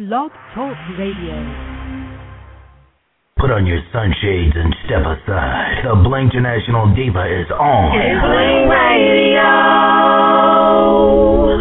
Blog 0.00 0.32
Talk 0.56 0.72
Radio. 0.96 1.36
Put 3.36 3.52
on 3.52 3.68
your 3.68 3.84
sunshades 3.92 4.56
and 4.56 4.72
step 4.88 5.04
aside. 5.04 5.84
The 5.84 5.92
Bling 6.00 6.32
International 6.32 6.88
Diva 6.96 7.20
is 7.28 7.44
on. 7.52 7.92
It's 8.00 8.16
Bling 8.16 8.64
Radio. 8.72 9.44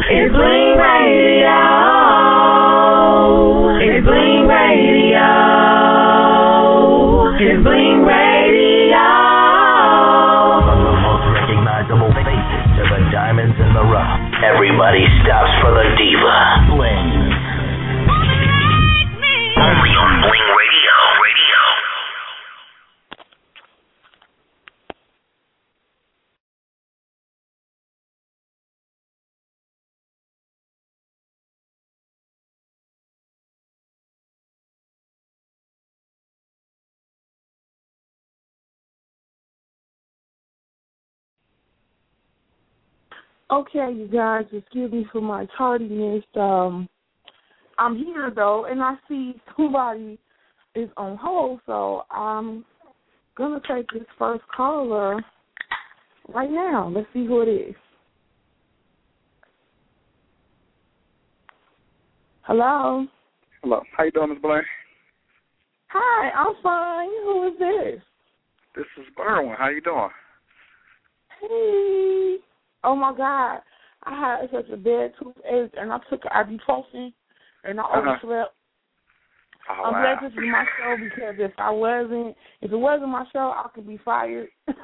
It's 0.08 0.32
Bling 0.32 0.72
Radio. 0.80 1.60
It's 3.76 4.08
Bling 4.08 4.48
Radio. 4.48 5.28
It's 7.44 7.60
Bling 7.60 8.08
Radio. 8.08 9.04
From 10.64 10.80
the 10.80 10.96
most 10.96 11.28
recognizable 11.44 12.16
faces 12.16 12.64
to 12.80 12.88
the 12.88 13.04
diamonds 13.12 13.60
in 13.60 13.76
the 13.76 13.84
rough. 13.84 14.16
Everybody 14.48 15.04
stops 15.28 15.52
for 15.60 15.76
the 15.76 15.92
Diva. 16.00 16.40
Bling. 16.72 17.29
Okay, 43.52 43.92
you 43.96 44.08
guys, 44.08 44.46
excuse 44.52 44.92
me 44.92 45.08
for 45.12 45.22
my 45.22 45.48
tardiness. 45.58 46.24
Um, 46.36 46.88
I'm 47.80 47.98
here 47.98 48.32
though, 48.34 48.66
and 48.66 48.82
I 48.82 48.94
see 49.08 49.36
somebody 49.58 50.20
is 50.76 50.90
on 50.98 51.18
hold, 51.18 51.60
so 51.66 52.04
I'm 52.12 52.64
gonna 53.36 53.60
take 53.68 53.90
this 53.92 54.04
first 54.20 54.44
caller 54.56 55.20
right 56.28 56.52
now. 56.52 56.92
Let's 56.94 57.08
see 57.12 57.26
who 57.26 57.42
it 57.42 57.48
is. 57.48 57.76
Hello. 62.44 63.08
Hello. 63.64 63.82
How 63.96 64.04
you 64.04 64.12
doing, 64.12 64.30
Miss 64.30 64.40
Bling? 64.42 64.62
Hi, 65.88 66.30
I'm 66.30 66.54
fine. 66.62 67.10
Who 67.24 67.48
is 67.48 67.54
this? 67.58 68.02
This 68.76 68.86
is 68.98 69.12
Berwin. 69.18 69.56
How 69.58 69.70
you 69.70 69.82
doing? 69.82 70.10
Hey. 71.42 72.38
Oh 72.84 72.96
my 72.96 73.16
God. 73.16 73.62
I 74.04 74.20
had 74.20 74.50
such 74.52 74.70
a 74.70 74.78
bad 74.78 75.14
toothache 75.20 75.74
and 75.78 75.92
I 75.92 76.00
took 76.10 76.22
ibuprofen 76.24 77.14
and 77.66 77.80
I 77.80 77.84
Uh-huh. 77.84 77.98
overslept. 78.00 78.56
Oh, 79.70 79.84
I'm 79.86 79.94
wow. 79.94 80.18
glad 80.18 80.32
this 80.32 80.34
is 80.38 80.50
my 80.50 80.66
show 80.80 80.98
because 80.98 81.36
if 81.38 81.52
I 81.58 81.70
wasn't, 81.70 82.36
if 82.62 82.72
it 82.72 82.76
wasn't 82.76 83.10
my 83.10 83.26
show, 83.34 83.52
I 83.56 83.68
could 83.74 83.88
be 83.88 83.98
fired. 83.98 84.50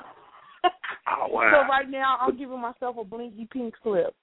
Oh, 1.08 1.28
wow. 1.30 1.52
So 1.52 1.70
right 1.70 1.88
now, 1.88 2.18
I'm 2.20 2.36
giving 2.36 2.60
myself 2.60 2.98
a 3.00 3.04
blinky 3.04 3.48
pink 3.52 3.76
slip. 3.84 4.16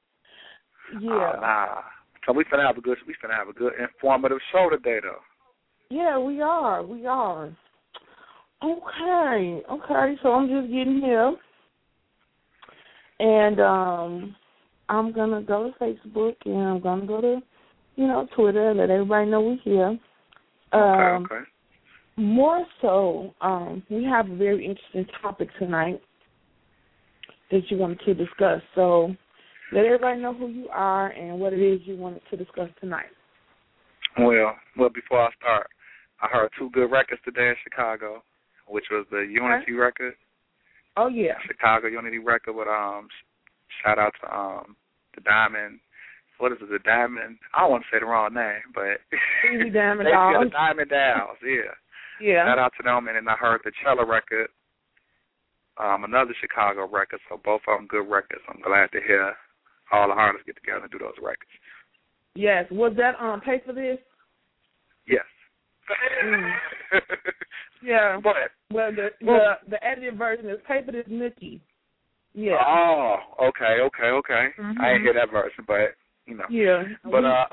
Yeah, 1.00 1.33
Oh, 1.37 1.41
nah. 1.41 1.83
So 2.27 2.33
we 2.33 2.45
finna 2.45 2.67
have 2.67 2.77
a 2.77 2.81
good 2.81 2.98
we 3.06 3.15
finna 3.15 3.37
have 3.37 3.48
a 3.48 3.53
good 3.53 3.73
informative 3.78 4.39
show 4.50 4.69
today 4.69 4.98
though. 5.00 5.20
yeah, 5.91 6.19
we 6.19 6.41
are, 6.41 6.83
we 6.84 7.06
are. 7.06 7.56
Okay, 8.65 9.62
okay. 9.70 10.15
So 10.23 10.33
I'm 10.33 10.48
just 10.48 10.73
getting 10.73 11.00
here, 11.00 11.34
and 13.23 13.61
um, 13.61 14.37
I'm 14.89 15.12
gonna 15.12 15.42
go 15.42 15.70
to 15.70 15.78
Facebook 15.84 16.34
and 16.45 16.61
I'm 16.61 16.81
gonna 16.81 17.06
go 17.06 17.20
to, 17.20 17.41
you 17.95 18.06
know, 18.09 18.27
Twitter 18.34 18.70
and 18.70 18.78
let 18.81 18.91
everybody 18.91 19.31
know 19.31 19.41
we're 19.41 19.59
here. 19.62 19.98
Um, 20.73 21.25
okay, 21.25 21.34
okay. 21.34 21.45
More 22.17 22.67
so, 22.83 23.33
um, 23.41 23.83
we 23.89 24.05
have 24.05 24.28
a 24.28 24.37
very 24.37 24.67
interesting 24.67 25.06
topic 25.23 25.48
tonight 25.59 26.03
that 27.50 27.62
you 27.71 27.78
wanted 27.78 28.00
to 28.00 28.15
discuss. 28.15 28.60
So 28.75 29.15
let 29.72 29.84
everybody 29.84 30.21
know 30.21 30.34
who 30.34 30.49
you 30.49 30.69
are 30.71 31.10
and 31.10 31.39
what 31.39 31.53
it 31.53 31.60
is 31.60 31.81
you 31.84 31.97
wanted 31.97 32.22
to 32.31 32.37
discuss 32.37 32.69
tonight. 32.81 33.06
Well, 34.19 34.56
well 34.77 34.91
before 34.91 35.22
I 35.22 35.31
start, 35.41 35.69
I 36.21 36.27
heard 36.27 36.50
two 36.59 36.71
good 36.71 36.91
records 36.91 37.22
today 37.25 37.49
in 37.49 37.54
Chicago, 37.62 38.22
which 38.66 38.84
was 38.91 39.06
the 39.10 39.21
Unity 39.21 39.72
record, 39.72 40.15
Oh 40.97 41.08
yeah. 41.08 41.34
Chicago 41.47 41.88
Unity 41.88 42.19
record 42.19 42.54
with 42.54 42.69
um 42.69 43.08
shout 43.82 43.98
out 43.98 44.12
to 44.20 44.36
um 44.36 44.76
the 45.14 45.20
Diamond 45.22 45.80
what 46.38 46.50
is 46.53 46.58
it, 46.60 46.70
the 46.70 46.78
Diamond 46.80 47.38
I 47.54 47.60
don't 47.60 47.70
want 47.70 47.84
to 47.84 47.88
say 47.94 48.00
the 48.00 48.06
wrong 48.06 48.34
name, 48.34 48.66
but 48.75 48.98
Easy 49.47 49.70
Diamond 49.75 50.08
Dolls. 50.10 50.44
the 50.44 50.50
Diamond 50.50 50.91
Dolls, 50.91 51.38
yeah. 51.44 51.70
Yeah. 52.20 52.47
Shout 52.47 52.58
out 52.58 52.72
to 52.78 52.82
them, 52.82 53.08
and 53.08 53.16
then 53.16 53.28
I 53.28 53.36
heard 53.36 53.60
the 53.64 53.72
Cello 53.82 54.06
record, 54.06 54.48
um, 55.78 56.04
another 56.04 56.34
Chicago 56.41 56.86
record. 56.86 57.20
So 57.28 57.41
both 57.42 57.62
of 57.69 57.78
them 57.78 57.86
good 57.86 58.09
records. 58.10 58.42
I'm 58.48 58.60
glad 58.60 58.91
to 58.92 59.00
hear 59.06 59.34
all 59.92 60.09
the 60.09 60.14
artists 60.14 60.47
get 60.47 60.56
together 60.56 60.82
and 60.82 60.91
do 60.91 60.98
those 60.98 61.19
records. 61.22 61.50
Yes. 62.34 62.66
Was 62.70 62.92
that 62.97 63.14
um 63.22 63.41
pay 63.41 63.60
for 63.64 63.72
this? 63.72 63.98
Yes. 65.06 65.24
Mm. 66.24 66.53
Yeah. 67.82 68.20
but 68.22 68.34
Well 68.70 68.91
the 68.93 69.09
the 69.20 69.54
the 69.69 69.84
edited 69.84 70.16
version 70.19 70.48
is 70.48 70.59
for 70.66 70.93
this 70.93 71.06
Nookie. 71.06 71.60
Yeah. 72.34 72.56
oh, 72.66 73.16
okay, 73.48 73.81
okay, 73.82 74.09
okay. 74.09 74.48
Mhm. 74.59 74.81
I 74.81 74.93
didn't 74.93 75.03
hear 75.03 75.15
that 75.15 75.31
version, 75.31 75.65
but 75.66 75.94
you 76.26 76.37
know. 76.37 76.44
yeah. 76.48 76.84
But 77.04 77.25
uh, 77.25 77.44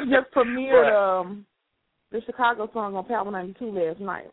we 0.00 0.10
just 0.10 0.30
premiered 0.36 0.84
but, 0.90 0.94
um 0.94 1.46
the 2.12 2.20
Chicago 2.26 2.68
song 2.72 2.94
on 2.96 3.04
Power 3.06 3.30
ninety 3.30 3.54
two 3.58 3.70
last 3.70 4.00
night. 4.00 4.26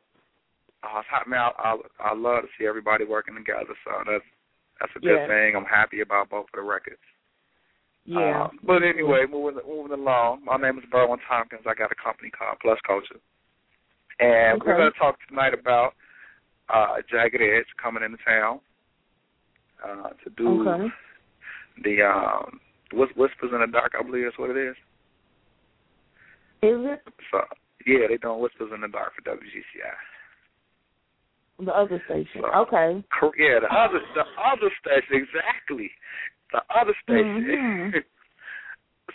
uh, 0.83 0.99
it's 0.99 1.07
hot, 1.09 1.27
man. 1.27 1.39
I, 1.39 1.75
I 2.03 2.09
I 2.11 2.15
love 2.15 2.43
to 2.43 2.47
see 2.59 2.65
everybody 2.67 3.05
working 3.05 3.35
together. 3.35 3.73
So 3.85 3.91
that's 4.05 4.23
that's 4.79 4.91
a 4.95 4.99
good 4.99 5.15
Yeah. 5.17 5.27
thing. 5.27 5.55
I'm 5.55 5.65
happy 5.65 6.01
about 6.01 6.29
both 6.29 6.45
of 6.45 6.53
the 6.53 6.61
records. 6.61 7.01
Yeah. 8.05 8.43
Uh, 8.43 8.49
but 8.63 8.83
anyway, 8.83 9.25
moving 9.29 9.59
moving 9.67 9.97
along. 9.97 10.45
My 10.45 10.57
name 10.57 10.77
is 10.77 10.85
Berwin 10.93 11.17
Tompkins. 11.27 11.63
I 11.67 11.73
got 11.73 11.91
a 11.91 11.95
company 11.95 12.29
called 12.29 12.57
Plus 12.61 12.79
Culture, 12.85 13.19
and 14.19 14.61
we're 14.63 14.77
going 14.77 14.91
to 14.91 14.97
talk 14.97 15.17
tonight 15.27 15.53
about 15.53 15.93
uh, 16.73 16.95
Jagged 17.09 17.41
Edge 17.41 17.65
coming 17.81 18.03
into 18.03 18.17
town 18.25 18.59
uh, 19.85 20.09
to 20.23 20.29
do 20.35 20.67
okay. 20.67 20.87
the 21.83 22.01
um, 22.03 22.59
Whis- 22.93 23.15
Whispers 23.15 23.51
in 23.53 23.61
the 23.61 23.67
Dark. 23.67 23.93
I 23.97 24.03
believe 24.03 24.25
that's 24.25 24.37
what 24.39 24.49
it 24.49 24.57
is. 24.57 24.75
Is 26.63 26.79
it 26.85 27.01
So 27.31 27.41
yeah, 27.85 28.07
they 28.09 28.17
doing 28.17 28.39
Whispers 28.41 28.71
in 28.73 28.81
the 28.81 28.87
Dark 28.87 29.13
for 29.15 29.21
WGCI. 29.29 29.95
the 31.65 31.71
other 31.71 32.01
station? 32.05 32.41
So- 32.41 32.61
Okay. 32.61 33.03
Yeah, 33.37 33.59
the 33.61 33.73
other 33.73 33.99
the 34.15 34.23
other 34.41 34.71
station 34.81 35.23
exactly. 35.27 35.91
The 36.51 36.61
other 36.75 36.93
station. 37.03 37.45
Mhm. 37.45 37.91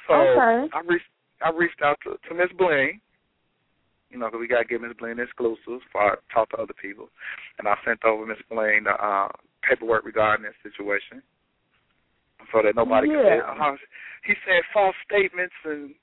so 0.08 0.14
Okay. 0.14 0.70
I 0.72 0.80
reached 0.86 1.04
I 1.44 1.50
reached 1.50 1.82
out 1.82 1.98
to 2.04 2.16
to 2.28 2.34
Miss 2.34 2.52
Bling. 2.56 3.00
You 4.12 4.18
know, 4.18 4.30
'cause 4.30 4.38
we 4.38 4.46
gotta 4.46 4.66
give 4.66 4.82
Miss 4.82 4.92
Bling 4.92 5.18
exclusives 5.18 5.82
for 5.90 6.02
I 6.02 6.16
talk 6.32 6.50
to 6.50 6.58
other 6.58 6.74
people, 6.74 7.08
and 7.58 7.66
I 7.66 7.78
sent 7.82 8.04
over 8.04 8.26
Miss 8.26 8.40
Bling 8.50 8.84
the 8.84 8.92
uh, 9.02 9.28
paperwork 9.62 10.04
regarding 10.04 10.44
this 10.44 10.54
situation, 10.62 11.22
so 12.52 12.60
that 12.62 12.76
nobody 12.76 13.08
can 13.08 13.24
say, 13.24 13.36
Yeah. 13.36 13.56
oh, 13.58 13.78
he 14.24 14.34
said 14.44 14.62
false 14.66 14.94
statements, 15.04 15.54
and 15.64 15.94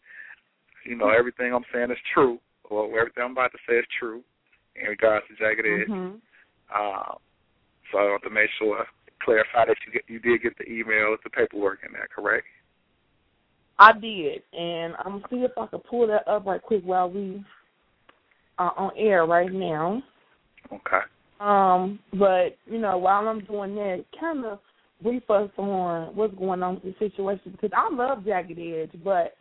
you 0.85 0.95
know 0.95 1.09
everything 1.09 1.53
I'm 1.53 1.65
saying 1.71 1.91
is 1.91 1.99
true, 2.13 2.39
Well, 2.69 2.85
everything 2.97 3.23
I'm 3.23 3.31
about 3.31 3.51
to 3.51 3.57
say 3.67 3.77
is 3.77 3.87
true 3.99 4.23
in 4.75 4.87
regards 4.87 5.27
to 5.27 5.35
Jagged 5.35 5.65
Edge. 5.65 5.87
Mhm. 5.87 6.21
Uh, 6.69 7.15
so 7.91 7.97
I 7.97 8.09
want 8.09 8.23
to 8.23 8.29
make 8.29 8.49
sure 8.51 8.87
clarify 9.19 9.65
that 9.65 9.77
you 9.85 9.91
get, 9.91 10.09
you 10.09 10.19
did 10.19 10.41
get 10.41 10.57
the 10.57 10.71
email 10.71 11.11
with 11.11 11.21
the 11.23 11.29
paperwork 11.29 11.83
in 11.83 11.91
there, 11.91 12.07
correct? 12.07 12.47
I 13.79 13.91
did, 13.91 14.43
and 14.53 14.95
I'm 14.97 15.19
gonna 15.19 15.27
see 15.29 15.43
if 15.43 15.57
I 15.57 15.65
can 15.67 15.79
pull 15.79 16.05
that 16.07 16.27
up 16.27 16.45
right 16.45 16.61
quick 16.61 16.83
while 16.83 17.09
we 17.09 17.43
are 18.59 18.77
on 18.77 18.91
air 18.97 19.25
right 19.25 19.51
now. 19.51 20.03
Okay. 20.71 20.99
Um, 21.39 21.99
but 22.13 22.57
you 22.65 22.77
know, 22.79 22.97
while 22.97 23.27
I'm 23.27 23.43
doing 23.45 23.75
that, 23.75 24.03
kind 24.19 24.45
of 24.45 24.59
brief 25.01 25.27
us 25.29 25.49
on 25.57 26.15
what's 26.15 26.35
going 26.35 26.61
on 26.61 26.75
with 26.75 26.83
the 26.83 26.95
situation 26.99 27.51
because 27.53 27.71
I 27.75 27.89
love 27.93 28.25
Jagged 28.25 28.59
Edge, 28.59 28.91
but 29.03 29.33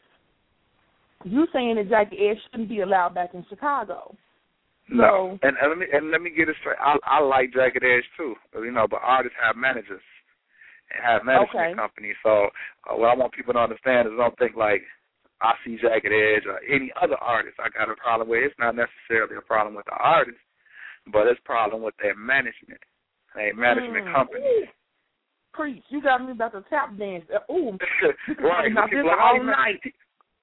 you 1.25 1.47
saying 1.53 1.75
that 1.75 1.89
Jagged 1.89 2.15
Edge 2.15 2.39
shouldn't 2.51 2.69
be 2.69 2.81
allowed 2.81 3.15
back 3.15 3.31
in 3.35 3.45
Chicago. 3.49 4.15
No, 4.89 5.39
So- 5.43 5.49
and, 5.49 5.57
and 5.61 5.69
let 5.69 5.79
me 5.79 5.87
and 5.93 6.11
let 6.11 6.23
me 6.23 6.31
get 6.31 6.49
it 6.49 6.57
straight. 6.61 6.79
I 6.81 6.97
I 7.03 7.21
like 7.21 7.53
Jagged 7.53 7.85
Edge 7.85 8.05
too, 8.17 8.35
you 8.55 8.71
know, 8.71 8.87
but 8.89 9.01
artists 9.03 9.37
have 9.45 9.57
managers 9.57 10.01
and 10.95 11.05
have 11.05 11.25
management 11.25 11.67
Okay. 11.67 11.75
companies. 11.75 12.15
So 12.23 12.49
uh, 12.89 12.97
what 12.97 13.11
I 13.11 13.15
want 13.15 13.33
people 13.33 13.53
to 13.55 13.59
understand 13.59 14.09
is 14.09 14.15
don't 14.17 14.39
think 14.39 14.57
like 14.57 14.83
I 15.41 15.55
see 15.65 15.79
Jagged 15.81 16.11
Edge 16.11 16.47
or 16.47 16.59
any 16.69 16.91
other 17.01 17.17
artist 17.17 17.57
I 17.61 17.69
got 17.71 17.91
a 17.91 17.95
problem 17.95 18.29
with. 18.29 18.43
It's 18.43 18.59
not 18.59 18.75
necessarily 18.75 19.37
a 19.37 19.41
problem 19.41 19.75
with 19.75 19.87
the 19.87 19.95
artist, 19.95 20.39
but 21.13 21.27
it's 21.27 21.41
a 21.41 21.47
problem 21.47 21.83
with 21.83 21.95
their 22.03 22.17
management, 22.17 22.81
their 23.35 23.55
management 23.55 24.07
Mm. 24.07 24.15
company. 24.15 24.71
Preach. 25.55 25.83
You 25.89 26.01
got 26.03 26.25
me 26.25 26.33
about 26.33 26.53
to 26.53 26.63
tap 26.71 26.97
dance. 26.97 27.25
Uh, 27.31 27.53
Ooh. 27.53 27.79
right. 28.43 28.71
This 28.91 29.05
like, 29.05 29.19
all 29.19 29.39
"Oh, 29.41 29.43
man, 29.43 29.47
night." 29.47 29.95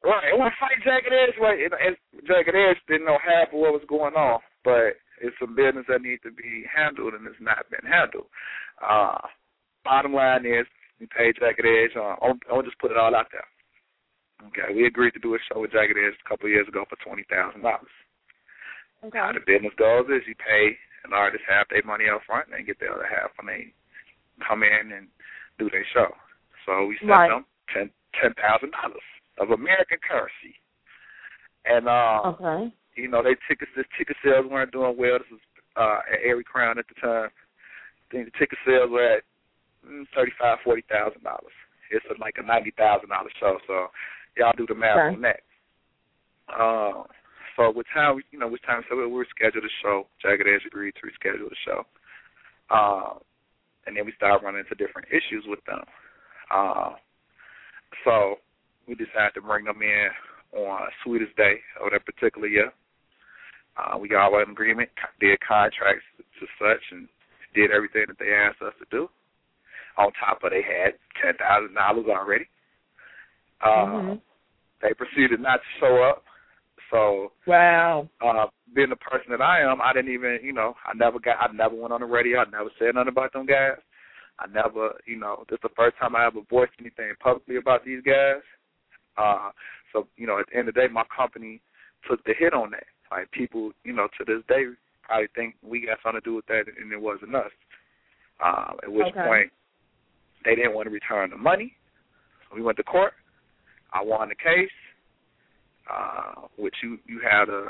Right, 0.03 0.33
I 0.33 0.35
want 0.37 0.53
to 0.53 0.59
fight 0.59 0.77
Jagged 0.83 1.11
Edge. 1.11 1.35
Right, 1.41 1.59
and, 1.63 1.73
and 1.73 1.95
Jagged 2.27 2.53
Edge 2.55 2.77
didn't 2.87 3.05
know 3.05 3.17
half 3.23 3.47
of 3.49 3.59
what 3.59 3.73
was 3.73 3.81
going 3.87 4.13
on, 4.13 4.39
but 4.63 4.97
it's 5.21 5.35
some 5.39 5.55
business 5.55 5.85
that 5.87 6.01
needs 6.01 6.21
to 6.23 6.31
be 6.31 6.63
handled, 6.69 7.13
and 7.15 7.25
it's 7.25 7.39
not 7.41 7.69
been 7.71 7.89
handled. 7.89 8.27
Uh, 8.81 9.17
bottom 9.83 10.13
line 10.13 10.45
is, 10.45 10.67
we 10.99 11.07
paid 11.07 11.35
Jagged 11.39 11.65
Edge. 11.65 11.95
Uh, 11.95 12.15
I'll, 12.21 12.37
I'll 12.51 12.61
just 12.61 12.77
put 12.79 12.91
it 12.91 12.97
all 12.97 13.15
out 13.15 13.27
there. 13.31 13.45
Okay, 14.43 14.73
we 14.75 14.85
agreed 14.85 15.11
to 15.15 15.19
do 15.23 15.35
a 15.35 15.39
show 15.47 15.61
with 15.61 15.71
Jagged 15.71 15.95
Edge 15.95 16.17
a 16.19 16.29
couple 16.29 16.45
of 16.47 16.51
years 16.51 16.67
ago 16.67 16.83
for 16.89 16.97
twenty 17.03 17.23
thousand 17.29 17.61
dollars. 17.61 17.91
Okay. 19.03 19.17
How 19.19 19.31
the 19.31 19.39
business 19.45 19.73
goes 19.77 20.05
is 20.11 20.27
you 20.27 20.35
pay 20.35 20.75
an 21.05 21.13
artist 21.13 21.43
half 21.47 21.69
their 21.69 21.83
money 21.85 22.05
up 22.09 22.21
front, 22.25 22.47
and 22.49 22.55
they 22.57 22.63
get 22.65 22.79
the 22.79 22.87
other 22.91 23.07
half 23.07 23.31
when 23.39 23.47
they 23.47 23.71
come 24.45 24.63
in 24.63 24.91
and 24.91 25.07
do 25.57 25.69
their 25.69 25.85
show. 25.93 26.11
So 26.65 26.85
we 26.85 26.97
sent 26.99 27.09
Right. 27.11 27.29
them 27.29 27.45
ten 27.71 27.89
ten 28.19 28.33
thousand 28.35 28.71
dollars 28.75 29.05
of 29.39 29.51
American 29.51 29.99
currency, 30.03 30.55
and 31.65 31.87
uh, 31.87 32.35
Okay. 32.35 32.73
you 32.95 33.07
know 33.07 33.23
they 33.23 33.35
tickets 33.47 33.71
the 33.75 33.85
ticket 33.97 34.17
sales 34.23 34.45
weren't 34.47 34.71
doing 34.71 34.97
well. 34.97 35.19
This 35.19 35.31
was 35.31 35.41
uh, 35.79 35.99
at 36.11 36.19
Arie 36.27 36.43
Crown 36.43 36.77
at 36.79 36.87
the 36.87 36.95
time. 36.99 37.29
I 37.31 38.05
think 38.11 38.25
the 38.31 38.37
ticket 38.37 38.59
sales 38.65 38.91
were 38.91 39.19
at 39.19 39.23
mm, 39.87 40.03
thirty 40.13 40.31
five 40.39 40.59
forty 40.63 40.83
thousand 40.91 41.23
dollars. 41.23 41.55
It's 41.91 42.05
like 42.19 42.35
a 42.37 42.43
ninety 42.43 42.71
thousand 42.75 43.09
dollar 43.09 43.29
show, 43.39 43.59
so 43.67 43.87
y'all 44.37 44.53
do 44.57 44.65
the 44.67 44.75
math 44.75 44.97
Okay. 44.97 45.15
on 45.15 45.21
that. 45.21 45.41
Uh, 46.49 47.03
so 47.55 47.71
with 47.71 47.87
time, 47.93 48.21
you 48.31 48.39
know, 48.39 48.47
with 48.47 48.61
time, 48.63 48.83
so 48.89 48.95
we 48.97 49.07
were 49.07 49.25
scheduled 49.29 49.63
a 49.63 49.73
show. 49.81 50.07
Jagged 50.21 50.47
Edge 50.47 50.65
agreed 50.67 50.93
to 50.95 51.07
reschedule 51.07 51.49
the 51.49 51.55
show. 51.65 51.85
Uh, 52.69 53.19
and 53.87 53.95
then 53.95 54.05
we 54.05 54.13
started 54.17 54.43
running 54.43 54.61
into 54.61 54.75
different 54.75 55.07
issues 55.09 55.45
with 55.47 55.63
them. 55.65 55.81
Uh, 56.51 56.91
so 58.03 58.35
we 58.87 58.95
decided 58.95 59.33
to 59.35 59.41
bring 59.41 59.65
them 59.65 59.81
in 59.81 60.09
on 60.59 60.87
Sweetest 61.03 61.35
Day 61.35 61.59
of 61.83 61.91
that 61.91 62.05
particular 62.05 62.47
year. 62.47 62.71
Uh, 63.77 63.97
we 63.97 64.07
got 64.07 64.31
all 64.31 64.41
an 64.41 64.51
agreement, 64.51 64.89
did 65.19 65.37
contracts 65.41 66.03
to 66.39 66.45
such, 66.59 66.81
and 66.91 67.07
did 67.53 67.71
everything 67.71 68.05
that 68.07 68.19
they 68.19 68.31
asked 68.31 68.61
us 68.61 68.73
to 68.79 68.85
do. 68.91 69.09
On 69.97 70.11
top 70.19 70.43
of 70.43 70.51
they 70.51 70.61
had 70.61 70.93
ten 71.21 71.35
thousand 71.39 71.73
dollars 71.73 72.05
already. 72.09 72.47
Uh, 73.65 73.85
Mhm. 73.85 74.21
They 74.81 74.93
proceeded 74.93 75.39
not 75.39 75.61
to 75.63 75.67
show 75.79 76.03
up. 76.03 76.23
So 76.91 77.31
Wow. 77.47 78.07
uh 78.21 78.47
being 78.73 78.89
the 78.89 78.95
person 78.97 79.31
that 79.31 79.41
I 79.41 79.61
am, 79.61 79.81
I 79.81 79.93
didn't 79.93 80.13
even, 80.13 80.39
you 80.43 80.53
know, 80.53 80.75
I 80.85 80.93
never 80.93 81.17
got 81.17 81.41
I 81.41 81.51
never 81.51 81.75
went 81.75 81.93
on 81.93 82.01
the 82.01 82.05
radio, 82.05 82.41
I 82.41 82.45
never 82.45 82.69
said 82.77 82.93
nothing 82.93 83.09
about 83.09 83.33
them 83.33 83.45
guys. 83.45 83.79
I 84.37 84.47
never, 84.47 84.99
you 85.05 85.15
know, 85.17 85.45
this 85.49 85.57
is 85.57 85.61
the 85.63 85.69
first 85.69 85.97
time 85.97 86.15
I 86.15 86.25
ever 86.27 86.41
voiced 86.49 86.73
anything 86.79 87.11
publicly 87.19 87.55
about 87.55 87.83
these 87.83 88.03
guys. 88.03 88.41
Uh 89.17 89.49
so, 89.91 90.07
you 90.17 90.27
know, 90.27 90.37
at 90.39 90.47
the 90.47 90.57
end 90.57 90.67
of 90.69 90.75
the 90.75 90.81
day 90.81 90.87
my 90.87 91.05
company 91.15 91.61
took 92.07 92.23
the 92.25 92.33
hit 92.37 92.53
on 92.53 92.69
that. 92.71 92.85
Like 93.09 93.31
people, 93.31 93.71
you 93.83 93.93
know, 93.93 94.07
to 94.17 94.25
this 94.25 94.43
day 94.47 94.65
probably 95.01 95.27
think 95.33 95.55
we 95.63 95.85
got 95.87 95.97
something 96.03 96.21
to 96.21 96.29
do 96.29 96.35
with 96.35 96.45
that 96.47 96.65
and 96.67 96.91
it 96.91 97.01
wasn't 97.01 97.33
us. 97.33 97.51
Um, 98.43 98.77
at 98.83 98.91
which 98.91 99.07
Okay. 99.07 99.23
point 99.23 99.51
they 100.43 100.53
didn't 100.53 100.73
want 100.75 100.85
to 100.87 100.91
return 100.91 101.31
the 101.31 101.37
money. 101.37 101.75
So 102.43 102.55
we 102.55 102.61
went 102.61 102.77
to 102.77 102.83
court. 102.83 103.13
I 103.95 104.03
won 104.03 104.29
the 104.29 104.35
case 104.35 104.69
uh, 105.89 106.47
which 106.57 106.75
you 106.83 106.97
you 107.05 107.19
had 107.19 107.49
a 107.49 107.67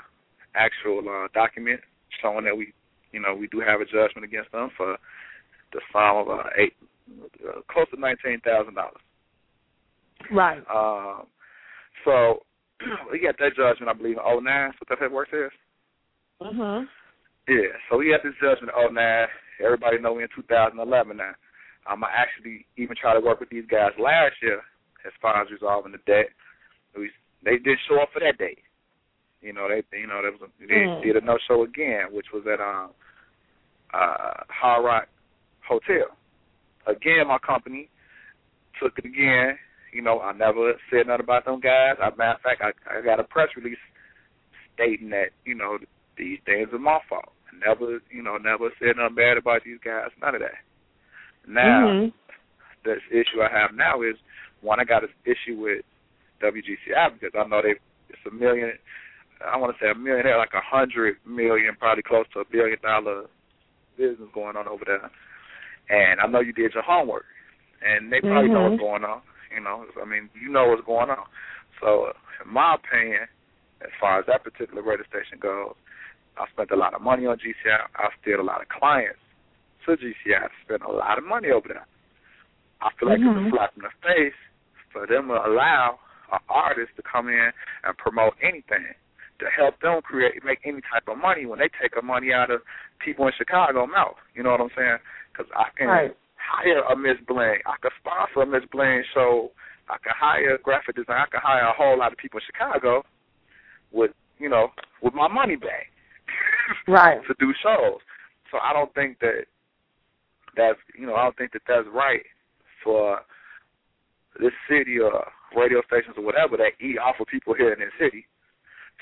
actual 0.56 1.04
uh, 1.08 1.28
document 1.34 1.82
showing 2.22 2.46
that 2.46 2.56
we, 2.56 2.74
you 3.12 3.20
know, 3.20 3.36
we 3.36 3.48
do 3.48 3.60
have 3.60 3.82
a 3.82 3.86
judgment 3.86 4.24
against 4.24 4.52
them 4.52 4.70
for 4.78 4.98
the 5.74 5.82
sum 5.92 6.18
of 6.18 6.30
uh, 6.30 6.44
eight, 6.58 6.74
uh, 7.48 7.60
close 7.70 7.88
to 7.94 8.00
nineteen 8.00 8.40
thousand 8.42 8.76
dollars. 8.76 9.02
Right. 10.32 10.64
Um, 10.74 11.28
so 12.06 12.44
we 13.12 13.20
got 13.20 13.38
that 13.40 13.56
judgment, 13.56 13.90
I 13.90 13.94
believe, 13.94 14.18
in 14.18 14.24
oh 14.26 14.40
nine. 14.40 14.72
What 14.80 14.90
the 14.90 14.96
paperwork 14.96 15.30
says. 15.30 15.52
Mhm. 16.42 16.86
Yeah, 17.48 17.78
so 17.90 17.98
we 17.98 18.10
got 18.10 18.24
this 18.24 18.34
judgment 18.42 18.74
in 18.76 18.96
09. 18.96 19.28
Everybody 19.64 20.00
know 20.00 20.14
we 20.14 20.24
in 20.24 20.30
2011 20.36 21.16
now. 21.16 21.32
Um, 21.86 22.04
I 22.04 22.10
actually 22.18 22.66
even 22.76 22.96
tried 23.00 23.14
to 23.14 23.20
work 23.20 23.40
with 23.40 23.50
these 23.50 23.66
guys 23.70 23.92
last 24.00 24.34
year 24.42 24.62
as 25.06 25.14
far 25.22 25.42
as 25.42 25.52
resolving 25.52 25.92
the 25.92 26.00
debt. 26.06 26.30
We, 26.98 27.10
they 27.44 27.58
did 27.58 27.78
show 27.88 28.02
up 28.02 28.10
for 28.14 28.20
that 28.20 28.38
day. 28.38 28.58
You 29.42 29.54
know, 29.54 29.68
they 29.70 29.84
you 29.98 30.08
know, 30.08 30.22
there 30.22 30.32
was 30.32 30.42
a, 30.42 30.68
they 30.68 30.74
Mm. 30.88 31.04
did 31.04 31.18
a 31.18 31.22
no 31.22 31.38
show 31.48 31.64
again, 31.64 32.12
which 32.12 32.28
was 32.34 32.44
at 32.52 32.60
um 32.60 32.92
uh 33.94 34.44
Hard 34.50 34.86
Rock 34.86 35.08
Hotel. 35.68 36.08
Again, 36.88 37.28
my 37.28 37.38
company 37.40 37.90
took 38.82 38.98
it 38.98 39.06
again. 39.06 39.58
You 39.94 40.02
know, 40.02 40.20
I 40.20 40.34
never 40.34 40.74
said 40.90 41.08
nothing 41.08 41.24
about 41.24 41.46
them 41.46 41.60
guys. 41.60 41.96
As 42.04 42.14
a 42.14 42.18
matter 42.18 42.34
of 42.36 42.42
fact, 42.42 42.62
I, 42.62 42.98
I 42.98 43.02
got 43.02 43.20
a 43.20 43.24
press 43.24 43.50
release 43.56 43.78
stating 44.74 45.10
that 45.12 45.30
you 45.46 45.56
know 45.56 45.78
these 46.18 46.40
things 46.46 46.70
are 46.74 46.80
my 46.80 47.00
fault. 47.08 47.32
I 47.52 47.68
never, 47.68 48.00
you 48.10 48.24
know, 48.24 48.38
never 48.38 48.70
said 48.80 48.98
nothing 48.98 49.16
bad 49.16 49.38
about 49.38 49.62
these 49.64 49.80
guys. 49.84 50.10
None 50.22 50.36
of 50.36 50.42
that. 50.42 50.58
Now, 51.48 51.88
Mhm. 51.88 52.14
this 52.84 53.02
issue 53.12 53.42
I 53.42 53.50
have 53.50 53.74
now 53.74 54.02
is 54.02 54.16
one, 54.66 54.80
I 54.80 54.84
got 54.84 55.04
an 55.04 55.14
issue 55.24 55.62
with 55.62 55.86
WGCI 56.42 57.14
because 57.14 57.32
I 57.38 57.48
know 57.48 57.62
they 57.62 57.78
it's 58.10 58.26
a 58.28 58.34
million. 58.34 58.74
I 59.46 59.58
want 59.58 59.76
to 59.76 59.84
say 59.84 59.92
a 59.92 59.96
million, 59.96 60.26
like 60.38 60.54
a 60.54 60.64
hundred 60.64 61.18
million, 61.26 61.76
probably 61.78 62.04
close 62.04 62.26
to 62.34 62.40
a 62.40 62.50
billion 62.50 62.80
dollar 62.82 63.26
business 63.98 64.30
going 64.34 64.56
on 64.56 64.68
over 64.68 64.84
there. 64.86 65.12
And 65.90 66.20
I 66.20 66.28
know 66.28 66.40
you 66.40 66.54
did 66.54 66.74
your 66.74 66.84
homework, 66.84 67.26
and 67.86 68.12
they 68.12 68.22
probably 68.22 68.50
know 68.50 68.66
Mhm. 68.66 68.70
what's 68.72 68.82
going 68.82 69.04
on. 69.06 69.22
You 69.54 69.62
know, 69.62 69.86
I 70.02 70.06
mean, 70.06 70.30
you 70.34 70.50
know 70.50 70.68
what's 70.68 70.86
going 70.86 71.10
on. 71.10 71.26
So, 71.80 72.12
in 72.44 72.52
my 72.52 72.76
opinion, 72.76 73.28
as 73.82 73.92
far 74.00 74.20
as 74.20 74.26
that 74.26 74.44
particular 74.44 74.82
radio 74.82 75.06
station 75.06 75.40
goes, 75.40 75.76
I 76.38 76.48
spent 76.48 76.72
a 76.72 76.76
lot 76.76 76.94
of 76.94 77.02
money 77.02 77.26
on 77.26 77.38
GCI. 77.38 77.88
I 77.96 78.10
steered 78.22 78.40
a 78.40 78.44
lot 78.44 78.62
of 78.62 78.68
clients 78.70 79.20
to 79.86 79.96
GCI. 79.96 80.44
I 80.44 80.50
spent 80.64 80.84
a 80.84 80.92
lot 80.92 81.18
of 81.18 81.24
money 81.24 81.52
over 81.52 81.68
there. 81.68 81.86
I 82.82 82.92
feel 83.00 83.10
like 83.10 83.20
it's 83.20 83.28
Mhm. 83.28 83.48
a 83.48 83.50
slap 83.52 83.76
in 83.78 83.84
the 83.84 83.92
face 84.02 84.36
for 84.96 85.06
them 85.06 85.28
to 85.28 85.36
allow 85.36 86.00
an 86.32 86.40
artist 86.48 86.96
to 86.96 87.04
come 87.04 87.28
in 87.28 87.52
and 87.84 87.98
promote 87.98 88.34
anything 88.42 88.88
to 89.40 89.46
help 89.52 89.76
them 89.82 90.00
create 90.02 90.40
make 90.46 90.60
any 90.64 90.80
type 90.88 91.04
of 91.12 91.18
money 91.20 91.46
when 91.46 91.60
they 91.60 91.68
take 91.82 91.94
the 91.94 92.02
money 92.02 92.32
out 92.32 92.50
of 92.50 92.62
people 93.04 93.28
in 93.28 93.34
Chicago 93.38 93.86
mouth. 93.86 94.16
You 94.34 94.44
know 94.44 94.52
what 94.52 94.62
I'm 94.62 94.72
saying? 94.76 94.98
Because 95.32 95.52
I 95.54 95.68
can 95.78 95.88
Right. 95.88 96.16
hire 96.40 96.80
a 96.88 96.96
Miss 96.96 97.20
Bling. 97.28 97.60
I 97.68 97.76
can 97.82 97.92
sponsor 98.00 98.42
a 98.42 98.46
Miss 98.46 98.64
Bling 98.72 99.04
show. 99.14 99.52
I 99.90 99.98
can 100.02 100.14
hire 100.18 100.56
a 100.56 100.58
graphic 100.58 100.96
designer. 100.96 101.20
I 101.20 101.26
could 101.28 101.42
hire 101.44 101.68
a 101.68 101.74
whole 101.74 101.98
lot 102.00 102.14
of 102.14 102.18
people 102.18 102.40
in 102.40 102.46
Chicago 102.46 103.04
with 103.92 104.12
you 104.40 104.48
know 104.48 104.72
with 105.02 105.14
my 105.14 105.28
money 105.28 105.58
back 105.58 105.92
Right. 106.88 107.20
to 107.28 107.36
do 107.38 107.54
shows. 107.62 108.00
So 108.52 108.58
I 108.64 108.72
don't 108.72 108.94
think 108.96 109.20
that 109.20 109.44
that's 110.56 110.80
you 110.98 111.06
know 111.06 111.16
I 111.16 111.24
don't 111.24 111.38
think 111.38 111.52
that 111.52 111.64
that's 111.68 111.88
right 111.92 112.24
for 112.84 113.20
this 114.40 114.54
city 114.70 115.00
or 115.00 115.26
radio 115.56 115.82
stations 115.88 116.16
or 116.18 116.24
whatever 116.24 116.58
that 116.58 116.76
eat 116.80 116.98
off 116.98 117.16
of 117.20 117.28
people 117.28 117.54
here 117.54 117.72
in 117.74 117.80
this 117.80 117.94
city 118.00 118.28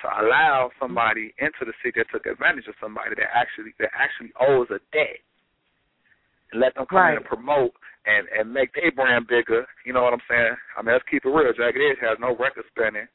to 0.02 0.08
allow 0.22 0.70
somebody 0.80 1.34
into 1.40 1.66
the 1.66 1.74
city 1.84 2.02
that 2.02 2.10
took 2.12 2.26
advantage 2.26 2.68
of 2.68 2.76
somebody 2.82 3.16
that 3.16 3.30
actually 3.34 3.74
that 3.80 3.90
actually 3.94 4.34
owes 4.40 4.68
a 4.70 4.80
debt 4.92 5.22
and 6.52 6.62
let 6.62 6.76
them 6.76 6.86
come 6.90 7.00
Right. 7.00 7.12
in 7.12 7.18
and 7.18 7.26
promote 7.26 7.74
and 8.06 8.28
and 8.30 8.54
make 8.54 8.74
their 8.74 8.92
brand 8.92 9.28
bigger. 9.28 9.66
You 9.86 9.94
know 9.94 10.04
what 10.04 10.14
I'm 10.14 10.28
saying? 10.30 10.56
I 10.78 10.82
mean, 10.82 10.94
let's 10.94 11.06
keep 11.10 11.26
it 11.26 11.30
real. 11.30 11.54
Jagged 11.54 11.78
Edge 11.82 12.02
has 12.02 12.18
no 12.20 12.36
record 12.36 12.66
spinning 12.70 13.08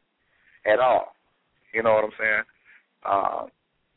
at 0.67 0.79
all. 0.81 1.15
You 1.73 1.83
know 1.83 1.95
what 1.95 2.05
I'm 2.05 2.19
saying? 2.19 2.43
Um, 3.05 3.51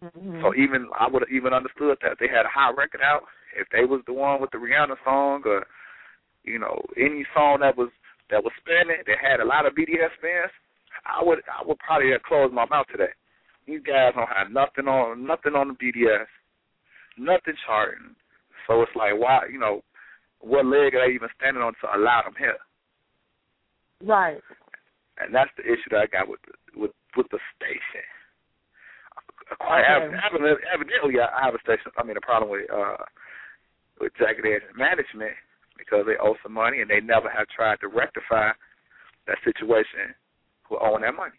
Mhm. 0.03 0.41
so 0.41 0.53
even 0.55 0.89
I 0.97 1.07
would 1.07 1.21
have 1.21 1.31
even 1.31 1.53
understood 1.53 1.97
that 2.01 2.17
they 2.19 2.27
had 2.27 2.45
a 2.45 2.49
hot 2.49 2.75
record 2.75 3.01
out. 3.01 3.23
If 3.55 3.69
they 3.69 3.85
was 3.85 4.01
the 4.05 4.13
one 4.13 4.41
with 4.41 4.51
the 4.51 4.57
Rihanna 4.57 4.97
song 5.03 5.43
or 5.45 5.65
you 6.43 6.57
know 6.59 6.81
any 6.97 7.25
song 7.33 7.59
that 7.61 7.77
was 7.77 7.89
that 8.31 8.43
was 8.43 8.55
spinning 8.63 9.03
that 9.05 9.19
had 9.19 9.39
a 9.39 9.45
lot 9.45 9.67
of 9.67 9.75
BDS 9.75 10.15
fans, 10.23 10.51
I 11.05 11.23
would 11.23 11.39
I 11.45 11.67
would 11.67 11.77
probably 11.79 12.11
have 12.11 12.23
closed 12.23 12.53
my 12.53 12.65
mouth 12.65 12.87
to 12.91 12.97
that. 12.97 13.19
These 13.67 13.83
guys 13.85 14.15
don't 14.15 14.31
have 14.31 14.49
nothing 14.49 14.87
on 14.87 15.27
nothing 15.27 15.53
on 15.53 15.67
the 15.67 15.77
BDS, 15.77 16.25
nothing 17.19 17.53
charting. 17.67 18.15
So 18.65 18.81
it's 18.81 18.95
like 18.95 19.13
why 19.19 19.45
you 19.51 19.59
know 19.59 19.83
what 20.39 20.65
leg 20.65 20.95
are 20.95 21.05
they 21.05 21.13
even 21.13 21.29
standing 21.37 21.61
on 21.61 21.73
to 21.83 21.87
allow 21.93 22.23
them 22.23 22.33
here? 22.39 22.57
Right. 24.01 24.41
And 25.19 25.35
that's 25.35 25.51
the 25.57 25.63
issue 25.67 25.91
that 25.91 26.01
I 26.01 26.07
got 26.07 26.27
with 26.27 26.39
the, 26.47 26.79
with 26.79 26.91
with 27.15 27.27
the 27.29 27.39
station. 27.55 28.07
Quite 29.59 29.83
Okay. 29.83 30.15
evidently, 30.23 30.63
evidently, 30.73 31.19
I 31.19 31.43
have 31.43 31.53
a 31.53 31.59
station. 31.59 31.91
I 31.99 32.03
mean, 32.07 32.15
a 32.15 32.23
problem 32.23 32.49
with 32.49 32.71
uh 32.71 33.03
with 33.99 34.15
Jagged 34.17 34.47
Edge 34.47 34.63
management 34.73 35.35
because 35.91 36.05
they 36.05 36.17
owe 36.21 36.35
some 36.43 36.53
money 36.53 36.81
and 36.81 36.89
they 36.89 37.01
never 37.01 37.29
have 37.29 37.47
tried 37.47 37.79
to 37.81 37.87
rectify 37.87 38.51
that 39.27 39.37
situation 39.43 40.15
who 40.67 40.77
owing 40.81 41.01
that 41.01 41.15
money. 41.15 41.35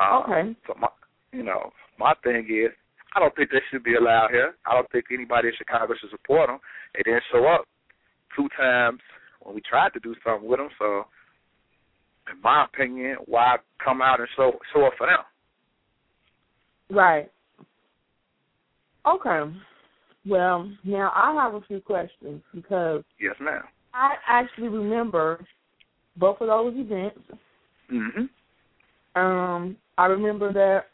Uh, 0.00 0.20
Okay. 0.20 0.56
So 0.66 0.74
my, 0.78 0.88
you 1.32 1.42
know, 1.42 1.70
my 1.98 2.14
thing 2.22 2.46
is, 2.48 2.72
I 3.16 3.20
don't 3.20 3.34
think 3.34 3.50
they 3.50 3.62
should 3.70 3.82
be 3.82 3.94
allowed 3.94 4.28
here. 4.30 4.54
I 4.66 4.74
don't 4.74 4.90
think 4.90 5.06
anybody 5.12 5.48
in 5.48 5.54
Chicago 5.56 5.94
should 5.98 6.10
support 6.10 6.48
them. 6.48 6.58
They 6.94 7.02
didn't 7.04 7.24
show 7.32 7.46
up 7.46 7.64
two 8.36 8.48
times 8.56 9.00
when 9.40 9.54
we 9.54 9.62
tried 9.62 9.92
to 9.94 10.00
do 10.00 10.14
something 10.24 10.48
with 10.48 10.58
them, 10.58 10.68
so 10.78 11.04
in 12.30 12.40
my 12.42 12.66
opinion, 12.66 13.16
why 13.24 13.56
come 13.82 14.02
out 14.02 14.20
and 14.20 14.28
show 14.36 14.52
show 14.74 14.84
up 14.84 14.92
for 14.98 15.06
them? 15.06 15.24
Right. 16.90 17.30
Okay. 19.06 19.54
Well, 20.28 20.70
now 20.84 21.10
I 21.14 21.32
have 21.42 21.54
a 21.54 21.60
few 21.62 21.80
questions 21.80 22.42
because 22.54 23.02
Yes, 23.18 23.34
ma'am. 23.40 23.62
I 23.94 24.16
actually 24.26 24.68
remember 24.68 25.44
both 26.16 26.40
of 26.40 26.48
those 26.48 26.74
events. 26.76 27.20
Mhm. 27.90 28.28
Um, 29.14 29.76
I 29.96 30.06
remember 30.06 30.52
that 30.52 30.90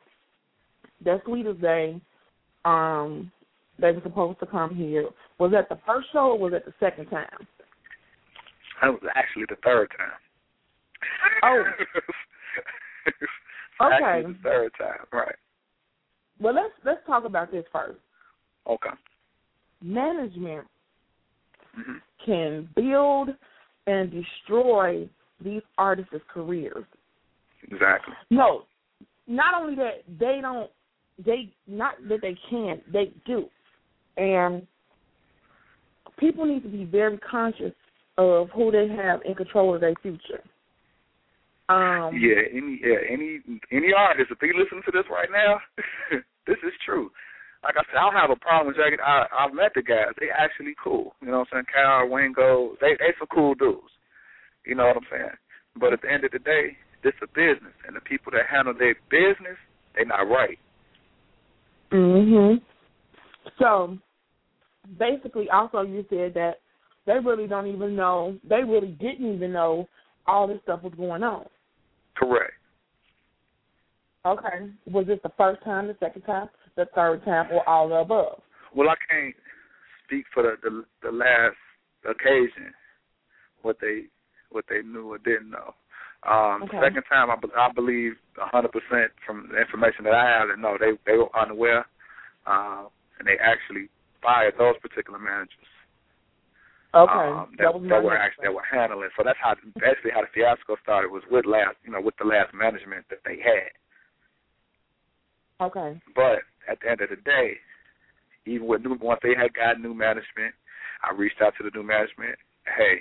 that 1.00 1.24
Sweetest 1.24 1.60
Day, 1.60 2.00
um, 2.64 3.30
they 3.78 3.92
were 3.92 4.00
supposed 4.02 4.38
to 4.40 4.46
come 4.46 4.74
here. 4.74 5.08
Was 5.38 5.50
that 5.50 5.68
the 5.68 5.76
first 5.84 6.10
show 6.12 6.30
or 6.30 6.38
was 6.38 6.52
that 6.52 6.64
the 6.64 6.72
second 6.78 7.10
time? 7.10 7.46
That 8.80 8.92
was 8.92 9.10
actually 9.14 9.46
the 9.46 9.56
third 9.56 9.90
time. 9.90 10.18
Oh. 11.42 11.64
Okay. 13.80 14.22
The 14.22 14.36
third 14.42 14.72
time, 14.78 15.04
right. 15.12 15.34
Well, 16.38 16.54
let's 16.54 16.72
let's 16.84 17.04
talk 17.06 17.24
about 17.24 17.50
this 17.50 17.64
first. 17.72 17.98
Okay. 18.68 18.90
Management 19.84 20.66
hmm 21.74 21.98
can 22.24 22.66
build 22.74 23.28
and 23.86 24.10
destroy 24.10 25.06
these 25.42 25.60
artists' 25.76 26.14
careers. 26.32 26.84
Exactly. 27.70 28.14
No, 28.30 28.64
not 29.26 29.60
only 29.60 29.74
that, 29.76 30.04
they 30.18 30.38
don't. 30.40 30.70
They 31.24 31.52
not 31.66 31.96
that 32.08 32.22
they 32.22 32.36
can, 32.50 32.80
they 32.92 33.12
do, 33.26 33.48
and 34.16 34.66
people 36.18 36.44
need 36.44 36.62
to 36.62 36.68
be 36.68 36.84
very 36.84 37.18
conscious 37.18 37.72
of 38.18 38.48
who 38.50 38.70
they 38.70 38.88
have 38.88 39.20
in 39.24 39.34
control 39.34 39.74
of 39.74 39.80
their 39.80 39.94
future. 40.02 40.42
Um, 41.68 42.18
Yeah, 42.18 42.42
any 42.52 42.80
yeah, 42.82 42.96
any 43.08 43.40
any 43.70 43.92
artist, 43.96 44.30
if 44.30 44.38
they 44.40 44.48
listen 44.48 44.82
to 44.84 44.90
this 44.92 45.04
right 45.10 45.28
now, 45.32 45.58
this 46.46 46.58
is 46.64 46.72
true. 46.84 47.10
Like 47.64 47.76
I 47.76 47.82
said, 47.88 47.96
I 47.96 48.04
don't 48.04 48.20
have 48.20 48.30
a 48.30 48.36
problem 48.36 48.68
with 48.68 48.76
Jagged. 48.76 49.00
I 49.00 49.24
I've 49.32 49.54
met 49.54 49.72
the 49.74 49.82
guys. 49.82 50.12
They 50.20 50.28
actually 50.28 50.74
cool. 50.82 51.14
You 51.22 51.28
know 51.28 51.40
what 51.40 51.48
I'm 51.52 51.64
saying? 51.64 51.72
Kyle, 51.72 52.08
Wingo, 52.08 52.76
they 52.80 52.92
they 53.00 53.16
some 53.18 53.28
cool 53.32 53.54
dudes. 53.54 53.88
You 54.66 54.74
know 54.74 54.86
what 54.86 54.96
I'm 54.96 55.08
saying? 55.10 55.36
But 55.80 55.92
at 55.92 56.02
the 56.02 56.12
end 56.12 56.24
of 56.24 56.30
the 56.30 56.38
day, 56.38 56.76
this 57.02 57.14
a 57.22 57.26
business 57.28 57.74
and 57.86 57.96
the 57.96 58.00
people 58.00 58.32
that 58.32 58.46
handle 58.50 58.74
their 58.76 58.94
business, 59.10 59.56
they 59.96 60.04
not 60.04 60.28
right. 60.28 60.58
Mhm. 61.90 62.60
So 63.58 63.98
basically, 64.98 65.48
also 65.48 65.82
you 65.82 66.04
said 66.10 66.34
that 66.34 66.60
they 67.06 67.18
really 67.18 67.46
don't 67.46 67.66
even 67.66 67.96
know. 67.96 68.38
They 68.44 68.62
really 68.62 68.92
didn't 68.92 69.34
even 69.34 69.52
know 69.52 69.88
all 70.26 70.46
this 70.46 70.60
stuff 70.62 70.82
was 70.82 70.94
going 70.94 71.22
on. 71.22 71.46
Correct. 72.16 72.54
Okay. 74.26 74.70
Was 74.86 75.06
this 75.06 75.20
the 75.22 75.32
first 75.36 75.62
time, 75.64 75.86
the 75.86 75.96
second 76.00 76.22
time, 76.22 76.48
the 76.76 76.86
third 76.94 77.24
time, 77.24 77.46
or 77.52 77.68
all 77.68 77.88
the 77.88 77.96
above? 77.96 78.40
Well, 78.74 78.88
I 78.88 78.94
can't 79.10 79.34
speak 80.06 80.24
for 80.32 80.42
the 80.42 80.56
the, 80.62 80.84
the 81.02 81.12
last 81.12 81.56
occasion 82.04 82.72
what 83.62 83.76
they 83.80 84.04
what 84.50 84.64
they 84.68 84.82
knew 84.82 85.12
or 85.12 85.18
didn't 85.18 85.50
know. 85.50 85.74
Um, 86.24 86.62
Okay. 86.64 86.78
The 86.78 86.86
second 86.88 87.04
time, 87.10 87.30
I, 87.30 87.36
I 87.58 87.72
believe 87.72 88.12
a 88.40 88.46
hundred 88.46 88.72
percent 88.72 89.12
from 89.26 89.48
the 89.52 89.60
information 89.60 90.04
that 90.04 90.14
I 90.14 90.24
have 90.24 90.48
that 90.48 90.58
no, 90.58 90.76
they 90.78 90.92
they 91.06 91.18
were 91.18 91.32
unaware, 91.36 91.86
uh, 92.46 92.84
and 93.18 93.26
they 93.26 93.36
actually 93.40 93.88
fired 94.22 94.54
those 94.58 94.76
particular 94.80 95.18
managers. 95.18 95.68
Okay. 96.94 97.10
um, 97.10 97.50
that, 97.58 97.64
that 97.64 97.74
was 97.74 97.82
that 97.90 98.02
were 98.02 98.16
actually 98.16 98.46
that 98.46 98.54
were 98.54 98.64
handling. 98.70 99.10
So 99.18 99.24
that's 99.24 99.38
how 99.42 99.54
basically 99.74 100.14
how 100.14 100.22
the 100.22 100.30
fiasco 100.32 100.76
started 100.82 101.10
was 101.10 101.26
with 101.30 101.44
last 101.44 101.76
you 101.84 101.90
know 101.90 102.00
with 102.00 102.14
the 102.16 102.24
last 102.24 102.54
management 102.54 103.04
that 103.10 103.20
they 103.26 103.42
had. 103.42 103.74
Okay. 105.60 106.00
But 106.14 106.46
at 106.68 106.78
the 106.80 106.90
end 106.90 107.00
of 107.00 107.10
the 107.10 107.16
day, 107.16 107.54
even 108.46 108.66
with 108.66 108.82
new 108.82 108.96
once 109.00 109.20
they 109.22 109.34
had 109.36 109.54
got 109.54 109.80
new 109.80 109.94
management, 109.94 110.54
I 111.02 111.14
reached 111.14 111.40
out 111.42 111.54
to 111.58 111.64
the 111.64 111.70
new 111.74 111.86
management. 111.86 112.36
Hey, 112.64 113.00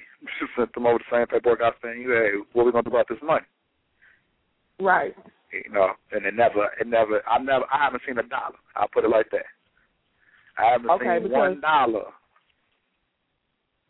sent 0.58 0.74
them 0.74 0.88
over 0.88 1.00
the 1.00 1.05
same 1.12 1.27
paperwork 1.27 1.62
I 1.62 1.72
sent 1.82 2.00
you. 2.00 2.12
Hey, 2.12 2.32
what 2.53 2.65
we 2.65 2.72
gonna 2.72 2.84
do 2.84 2.89
about 2.89 3.08
this 3.10 3.20
money? 3.24 3.46
Right. 4.79 5.15
You 5.51 5.72
know, 5.72 5.89
and 6.12 6.25
it 6.25 6.34
never, 6.36 6.70
it 6.79 6.88
never, 6.88 7.22
I 7.27 7.38
never, 7.39 7.65
I 7.72 7.86
haven't 7.86 8.01
seen 8.05 8.17
a 8.17 8.24
dollar. 8.24 8.55
I'll 8.75 8.88
put 8.88 9.05
it 9.05 9.10
like 9.10 9.29
that. 9.32 9.46
I 10.58 10.72
haven't 10.72 10.89
Okay, 10.89 11.20
seen 11.22 11.32
one 11.32 11.62
dollar. 11.62 12.05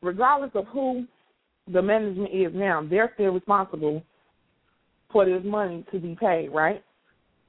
Regardless 0.01 0.51
of 0.55 0.65
who 0.67 1.05
the 1.71 1.81
management 1.81 2.33
is 2.33 2.51
now, 2.53 2.85
they're 2.87 3.11
still 3.15 3.31
responsible 3.31 4.03
for 5.11 5.25
this 5.25 5.41
money 5.45 5.85
to 5.91 5.99
be 5.99 6.17
paid, 6.19 6.49
right? 6.49 6.83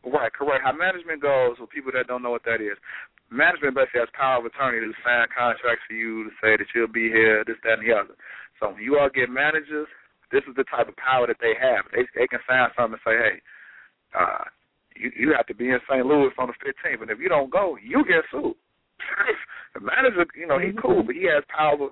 Right, 0.04 0.32
correct. 0.32 0.64
How 0.64 0.76
management 0.76 1.22
goes, 1.22 1.56
for 1.56 1.66
people 1.66 1.92
that 1.96 2.06
don't 2.06 2.22
know 2.22 2.30
what 2.30 2.44
that 2.44 2.60
is, 2.60 2.76
management 3.32 3.74
basically 3.74 4.04
has 4.04 4.12
power 4.12 4.38
of 4.38 4.44
attorney 4.44 4.84
to 4.84 4.92
sign 5.00 5.26
contracts 5.32 5.84
for 5.88 5.96
you 5.96 6.28
to 6.28 6.32
say 6.44 6.60
that 6.60 6.68
you'll 6.74 6.92
be 6.92 7.08
here, 7.08 7.42
this, 7.46 7.56
that, 7.64 7.80
and 7.80 7.88
the 7.88 7.96
other. 7.96 8.14
So 8.60 8.76
when 8.76 8.82
you 8.84 8.98
all 9.00 9.08
get 9.08 9.32
managers, 9.32 9.88
this 10.30 10.44
is 10.44 10.56
the 10.56 10.68
type 10.68 10.88
of 10.88 10.96
power 10.96 11.26
that 11.26 11.40
they 11.40 11.56
have. 11.56 11.88
They 11.92 12.04
they 12.12 12.26
can 12.26 12.40
sign 12.48 12.68
something 12.76 12.98
and 12.98 13.06
say, 13.06 13.16
hey, 13.16 13.36
uh, 14.12 14.44
you 14.96 15.10
you 15.16 15.28
have 15.36 15.46
to 15.48 15.54
be 15.54 15.70
in 15.70 15.80
St. 15.88 16.04
Louis 16.04 16.32
on 16.36 16.52
the 16.52 16.58
15th, 16.60 17.02
and 17.02 17.10
if 17.10 17.18
you 17.18 17.28
don't 17.28 17.50
go, 17.50 17.76
you 17.80 18.04
get 18.04 18.28
sued. 18.30 18.56
the 19.74 19.80
manager, 19.80 20.26
you 20.36 20.46
know, 20.46 20.58
he's 20.58 20.76
cool, 20.80 21.02
but 21.02 21.14
he 21.14 21.24
has 21.30 21.44
power 21.48 21.90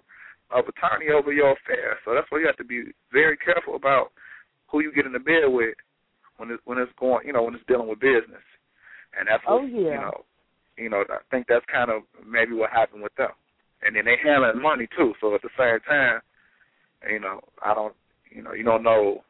of 0.50 0.64
attorney 0.68 1.10
over 1.10 1.32
your 1.32 1.52
affairs. 1.56 1.98
So 2.04 2.14
that's 2.14 2.28
why 2.30 2.40
you 2.40 2.46
have 2.46 2.60
to 2.60 2.64
be 2.64 2.92
very 3.12 3.36
careful 3.36 3.74
about 3.74 4.12
who 4.68 4.80
you 4.80 4.92
get 4.92 5.06
in 5.06 5.12
the 5.12 5.22
bed 5.22 5.48
with 5.48 5.74
when 6.36 6.50
it's 6.50 6.62
when 6.64 6.78
it's 6.78 6.92
going, 6.98 7.26
you 7.26 7.32
know, 7.32 7.42
when 7.42 7.54
it's 7.54 7.64
dealing 7.66 7.88
with 7.88 8.00
business. 8.00 8.42
And 9.18 9.28
that's 9.28 9.42
what 9.46 9.62
Oh, 9.62 9.66
yeah. 9.66 9.92
you 9.92 10.00
know. 10.00 10.24
You 10.78 10.88
know, 10.88 11.04
I 11.10 11.18
think 11.30 11.46
that's 11.48 11.64
kind 11.70 11.90
of 11.90 12.02
maybe 12.26 12.54
what 12.54 12.70
happened 12.70 13.02
with 13.02 13.14
them. 13.16 13.30
And 13.82 13.94
then 13.94 14.04
they 14.06 14.16
handling 14.22 14.62
money 14.62 14.88
too. 14.96 15.12
So 15.20 15.34
at 15.34 15.42
the 15.42 15.50
same 15.58 15.80
time, 15.80 16.20
you 17.10 17.20
know, 17.20 17.40
I 17.64 17.74
don't, 17.74 17.94
you 18.30 18.42
know, 18.42 18.52
you 18.52 18.64
don't 18.64 18.82
know. 18.82 19.22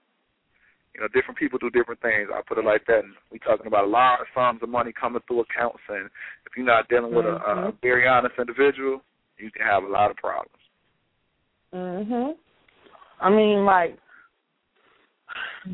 You 0.94 1.00
know, 1.00 1.08
different 1.08 1.38
people 1.38 1.58
do 1.58 1.70
different 1.70 2.02
things. 2.02 2.28
I 2.32 2.42
put 2.46 2.58
it 2.58 2.66
like 2.66 2.84
that. 2.86 2.98
And 3.02 3.14
we 3.32 3.38
talking 3.38 3.66
about 3.66 3.88
large 3.88 4.28
sums 4.34 4.62
of 4.62 4.68
money 4.68 4.92
coming 4.92 5.22
through 5.26 5.40
accounts, 5.40 5.80
and 5.88 6.10
if 6.44 6.52
you're 6.54 6.66
not 6.66 6.86
dealing 6.90 7.14
with 7.14 7.24
a, 7.24 7.36
a 7.36 7.54
Mhm. 7.72 7.80
very 7.80 8.06
honest 8.06 8.34
individual, 8.38 9.00
you 9.38 9.50
can 9.50 9.64
have 9.64 9.84
a 9.84 9.88
lot 9.88 10.10
of 10.10 10.18
problems. 10.18 10.52
Mhm. 11.72 12.36
I 13.20 13.30
mean, 13.30 13.64
like 13.64 13.96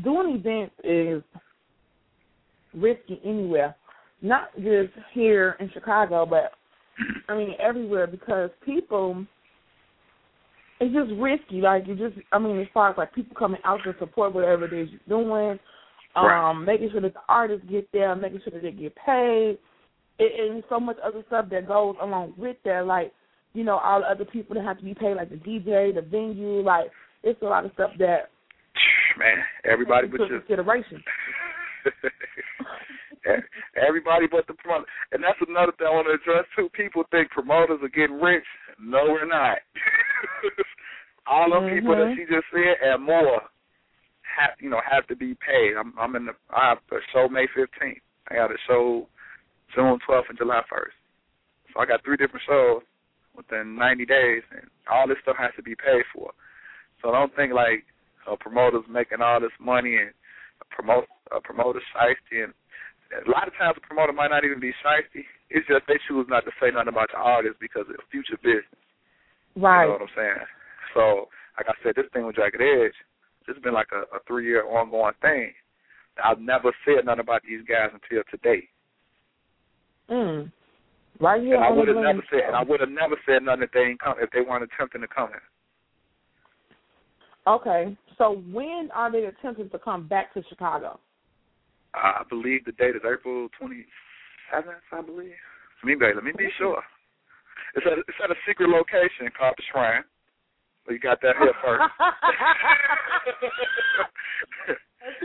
doing 0.03 0.35
events 0.35 0.73
is 0.83 1.23
risky 2.73 3.19
anywhere, 3.23 3.75
not 4.21 4.55
just 4.55 4.93
here 5.13 5.55
in 5.59 5.69
Chicago, 5.71 6.25
but 6.25 6.51
I 7.27 7.35
mean 7.35 7.53
everywhere 7.59 8.07
because 8.07 8.49
people. 8.65 9.25
It's 10.81 10.95
just 10.95 11.11
risky. 11.19 11.59
Like 11.59 11.87
you 11.87 11.95
just, 11.95 12.15
I 12.31 12.39
mean, 12.39 12.57
as 12.57 12.67
far 12.73 12.89
as 12.89 12.97
like 12.97 13.13
people 13.13 13.35
coming 13.37 13.59
out 13.65 13.81
to 13.83 13.93
support 13.99 14.33
whatever 14.33 14.63
it 14.63 14.71
is 14.71 14.87
you're 14.89 15.21
doing, 15.21 15.59
um, 16.15 16.25
Right. 16.25 16.63
making 16.65 16.91
sure 16.91 17.01
that 17.01 17.13
the 17.13 17.19
artists 17.27 17.67
get 17.69 17.91
there, 17.91 18.15
making 18.15 18.39
sure 18.45 18.53
that 18.53 18.61
they 18.61 18.71
get 18.71 18.95
paid, 18.95 19.57
it, 20.19 20.51
and 20.51 20.63
so 20.69 20.79
much 20.79 20.95
other 21.03 21.21
stuff 21.27 21.47
that 21.49 21.67
goes 21.67 21.95
along 22.01 22.33
with 22.37 22.55
that. 22.63 22.85
Like 22.85 23.11
you 23.53 23.63
know, 23.63 23.77
all 23.77 23.99
the 24.01 24.09
other 24.09 24.25
people 24.25 24.55
that 24.55 24.63
have 24.63 24.77
to 24.77 24.83
be 24.83 24.93
paid, 24.93 25.15
like 25.15 25.29
the 25.29 25.35
DJ, 25.35 25.93
the 25.93 26.01
venue, 26.01 26.61
like 26.61 26.91
it's 27.23 27.41
a 27.41 27.45
lot 27.45 27.65
of 27.65 27.71
stuff 27.73 27.91
that 27.99 28.29
Man, 29.17 29.37
everybody 29.65 30.07
but 30.07 30.21
you. 30.29 30.39
consideration. 30.39 31.03
Everybody 33.75 34.27
but 34.31 34.47
the 34.47 34.53
promoter. 34.53 34.85
And 35.11 35.23
that's 35.23 35.39
another 35.47 35.71
thing 35.77 35.87
I 35.87 35.91
want 35.91 36.07
to 36.07 36.15
address 36.15 36.45
too. 36.55 36.69
People 36.73 37.03
think 37.11 37.29
promoters 37.31 37.79
are 37.83 37.89
getting 37.89 38.19
rich. 38.19 38.45
No, 38.79 39.05
we're 39.09 39.27
not. 39.27 39.57
All 41.27 41.49
them 41.51 41.69
people 41.69 41.95
that 41.95 42.07
Mhm. 42.07 42.15
she 42.15 42.25
just 42.25 42.47
said 42.51 42.77
and 42.81 43.03
more 43.03 43.41
have 44.23 44.55
you 44.59 44.69
know 44.69 44.81
have 44.89 45.05
to 45.07 45.15
be 45.15 45.35
paid. 45.35 45.75
I'm 45.77 45.93
I'm 45.99 46.15
in 46.15 46.25
the 46.25 46.33
I 46.49 46.69
have 46.69 46.79
a 46.91 46.97
show 47.13 47.27
May 47.27 47.47
fifteenth. 47.53 48.01
I 48.29 48.35
got 48.35 48.51
a 48.51 48.57
show 48.67 49.07
June 49.75 49.99
twelfth 50.05 50.29
and 50.29 50.37
July 50.37 50.61
first. 50.69 50.95
So 51.73 51.79
I 51.81 51.85
got 51.85 52.03
three 52.03 52.17
different 52.17 52.45
shows 52.47 52.81
within 53.35 53.75
ninety 53.75 54.05
days 54.05 54.43
and 54.51 54.69
all 54.89 55.07
this 55.07 55.17
stuff 55.21 55.37
has 55.37 55.51
to 55.55 55.61
be 55.63 55.75
paid 55.75 56.03
for. 56.13 56.31
So 57.01 57.11
don't 57.11 57.35
think 57.35 57.53
like 57.53 57.85
a 58.31 58.37
promoter's 58.37 58.85
making 58.89 59.21
all 59.21 59.39
this 59.39 59.55
money 59.59 59.97
and 59.97 60.11
a 60.61 60.65
promote 60.73 61.05
a 61.35 61.41
promoter 61.41 61.81
shiesty 61.93 62.43
and 62.43 62.53
a 63.25 63.29
lot 63.29 63.47
of 63.47 63.53
times 63.57 63.77
a 63.77 63.87
promoter 63.87 64.13
might 64.13 64.29
not 64.29 64.45
even 64.45 64.59
be 64.59 64.71
shiesty. 64.85 65.25
It's 65.49 65.67
just 65.67 65.81
they 65.87 65.97
choose 66.07 66.27
not 66.29 66.45
to 66.45 66.51
say 66.61 66.69
nothing 66.69 66.93
about 66.93 67.09
the 67.11 67.17
artist 67.17 67.57
because 67.59 67.89
of 67.89 67.95
future 68.11 68.37
business. 68.37 68.69
Right. 69.55 69.85
You 69.85 69.97
know 69.97 70.05
what 70.05 70.13
I'm 70.13 70.15
saying? 70.15 70.45
So, 70.93 71.29
like 71.57 71.67
I 71.69 71.75
said, 71.81 71.95
this 71.95 72.05
thing 72.13 72.25
with 72.25 72.35
Jagged 72.37 72.61
Edge, 72.61 72.93
this 73.45 73.57
has 73.57 73.63
been 73.63 73.73
like 73.73 73.89
a, 73.91 74.05
a 74.13 74.19
three 74.27 74.45
year 74.45 74.65
ongoing 74.65 75.17
thing. 75.21 75.53
I've 76.23 76.39
never 76.39 76.71
said 76.85 77.05
nothing 77.05 77.21
about 77.21 77.41
these 77.47 77.65
guys 77.65 77.89
until 77.93 78.23
today. 78.29 78.67
Mm. 80.09 80.51
Right 81.19 81.41
here 81.41 81.55
and 81.55 81.63
I 81.63 81.71
would 81.71 81.87
have 81.87 81.97
never 81.97 82.23
said 82.29 82.47
and 82.47 82.55
I 82.55 82.63
would 82.63 82.79
have 82.79 82.89
never 82.89 83.15
said 83.25 83.43
nothing 83.43 83.63
if 83.63 83.71
they 83.71 83.81
ain't 83.81 83.99
come 83.99 84.15
if 84.21 84.29
they 84.31 84.41
weren't 84.41 84.63
attempting 84.63 85.01
to 85.01 85.07
come 85.07 85.29
in. 85.29 85.45
Okay, 87.47 87.97
So 88.19 88.43
when 88.51 88.89
are 88.93 89.09
they 89.11 89.25
attempting 89.25 89.69
to 89.71 89.79
come 89.79 90.07
back 90.07 90.31
to 90.33 90.43
Chicago? 90.49 90.99
I 91.95 92.21
believe 92.29 92.65
the 92.65 92.73
date 92.73 92.95
is 92.95 93.01
April 93.01 93.49
27th, 93.59 94.75
I 94.91 95.01
believe. 95.01 95.33
Let 95.81 95.87
me 95.87 95.95
be, 95.95 96.13
let 96.13 96.23
me 96.23 96.33
be 96.37 96.49
sure. 96.57 96.83
It's 97.75 97.87
at 97.87 97.97
it's 97.97 98.17
at 98.21 98.29
a 98.29 98.35
secret 98.45 98.69
location 98.69 99.31
called 99.37 99.55
the 99.57 99.63
Shrine. 99.71 100.03
So 100.85 100.91
you 100.91 100.99
got 100.99 101.19
that 101.21 101.37
here 101.39 101.53
first. 101.63 101.79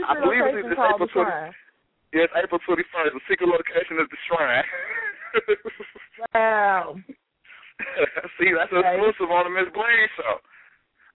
I 0.08 0.14
believe 0.20 0.44
it's, 0.46 0.68
it's 0.70 0.78
April 0.78 1.08
20, 1.08 1.30
Yeah, 2.14 2.30
it's 2.30 2.36
April 2.38 2.60
21st. 2.62 3.10
The 3.10 3.20
secret 3.28 3.50
location 3.50 3.98
is 3.98 4.06
the 4.06 4.16
Shrine. 4.30 4.62
wow. 6.32 6.94
See, 8.38 8.54
that's 8.54 8.70
okay. 8.70 8.86
exclusive 8.86 9.34
on 9.34 9.50
the 9.50 9.52
Miss 9.52 9.66
Bling 9.74 10.06
show. 10.14 10.38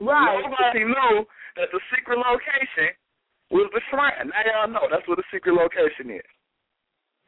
Right. 0.03 0.43
Nobody 0.43 0.83
knew 0.83 1.24
that 1.55 1.69
the 1.71 1.79
secret 1.93 2.17
location 2.17 2.93
was 3.51 3.69
the 3.73 3.81
Shrine. 3.89 4.29
Now 4.29 4.41
y'all 4.45 4.69
know 4.69 4.85
that's 4.89 5.07
where 5.07 5.17
the 5.17 5.23
secret 5.33 5.53
location 5.53 6.15
is. 6.15 6.29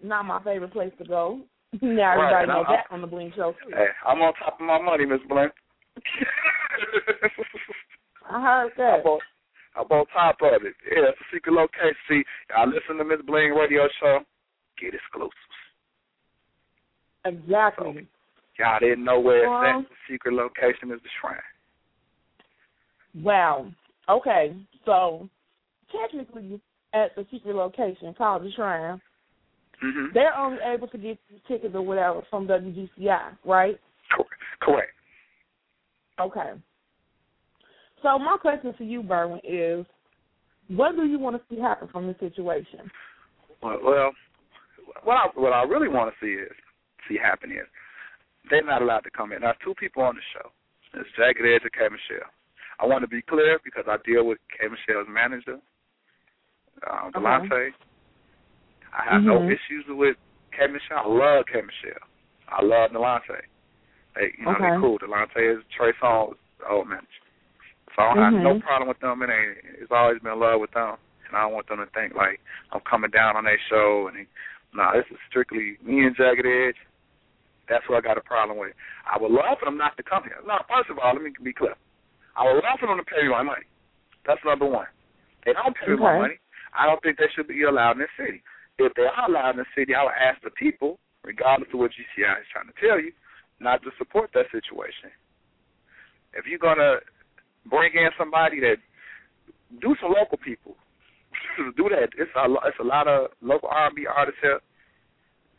Not 0.04 0.26
my 0.26 0.42
favorite 0.44 0.74
place 0.74 0.94
to 0.98 1.06
go. 1.06 1.42
Now 1.82 2.20
everybody 2.20 2.34
right, 2.34 2.48
knows 2.48 2.66
that 2.68 2.94
on 2.94 3.00
the 3.00 3.08
Bling 3.08 3.32
Show 3.34 3.54
too. 3.64 3.72
Hey, 3.74 3.88
I'm 4.06 4.22
on 4.22 4.34
top 4.44 4.60
of 4.60 4.66
my 4.66 4.82
money, 4.82 5.06
Miss 5.06 5.22
Bling. 5.30 5.48
I 8.30 8.42
heard 8.42 8.72
that. 8.78 9.00
I'm 9.00 9.08
on, 9.08 9.20
I'm 9.78 9.86
on 9.86 10.06
top 10.12 10.36
of 10.42 10.66
it. 10.66 10.76
Yeah, 10.84 11.08
it's 11.10 11.18
a 11.18 11.24
secret 11.34 11.54
location. 11.54 11.96
See, 12.10 12.24
I 12.54 12.66
listen 12.66 12.98
to 12.98 13.06
Miss 13.06 13.22
Bling 13.26 13.52
radio 13.52 13.88
show, 14.02 14.20
get 14.82 14.94
exclusives. 14.94 15.32
Exactly. 17.24 18.08
So, 18.58 18.64
y'all 18.64 18.80
didn't 18.80 19.06
know 19.06 19.22
where 19.22 19.48
it's 19.48 19.88
at. 19.88 19.90
The 19.90 20.14
secret 20.14 20.34
location 20.34 20.92
is 20.92 21.00
the 21.02 21.10
shrine. 21.22 21.40
Wow. 23.24 23.72
Okay. 24.12 24.56
So 24.86 25.30
technically 25.92 26.60
at 26.94 27.16
the 27.16 27.26
secret 27.32 27.56
location 27.56 28.14
called 28.14 28.44
the 28.44 28.52
shrine, 28.52 29.02
mm-hmm. 29.84 30.06
they're 30.14 30.38
only 30.38 30.60
able 30.64 30.88
to 30.90 30.98
get 30.98 31.18
tickets 31.48 31.74
or 31.74 31.82
whatever 31.82 32.22
from 32.30 32.48
WGCI, 32.48 33.38
right? 33.46 33.80
Correct. 34.62 34.92
Okay. 36.20 36.52
So 38.04 38.20
my 38.20 38.38
question 38.40 38.74
to 38.78 38.84
you, 38.84 39.02
Berwin, 39.02 39.40
is 39.44 39.86
what 40.68 40.96
do 40.96 41.06
you 41.06 41.18
want 41.18 41.36
to 41.36 41.42
see 41.50 41.60
happen 41.60 41.88
from 41.92 42.08
this 42.08 42.18
situation? 42.20 42.92
Well, 43.64 43.80
well 43.84 44.12
what 45.04 45.16
I 45.16 45.28
what 45.36 45.54
I 45.54 45.64
really 45.64 45.88
want 45.88 46.14
to 46.14 46.26
see 46.26 46.34
is 46.34 46.52
see 47.08 47.18
happen 47.18 47.52
is 47.52 47.66
they're 48.50 48.66
not 48.66 48.82
allowed 48.82 49.02
to 49.02 49.12
come 49.12 49.32
in. 49.32 49.42
Now, 49.42 49.54
two 49.64 49.74
people 49.80 50.04
on 50.04 50.16
the 50.16 50.22
show. 50.34 50.50
It's 50.94 51.10
Jagged 51.18 51.40
Edge 51.40 51.62
and 51.64 51.74
K 51.74 51.80
Michelle. 51.84 52.30
I 52.82 52.86
want 52.86 53.04
to 53.04 53.08
be 53.08 53.22
clear 53.22 53.60
because 53.64 53.86
I 53.88 53.98
deal 54.06 54.26
with 54.26 54.40
K 54.50 54.68
Michelle's 54.68 55.08
manager, 55.08 55.60
um, 56.90 57.12
Delonte. 57.14 57.46
Okay. 57.46 57.70
I 58.92 59.14
have 59.14 59.22
mm-hmm. 59.22 59.28
no 59.28 59.46
issues 59.46 59.86
with 59.88 60.18
K 60.52 60.66
Michelle. 60.66 61.06
I 61.06 61.08
love 61.08 61.46
K 61.46 61.62
Michelle. 61.62 62.02
I 62.50 62.66
love 62.66 62.92
Delonte. 62.92 63.46
They, 64.16 64.34
you 64.38 64.46
know, 64.46 64.52
okay. 64.52 64.74
they're 64.74 64.82
cool. 64.82 64.98
Delonte 64.98 65.38
is 65.38 65.64
Trey 65.78 65.94
Songz' 66.02 66.36
old 66.70 66.90
manager. 66.90 67.08
So 67.96 68.02
I 68.02 68.16
don't 68.16 68.18
mm-hmm. 68.18 68.48
have 68.48 68.56
no 68.58 68.60
problem 68.66 68.88
with 68.90 69.00
them. 69.00 69.22
It 69.22 69.30
ain't. 69.30 69.82
It's 69.82 69.92
always 69.94 70.20
been 70.20 70.40
love 70.40 70.60
with 70.60 70.72
them, 70.72 70.98
and 71.28 71.38
I 71.38 71.44
don't 71.44 71.54
want 71.54 71.70
them 71.70 71.86
to 71.86 71.90
think 71.94 72.16
like 72.16 72.42
I'm 72.72 72.82
coming 72.90 73.12
down 73.12 73.38
on 73.38 73.46
their 73.46 73.62
show. 73.70 74.10
And 74.10 74.26
no, 74.74 74.90
nah, 74.90 74.94
this 74.98 75.06
is 75.12 75.22
strictly 75.30 75.78
me 75.86 76.02
and 76.02 76.16
Jagged 76.18 76.48
Edge. 76.50 76.82
That's 77.70 77.86
what 77.88 78.00
I 78.00 78.02
got 78.02 78.18
a 78.18 78.26
problem 78.26 78.58
with. 78.58 78.74
I 79.06 79.22
would 79.22 79.32
love 79.32 79.60
for 79.60 79.66
them 79.66 79.78
not 79.78 79.96
to 79.98 80.04
come 80.04 80.24
here. 80.24 80.42
No, 80.48 80.60
first 80.66 80.90
of 80.90 80.98
all, 80.98 81.14
let 81.14 81.22
me 81.22 81.32
be 81.44 81.54
clear. 81.54 81.76
I 82.36 82.46
love 82.48 82.80
for 82.80 82.88
them 82.88 82.98
to 82.98 83.04
pay 83.04 83.28
my 83.28 83.44
money. 83.44 83.66
That's 84.26 84.42
number 84.46 84.66
one. 84.66 84.88
They 85.46 85.54
don't 85.54 85.76
pay 85.76 85.88
me 85.88 85.94
okay. 85.96 86.04
my 86.04 86.20
money. 86.20 86.40
I 86.78 86.86
don't 86.86 87.02
think 87.04 87.18
they 87.18 87.30
should 87.36 87.48
be 87.48 87.64
allowed 87.64 88.00
in 88.00 88.06
the 88.08 88.12
city. 88.18 88.44
If 88.80 88.94
they 88.96 89.04
are 89.04 89.30
allowed 89.30 89.58
in 89.60 89.66
the 89.66 89.72
city, 89.76 89.94
I 89.94 90.04
would 90.04 90.18
ask 90.18 90.42
the 90.42 90.52
people, 90.52 91.00
regardless 91.24 91.70
of 91.74 91.80
what 91.80 91.92
GCI 91.92 92.40
is 92.40 92.48
trying 92.52 92.68
to 92.68 92.78
tell 92.80 93.00
you, 93.00 93.12
not 93.60 93.84
to 93.84 93.92
support 93.98 94.32
that 94.34 94.50
situation. 94.52 95.12
If 96.34 96.46
you're 96.48 96.60
gonna 96.60 96.98
bring 97.70 97.94
in 97.94 98.10
somebody 98.18 98.60
that 98.62 98.78
do 99.82 99.96
some 100.02 100.14
local 100.18 100.38
people, 100.38 100.76
do 101.78 101.90
that. 101.90 102.10
It's 102.18 102.32
a 102.36 102.46
it's 102.66 102.80
a 102.80 102.84
lot 102.84 103.08
of 103.08 103.32
local 103.42 103.70
R&B 103.70 104.08
artists 104.08 104.40
here. 104.42 104.60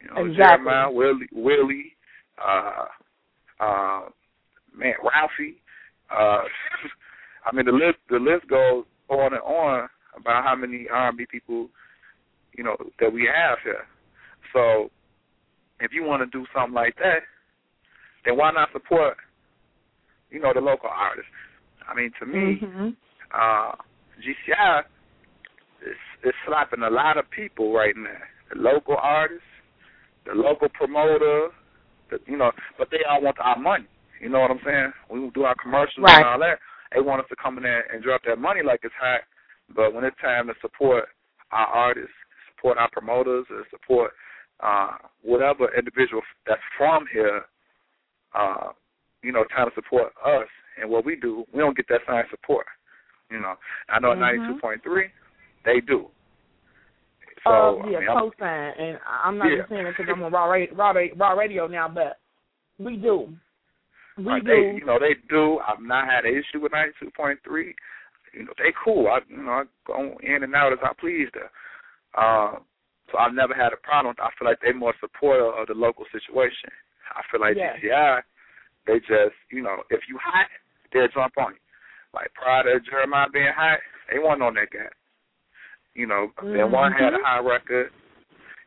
You 0.00 0.08
know, 0.08 0.26
exactly. 0.26 0.64
Jeremiah, 0.64 0.90
Willie, 0.90 1.28
Willie, 1.32 1.96
uh, 2.42 2.86
uh, 3.60 4.00
man, 4.74 4.94
Ralphie. 5.02 5.61
Uh, 6.12 6.42
I 7.46 7.54
mean, 7.54 7.66
the 7.66 7.72
list 7.72 7.98
the 8.08 8.18
list 8.18 8.48
goes 8.48 8.84
on 9.08 9.32
and 9.32 9.42
on 9.42 9.88
about 10.18 10.44
how 10.44 10.54
many 10.54 10.86
R&B 10.92 11.26
people, 11.30 11.68
you 12.56 12.62
know, 12.64 12.76
that 13.00 13.12
we 13.12 13.28
have 13.32 13.58
here. 13.64 13.86
So, 14.52 14.90
if 15.80 15.92
you 15.92 16.04
want 16.04 16.22
to 16.22 16.38
do 16.38 16.46
something 16.54 16.74
like 16.74 16.96
that, 16.96 17.20
then 18.24 18.36
why 18.36 18.52
not 18.52 18.68
support, 18.72 19.16
you 20.30 20.40
know, 20.40 20.52
the 20.54 20.60
local 20.60 20.90
artists? 20.90 21.30
I 21.88 21.94
mean, 21.94 22.12
to 22.20 22.26
me, 22.26 22.60
mm-hmm. 22.62 22.88
uh, 23.34 23.72
GCI 24.20 24.80
is, 25.82 25.96
is 26.24 26.34
slapping 26.46 26.82
a 26.82 26.90
lot 26.90 27.18
of 27.18 27.28
people 27.30 27.72
right 27.72 27.96
now. 27.96 28.10
The 28.54 28.60
local 28.60 28.96
artists, 29.00 29.42
the 30.26 30.34
local 30.34 30.68
promoter, 30.68 31.48
the, 32.10 32.18
you 32.26 32.36
know, 32.36 32.52
but 32.78 32.88
they 32.90 32.98
all 33.08 33.22
want 33.22 33.38
our 33.40 33.58
money. 33.58 33.86
You 34.22 34.28
know 34.28 34.38
what 34.38 34.52
I'm 34.52 34.60
saying? 34.64 34.92
We 35.10 35.30
do 35.34 35.42
our 35.42 35.56
commercials 35.60 36.04
right. 36.06 36.18
and 36.18 36.26
all 36.26 36.38
that. 36.38 36.58
They 36.94 37.00
want 37.00 37.20
us 37.20 37.26
to 37.30 37.36
come 37.42 37.56
in 37.56 37.64
there 37.64 37.84
and 37.92 38.02
drop 38.02 38.22
that 38.26 38.38
money 38.38 38.60
like 38.64 38.80
it's 38.84 38.94
hot. 38.98 39.22
But 39.74 39.92
when 39.92 40.04
it's 40.04 40.16
time 40.22 40.46
to 40.46 40.54
support 40.62 41.06
our 41.50 41.66
artists, 41.66 42.14
support 42.54 42.78
our 42.78 42.88
promoters, 42.92 43.46
or 43.50 43.64
support 43.70 44.12
uh, 44.60 44.92
whatever 45.22 45.76
individual 45.76 46.22
that's 46.46 46.60
from 46.78 47.04
here, 47.12 47.42
uh, 48.34 48.70
you 49.22 49.32
know, 49.32 49.44
trying 49.50 49.68
to 49.68 49.74
support 49.74 50.12
us 50.24 50.46
and 50.80 50.88
what 50.88 51.04
we 51.04 51.16
do, 51.16 51.44
we 51.52 51.58
don't 51.58 51.76
get 51.76 51.86
that 51.88 52.00
same 52.08 52.22
support. 52.30 52.66
You 53.28 53.40
know, 53.40 53.54
I 53.88 53.98
know 53.98 54.10
mm-hmm. 54.10 54.64
92.3, 54.64 55.04
they 55.64 55.80
do. 55.80 56.06
So, 57.44 57.50
uh, 57.50 57.88
yeah, 57.88 57.96
I 57.96 58.00
mean, 58.00 58.08
co-sign, 58.08 58.72
and 58.78 58.98
I'm 59.24 59.38
not 59.38 59.46
yeah. 59.46 59.58
just 59.58 59.70
saying 59.70 59.86
it 59.86 59.94
because 59.96 60.12
I'm 60.14 60.22
on 60.22 60.32
raw, 60.32 60.44
raw, 60.44 60.92
raw 61.16 61.32
radio 61.32 61.66
now, 61.66 61.88
but 61.88 62.18
we 62.78 62.96
do. 62.96 63.34
We 64.18 64.24
right, 64.24 64.44
do. 64.44 64.50
They, 64.50 64.78
you 64.78 64.84
know, 64.84 64.98
they 64.98 65.14
do. 65.28 65.58
I've 65.66 65.82
not 65.82 66.06
had 66.06 66.24
an 66.24 66.34
issue 66.34 66.60
with 66.60 66.72
92.3. 66.72 67.36
You 68.34 68.44
know, 68.44 68.52
they 68.58 68.72
cool. 68.84 69.08
I, 69.08 69.20
you 69.28 69.42
know, 69.42 69.50
I 69.50 69.64
go 69.86 70.16
in 70.22 70.42
and 70.42 70.54
out 70.54 70.72
as 70.72 70.78
I 70.82 70.92
please 70.98 71.28
there. 71.34 71.50
Uh, 72.16 72.58
so 73.10 73.18
I've 73.18 73.34
never 73.34 73.54
had 73.54 73.72
a 73.72 73.76
problem. 73.76 74.14
I 74.18 74.30
feel 74.38 74.48
like 74.48 74.58
they're 74.62 74.74
more 74.74 74.94
supportive 75.00 75.52
of 75.58 75.68
the 75.68 75.74
local 75.74 76.04
situation. 76.12 76.72
I 77.12 77.20
feel 77.30 77.40
like 77.40 77.56
yes. 77.56 77.76
GCI, 77.84 78.20
they 78.86 78.98
just, 79.00 79.36
you 79.50 79.62
know, 79.62 79.84
if 79.90 80.00
you 80.08 80.18
hot, 80.22 80.48
they'll 80.92 81.08
jump 81.08 81.34
on 81.36 81.52
you. 81.52 81.62
Like 82.14 82.32
prior 82.34 82.64
to 82.64 82.80
Jeremiah 82.88 83.28
being 83.32 83.52
hot, 83.54 83.78
they 84.10 84.18
wasn't 84.18 84.42
on 84.42 84.54
that 84.54 84.70
guy. 84.72 84.88
You 85.94 86.06
know, 86.06 86.28
mm-hmm. 86.40 86.56
Ben 86.56 86.72
One 86.72 86.92
had 86.92 87.12
a 87.14 87.22
high 87.22 87.40
record. 87.40 87.90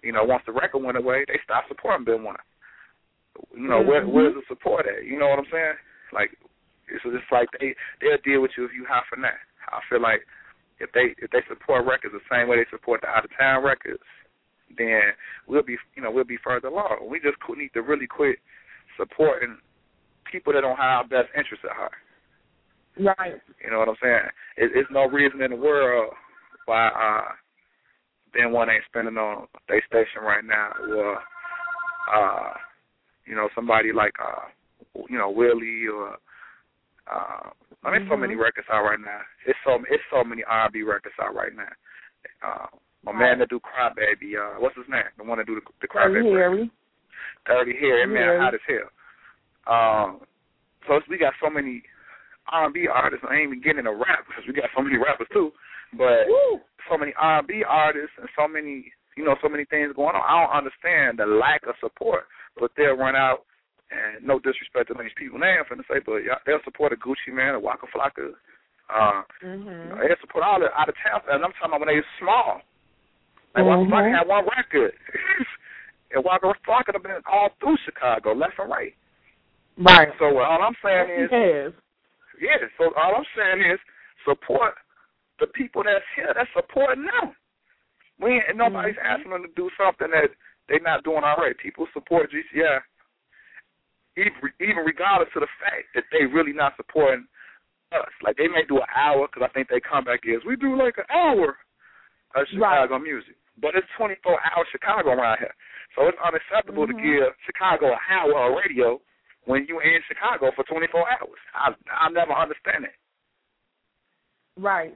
You 0.04 0.14
know, 0.14 0.24
once 0.24 0.44
the 0.46 0.54
record 0.54 0.84
went 0.84 0.98
away, 0.98 1.26
they 1.28 1.40
stopped 1.44 1.68
supporting 1.68 2.06
Ben 2.06 2.24
One. 2.24 2.38
You 3.54 3.68
know, 3.68 3.80
mm-hmm. 3.80 3.90
where 3.90 4.06
where's 4.08 4.36
the 4.36 4.42
support 4.48 4.86
at? 4.88 5.06
You 5.06 5.20
know 5.20 5.28
what 5.28 5.40
I'm 5.40 5.52
saying? 5.52 5.76
Like 6.14 6.32
it's 6.88 7.04
just 7.04 7.32
like 7.32 7.50
they 7.60 7.76
they'll 8.02 8.22
deal 8.24 8.42
with 8.42 8.52
you 8.58 8.66
if 8.66 8.72
you 8.76 8.86
hot 8.88 9.04
for 9.10 9.20
that. 9.22 9.40
I 9.72 9.80
feel 9.90 10.02
like 10.02 10.22
if 10.80 10.92
they 10.94 11.16
if 11.18 11.32
they 11.32 11.42
support 11.48 11.86
records 11.86 12.14
the 12.14 12.24
same 12.32 12.48
way 12.48 12.58
they 12.58 12.70
support 12.70 13.02
the 13.02 13.08
out 13.08 13.26
of 13.26 13.32
town 13.38 13.64
records, 13.64 14.04
then 14.78 15.16
we'll 15.48 15.64
be 15.64 15.78
you 15.96 16.04
know 16.04 16.12
we'll 16.12 16.24
be 16.24 16.40
further 16.44 16.68
along. 16.68 17.08
We 17.10 17.20
just 17.20 17.38
need 17.58 17.74
to 17.74 17.82
really 17.82 18.08
quit 18.08 18.38
supporting 18.98 19.58
people 20.32 20.54
that 20.54 20.62
don't 20.62 20.78
have 20.78 21.04
our 21.04 21.08
best 21.08 21.30
interests 21.36 21.66
at 21.70 21.76
heart. 21.76 22.00
Right. 22.98 23.42
You 23.64 23.72
know 23.72 23.80
what 23.80 23.90
I'm 23.90 24.00
saying? 24.02 24.30
It, 24.58 24.72
it's 24.74 24.90
no 24.92 25.06
reason 25.08 25.42
in 25.42 25.52
the 25.52 25.58
world 25.58 26.14
why 26.66 26.88
uh 26.88 27.32
Ben 28.36 28.52
One 28.52 28.70
ain't 28.70 28.84
spending 28.88 29.18
on 29.18 29.48
their 29.68 29.84
station 29.88 30.22
right 30.22 30.44
now. 30.44 30.72
Or 30.92 31.18
uh, 32.14 32.54
you 33.26 33.36
know, 33.36 33.50
somebody 33.56 33.92
like 33.92 34.14
uh 34.22 34.50
you 35.10 35.18
know, 35.18 35.30
Willie 35.30 35.88
or 35.92 36.18
uh 37.12 37.50
I 37.84 37.92
mean 37.92 38.02
mm-hmm. 38.02 38.12
so 38.12 38.18
many 38.18 38.36
records 38.36 38.68
out 38.72 38.84
right 38.84 39.00
now. 39.00 39.22
It's 39.46 39.60
so 39.66 39.78
it's 39.90 40.04
so 40.12 40.24
many 40.24 40.44
R 40.48 40.66
and 40.66 40.74
B 40.74 40.84
records 40.84 41.16
out 41.22 41.36
right 41.36 41.56
now. 41.56 41.74
Uh 42.46 42.68
my 43.04 43.12
right. 43.12 43.20
man 43.20 43.40
that 43.40 43.50
do 43.50 43.60
Cry 43.60 43.90
Baby, 43.96 44.38
uh 44.38 44.60
what's 44.60 44.78
his 44.78 44.90
name? 44.90 45.10
The 45.18 45.24
one 45.24 45.38
that 45.38 45.48
do 45.48 45.56
the, 45.56 45.62
the 45.82 45.88
Cry 45.88 46.08
Baby. 46.08 46.30
Harry. 46.30 46.72
Dirty 47.46 47.74
Harry, 47.80 48.08
man, 48.08 48.42
hot 48.42 48.54
as 48.54 48.62
hell. 48.68 48.90
Um 49.68 50.20
so 50.88 51.00
we 51.10 51.18
got 51.18 51.34
so 51.42 51.50
many 51.50 51.84
R 52.52 52.66
and 52.66 52.74
B 52.74 52.88
artists. 52.92 53.26
I 53.30 53.36
ain't 53.36 53.50
even 53.50 53.62
getting 53.62 53.80
into 53.80 53.94
rap 53.94 54.26
because 54.28 54.44
we 54.48 54.54
got 54.54 54.70
so 54.76 54.82
many 54.82 54.98
rappers 54.98 55.28
too. 55.34 55.52
But 55.98 56.30
Woo. 56.30 56.62
so 56.90 56.98
many 56.98 57.14
R 57.18 57.40
and 57.40 57.48
B 57.48 57.64
artists 57.68 58.14
and 58.20 58.30
so 58.38 58.48
many 58.48 58.92
you 59.16 59.24
know 59.24 59.36
so 59.42 59.50
many 59.50 59.66
things 59.66 59.94
going 59.96 60.16
on. 60.16 60.24
I 60.24 60.46
don't 60.46 60.58
understand 60.58 61.20
the 61.20 61.26
lack 61.26 61.66
of 61.68 61.76
support. 61.80 62.26
But 62.60 62.72
they'll 62.78 62.96
run 62.96 63.16
out 63.16 63.44
and 63.92 64.26
no 64.26 64.40
disrespect 64.40 64.88
to 64.88 64.96
these 64.96 65.12
people 65.18 65.38
now, 65.40 65.60
I'm 65.60 65.66
finna 65.66 65.84
say, 65.92 66.00
but 66.06 66.24
y'all, 66.24 66.40
they'll 66.46 66.64
support 66.64 66.94
a 66.94 66.96
Gucci 66.96 67.34
Mane, 67.34 67.56
a 67.56 67.60
Waka 67.60 67.88
Flocka, 67.88 68.34
Uh, 68.88 69.24
Mhm. 69.44 70.00
they 70.00 70.16
support 70.22 70.44
all 70.44 70.60
the 70.60 70.70
out 70.80 70.88
of 70.90 70.96
town, 70.98 71.22
and 71.28 71.44
I'm 71.44 71.52
talking 71.54 71.70
about 71.74 71.80
when 71.82 71.90
they 71.90 72.04
small. 72.20 72.62
Like 73.56 73.66
Mhm. 73.66 73.68
Waka 73.68 73.90
Flocka 73.90 74.18
had 74.18 74.28
one 74.28 74.46
record, 74.46 74.94
and 76.12 76.24
Waka 76.24 76.54
Flocka 76.66 76.94
have 76.94 77.04
been 77.04 77.22
all 77.26 77.50
through 77.60 77.78
Chicago, 77.78 78.34
left 78.34 78.60
and 78.60 78.70
right. 78.70 78.94
Right. 79.78 80.14
So 80.20 80.38
all 80.40 80.62
I'm 80.62 80.76
saying 80.84 81.10
is, 81.10 81.32
Yes. 81.32 81.74
yeah. 82.40 82.68
So 82.78 82.94
all 82.94 83.16
I'm 83.16 83.26
saying 83.36 83.62
is 83.62 83.80
support 84.24 84.76
the 85.40 85.48
people 85.48 85.84
that's 85.84 86.06
here 86.16 86.32
that's 86.34 86.52
supporting 86.54 87.06
them. 87.06 87.36
We 88.20 88.32
ain't, 88.40 88.56
nobody's 88.56 88.96
Mhm. 88.96 89.06
asking 89.06 89.32
them 89.32 89.44
to 89.44 89.54
do 89.56 89.70
something 89.78 90.10
that 90.12 90.32
they're 90.68 90.80
not 90.80 91.04
doing 91.04 91.24
already. 91.24 91.54
People 91.56 91.88
support 91.94 92.32
GCI, 92.32 92.82
even 94.18 94.32
even 94.60 94.86
regardless 94.86 95.30
of 95.36 95.42
the 95.42 95.48
fact 95.60 95.94
that 95.94 96.06
they 96.12 96.26
really 96.26 96.54
not 96.54 96.76
supporting 96.78 97.28
us. 97.92 98.12
Like 98.22 98.38
they 98.38 98.48
may 98.48 98.64
do 98.66 98.78
an 98.80 98.88
hour 98.96 99.28
because 99.28 99.44
I 99.44 99.54
think 99.54 99.68
they 99.70 99.80
come 99.80 100.04
back 100.06 100.22
is 100.26 100.44
we 100.46 100.56
do 100.56 100.76
like 100.76 100.98
an 100.98 101.06
hour 101.10 101.58
of 102.36 102.48
Chicago 102.48 103.00
music, 103.00 103.36
but 103.58 103.76
it's 103.76 103.88
24 103.98 104.40
hour 104.44 104.66
Chicago 104.72 105.12
around 105.12 105.40
here. 105.40 105.54
So 105.96 106.08
it's 106.08 106.18
unacceptable 106.20 106.88
Mhm. 106.88 106.96
to 106.98 107.02
give 107.02 107.36
Chicago 107.46 107.94
an 107.94 108.00
hour 108.10 108.50
of 108.50 108.58
radio 108.58 109.02
when 109.46 109.66
you 109.68 109.80
in 109.80 110.02
Chicago 110.08 110.52
for 110.52 110.64
24 110.64 111.10
hours. 111.10 111.40
I 111.54 111.76
I 111.92 112.10
never 112.10 112.34
understand 112.34 112.86
it. 112.86 112.96
Right. 114.58 114.94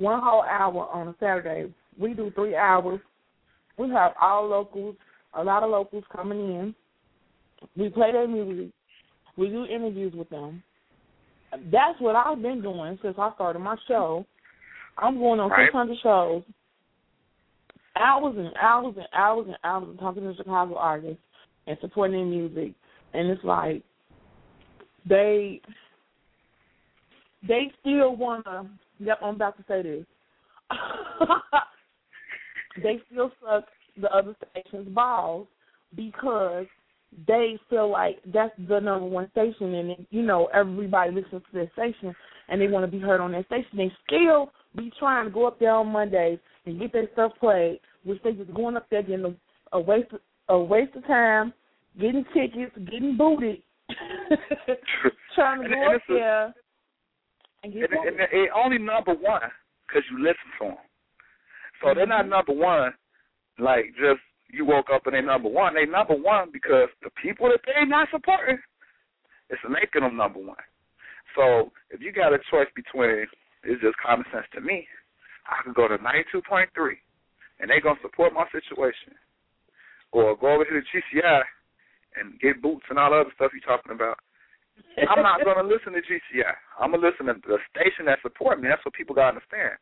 One 0.00 0.22
whole 0.22 0.42
hour 0.42 0.88
on 0.90 1.08
a 1.08 1.14
Saturday. 1.20 1.70
We 1.98 2.14
do 2.14 2.30
three 2.34 2.56
hours. 2.56 3.00
We 3.76 3.90
have 3.90 4.12
all 4.20 4.48
locals, 4.48 4.96
a 5.34 5.44
lot 5.44 5.62
of 5.62 5.70
locals 5.70 6.04
coming 6.10 6.38
in. 6.38 6.74
We 7.76 7.90
play 7.90 8.10
their 8.10 8.26
music. 8.26 8.72
We 9.36 9.48
do 9.48 9.66
interviews 9.66 10.14
with 10.16 10.30
them. 10.30 10.62
That's 11.70 12.00
what 12.00 12.16
I've 12.16 12.40
been 12.40 12.62
doing 12.62 12.98
since 13.02 13.16
I 13.18 13.30
started 13.34 13.58
my 13.58 13.76
show. 13.86 14.24
I'm 14.96 15.18
going 15.18 15.38
on 15.38 15.50
Right. 15.50 15.66
600 15.66 15.98
shows, 16.02 16.42
hours 17.96 18.34
and 18.38 18.56
hours 18.56 18.94
and 18.96 19.06
hours 19.12 19.46
and 19.48 19.58
hours 19.64 19.88
and 19.88 19.98
talking 19.98 20.22
to 20.22 20.34
Chicago 20.34 20.76
artists 20.76 21.22
and 21.66 21.76
supporting 21.80 22.16
their 22.16 22.24
music. 22.24 22.72
And 23.12 23.28
it's 23.28 23.44
like 23.44 23.82
they 25.06 25.60
they 27.46 27.70
still 27.80 28.16
wanna. 28.16 28.70
Yep, 29.00 29.18
I'm 29.22 29.34
about 29.34 29.56
to 29.56 29.64
say 29.66 29.82
this. 29.82 30.04
they 32.82 33.00
still 33.10 33.32
suck 33.42 33.64
the 34.00 34.10
other 34.14 34.36
station's 34.50 34.88
balls 34.94 35.48
because 35.96 36.66
they 37.26 37.58
feel 37.68 37.90
like 37.90 38.18
that's 38.32 38.52
the 38.68 38.78
number 38.78 39.06
one 39.06 39.30
station, 39.32 39.74
and 39.74 40.06
you 40.10 40.22
know 40.22 40.48
everybody 40.54 41.10
listens 41.10 41.42
to 41.50 41.58
that 41.58 41.72
station, 41.72 42.14
and 42.48 42.60
they 42.60 42.68
want 42.68 42.84
to 42.84 42.90
be 42.90 43.02
heard 43.02 43.20
on 43.20 43.32
that 43.32 43.46
station. 43.46 43.70
They 43.76 43.92
still 44.06 44.52
be 44.76 44.92
trying 44.98 45.24
to 45.24 45.30
go 45.30 45.46
up 45.46 45.58
there 45.58 45.72
on 45.72 45.88
Mondays 45.88 46.38
and 46.66 46.78
get 46.78 46.92
their 46.92 47.08
stuff 47.14 47.32
played, 47.40 47.80
which 48.04 48.22
they 48.22 48.32
just 48.32 48.54
going 48.54 48.76
up 48.76 48.86
there 48.90 49.02
getting 49.02 49.24
a, 49.24 49.76
a 49.76 49.80
waste 49.80 50.12
a 50.48 50.58
waste 50.58 50.94
of 50.94 51.06
time, 51.06 51.52
getting 51.98 52.24
tickets, 52.34 52.76
getting 52.90 53.16
booted, 53.16 53.62
trying 55.34 55.62
to 55.62 55.68
go 55.68 55.94
up 55.94 56.02
there 56.08 56.54
and 57.62 57.72
And, 57.72 57.90
booted. 57.90 58.20
and 58.20 58.28
they 58.32 58.46
only 58.54 58.78
number 58.78 59.12
one 59.14 59.42
because 59.86 60.02
you 60.10 60.18
listen 60.18 60.48
to 60.60 60.64
them. 60.68 60.84
So 61.82 61.94
they're 61.94 62.06
not 62.06 62.22
mm-hmm. 62.22 62.30
number 62.30 62.52
one 62.52 62.92
like 63.58 63.92
just 63.96 64.20
you 64.52 64.64
woke 64.64 64.86
up 64.92 65.06
and 65.06 65.14
they 65.14 65.20
number 65.20 65.48
one. 65.48 65.74
They 65.74 65.86
number 65.86 66.14
one 66.14 66.50
because 66.52 66.88
the 67.02 67.10
people 67.22 67.48
that 67.48 67.60
they're 67.64 67.86
not 67.86 68.08
supporting 68.10 68.58
is 69.50 69.58
making 69.68 70.02
them 70.02 70.16
number 70.16 70.40
one. 70.40 70.64
So 71.36 71.70
if 71.90 72.00
you 72.00 72.12
got 72.12 72.34
a 72.34 72.38
choice 72.50 72.66
between, 72.74 73.26
it's 73.62 73.82
just 73.82 73.96
common 74.04 74.26
sense 74.32 74.46
to 74.54 74.60
me. 74.60 74.86
I 75.46 75.62
could 75.62 75.74
go 75.74 75.86
to 75.86 76.02
ninety 76.02 76.24
two 76.32 76.42
point 76.48 76.70
three, 76.74 76.98
and 77.60 77.70
they're 77.70 77.80
gonna 77.80 78.00
support 78.02 78.34
my 78.34 78.46
situation, 78.50 79.14
or 80.12 80.36
go 80.36 80.54
over 80.54 80.64
to 80.64 80.74
the 80.74 80.82
GCI 80.90 81.42
and 82.16 82.40
get 82.40 82.62
boots 82.62 82.86
and 82.90 82.98
all 82.98 83.10
the 83.10 83.22
other 83.22 83.32
stuff 83.36 83.52
you're 83.54 83.62
talking 83.62 83.92
about. 83.92 84.18
I'm 85.08 85.22
not 85.22 85.44
gonna 85.44 85.66
listen 85.66 85.92
to 85.92 86.02
GCI. 86.02 86.54
I'm 86.78 86.92
gonna 86.92 87.06
listen 87.06 87.26
to 87.26 87.34
the 87.34 87.58
station 87.72 88.06
that 88.06 88.22
support 88.22 88.60
me. 88.60 88.68
That's 88.68 88.84
what 88.84 88.94
people 88.94 89.14
gotta 89.14 89.38
understand. 89.38 89.78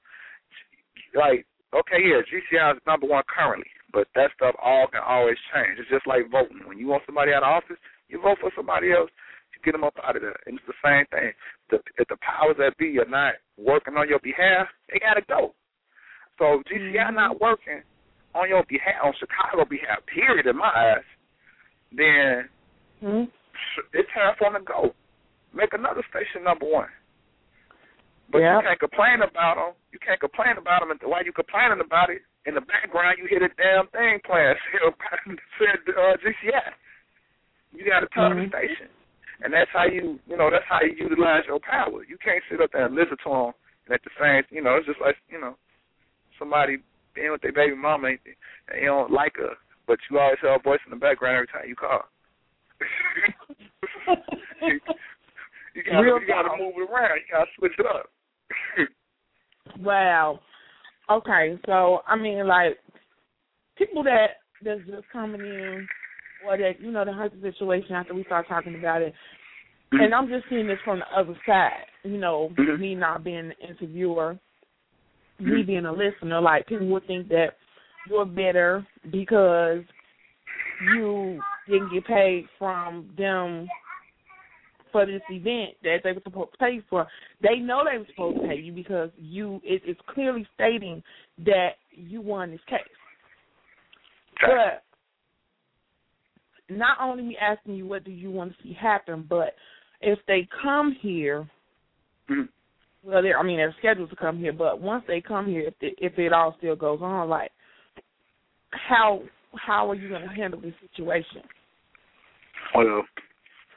Like, 1.14 1.46
okay, 1.74 2.00
yeah, 2.02 2.22
GCI 2.22 2.76
is 2.76 2.82
number 2.86 3.06
one 3.06 3.22
currently, 3.26 3.68
but 3.92 4.08
that 4.14 4.30
stuff 4.36 4.54
all 4.62 4.86
can 4.86 5.02
always 5.02 5.36
change. 5.54 5.78
It's 5.78 5.90
just 5.90 6.06
like 6.06 6.30
voting. 6.30 6.66
When 6.66 6.78
you 6.78 6.88
want 6.88 7.02
somebody 7.06 7.32
out 7.32 7.42
of 7.42 7.50
office, 7.50 7.80
you 8.08 8.20
vote 8.20 8.38
for 8.40 8.52
somebody 8.54 8.92
else. 8.92 9.10
You 9.54 9.60
get 9.64 9.72
them 9.72 9.84
up 9.84 9.96
out 10.04 10.16
of 10.16 10.22
there, 10.22 10.36
and 10.46 10.58
it's 10.58 10.68
the 10.68 10.82
same 10.84 11.06
thing. 11.10 11.32
The, 11.70 11.80
if 11.96 12.06
the 12.08 12.18
powers 12.20 12.56
that 12.58 12.76
be 12.78 12.98
are 12.98 13.08
not 13.08 13.34
working 13.56 13.96
on 13.96 14.08
your 14.08 14.20
behalf, 14.20 14.68
they 14.92 14.98
gotta 14.98 15.22
go. 15.26 15.54
So 16.38 16.60
if 16.60 16.68
GCI 16.68 17.14
not 17.14 17.40
working 17.40 17.82
on 18.34 18.48
your 18.48 18.64
behalf, 18.68 19.02
on 19.02 19.12
Chicago 19.18 19.64
behalf, 19.68 20.04
period, 20.06 20.46
in 20.46 20.56
my 20.56 20.70
eyes, 20.70 21.08
then 21.90 22.48
Hmm? 23.00 23.24
It's 23.92 24.08
time 24.14 24.34
for 24.38 24.50
them 24.52 24.62
to 24.62 24.66
go. 24.66 24.94
Make 25.54 25.72
another 25.72 26.04
station 26.10 26.44
number 26.44 26.66
one. 26.66 26.88
But 28.30 28.44
Yep. 28.44 28.52
you 28.52 28.68
can't 28.68 28.80
complain 28.80 29.22
about 29.22 29.56
them. 29.56 29.72
You 29.92 29.98
can't 29.98 30.20
complain 30.20 30.58
about 30.58 30.80
them. 30.84 30.90
And 30.92 31.00
while 31.02 31.24
you 31.24 31.32
complaining 31.32 31.80
about 31.80 32.10
it, 32.10 32.22
in 32.44 32.54
the 32.54 32.60
background 32.60 33.16
you 33.18 33.26
hear 33.26 33.40
the 33.40 33.48
damn 33.56 33.88
thing 33.88 34.20
playing. 34.24 34.54
Said 35.58 35.80
uh, 35.88 36.16
GCI. 36.20 36.72
You 37.72 37.84
got 37.88 38.00
to 38.00 38.08
tell 38.12 38.30
Mhm. 38.30 38.50
the 38.50 38.56
station, 38.56 38.88
and 39.44 39.52
that's 39.52 39.70
how 39.72 39.84
you, 39.84 40.18
you 40.26 40.36
know, 40.36 40.50
that's 40.50 40.64
how 40.68 40.80
you 40.80 40.92
utilize 40.96 41.44
your 41.46 41.60
power. 41.60 42.04
You 42.04 42.16
can't 42.18 42.42
sit 42.48 42.60
up 42.60 42.72
there 42.72 42.86
and 42.86 42.94
listen 42.94 43.16
to 43.24 43.28
them, 43.28 43.52
and 43.86 43.94
at 43.94 44.02
the 44.04 44.10
same, 44.18 44.44
you 44.50 44.62
know, 44.62 44.76
it's 44.76 44.86
just 44.86 45.00
like, 45.00 45.16
you 45.28 45.38
know, 45.40 45.56
somebody 46.38 46.78
being 47.14 47.30
with 47.32 47.42
their 47.42 47.52
baby 47.52 47.76
mama, 47.76 48.08
and 48.08 48.18
you 48.80 48.86
don't 48.86 49.10
like 49.12 49.36
her, 49.36 49.54
but 49.86 49.98
you 50.10 50.18
always 50.18 50.38
hear 50.40 50.54
a 50.54 50.58
voice 50.58 50.80
in 50.86 50.90
the 50.90 50.96
background 50.96 51.36
every 51.36 51.46
time 51.48 51.68
you 51.68 51.76
call. 51.76 52.08
you 55.74 55.82
gotta 55.84 56.02
Real 56.02 56.20
you 56.20 56.26
gotta 56.26 56.56
move 56.58 56.74
it 56.76 56.90
around. 56.90 57.16
You 57.16 57.32
gotta 57.32 57.50
switch 57.58 57.72
it 57.78 57.86
up. 57.86 58.10
Wow. 59.80 60.40
Okay, 61.10 61.58
so 61.66 62.00
I 62.06 62.16
mean, 62.16 62.46
like 62.46 62.78
people 63.76 64.02
that 64.04 64.38
that's 64.64 64.80
just 64.86 65.08
coming 65.12 65.40
in, 65.40 65.86
or 66.46 66.56
that 66.56 66.80
you 66.80 66.90
know, 66.90 67.04
the 67.04 67.30
the 67.40 67.52
situation 67.52 67.94
after 67.94 68.14
we 68.14 68.24
start 68.24 68.48
talking 68.48 68.74
about 68.76 69.02
it, 69.02 69.14
and 69.92 70.14
I'm 70.14 70.28
just 70.28 70.44
seeing 70.48 70.66
this 70.66 70.78
from 70.84 71.00
the 71.00 71.18
other 71.18 71.38
side. 71.46 71.84
You 72.02 72.18
know, 72.18 72.50
Mhm. 72.58 72.78
me 72.78 72.94
not 72.94 73.24
being 73.24 73.38
an 73.38 73.52
interviewer, 73.52 74.38
me 75.38 75.62
Mhm. 75.62 75.66
being 75.66 75.86
a 75.86 75.92
listener. 75.92 76.40
Like 76.40 76.66
people 76.66 76.88
would 76.88 77.06
think 77.06 77.28
that 77.28 77.56
you're 78.08 78.24
better 78.24 78.86
because 79.10 79.84
you 80.80 81.40
didn't 81.68 81.92
get 81.92 82.06
paid 82.06 82.46
from 82.58 83.10
them 83.16 83.68
for 84.92 85.04
this 85.04 85.22
event 85.30 85.74
that 85.82 85.98
they 86.02 86.12
were 86.12 86.20
supposed 86.24 86.52
to 86.52 86.58
pay 86.58 86.80
for. 86.88 87.06
They 87.42 87.56
know 87.56 87.82
they 87.84 87.98
were 87.98 88.06
supposed 88.10 88.40
to 88.40 88.48
pay 88.48 88.56
you 88.56 88.72
because 88.72 89.10
you 89.16 89.60
it, 89.64 89.82
it's 89.84 90.00
clearly 90.12 90.46
stating 90.54 91.02
that 91.44 91.72
you 91.90 92.20
won 92.20 92.50
this 92.50 92.60
case. 92.68 92.78
But 94.40 94.82
not 96.74 96.98
only 97.00 97.22
me 97.22 97.36
asking 97.40 97.74
you 97.74 97.86
what 97.86 98.04
do 98.04 98.10
you 98.10 98.30
want 98.30 98.56
to 98.56 98.62
see 98.62 98.72
happen, 98.72 99.26
but 99.28 99.54
if 100.00 100.18
they 100.26 100.48
come 100.62 100.92
here, 101.00 101.48
Mhm. 102.30 102.48
well, 103.02 103.22
they're 103.22 103.38
I 103.38 103.42
mean 103.42 103.56
they're 103.56 103.74
scheduled 103.78 104.10
to 104.10 104.16
come 104.16 104.38
here, 104.38 104.52
but 104.52 104.80
once 104.80 105.04
they 105.06 105.20
come 105.20 105.46
here, 105.46 105.62
if 105.62 105.78
the, 105.80 105.94
if 105.98 106.18
it 106.18 106.32
all 106.32 106.54
still 106.58 106.76
goes 106.76 107.00
on, 107.02 107.28
like 107.28 107.52
how 108.70 109.22
how 109.56 109.90
are 109.90 109.94
you 109.94 110.08
going 110.08 110.22
to 110.22 110.28
handle 110.28 110.60
this 110.60 110.74
situation? 110.80 111.42
Well, 112.74 113.04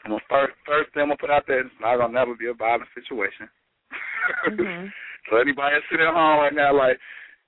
I'm 0.03 0.11
gonna 0.11 0.21
first 0.29 0.53
first 0.65 0.93
thing 0.93 1.03
I'm 1.03 1.09
gonna 1.09 1.17
put 1.17 1.29
out 1.29 1.43
there, 1.47 1.61
it's 1.61 1.69
not 1.79 1.97
gonna 1.97 2.13
never 2.13 2.35
be 2.35 2.47
a 2.47 2.53
violent 2.53 2.89
situation. 2.95 3.47
Mhm. 4.47 4.91
so 5.29 5.37
anybody 5.37 5.75
that's 5.75 5.85
sitting 5.89 6.05
at 6.05 6.13
home 6.13 6.39
right 6.39 6.53
now, 6.53 6.75
like, 6.75 6.99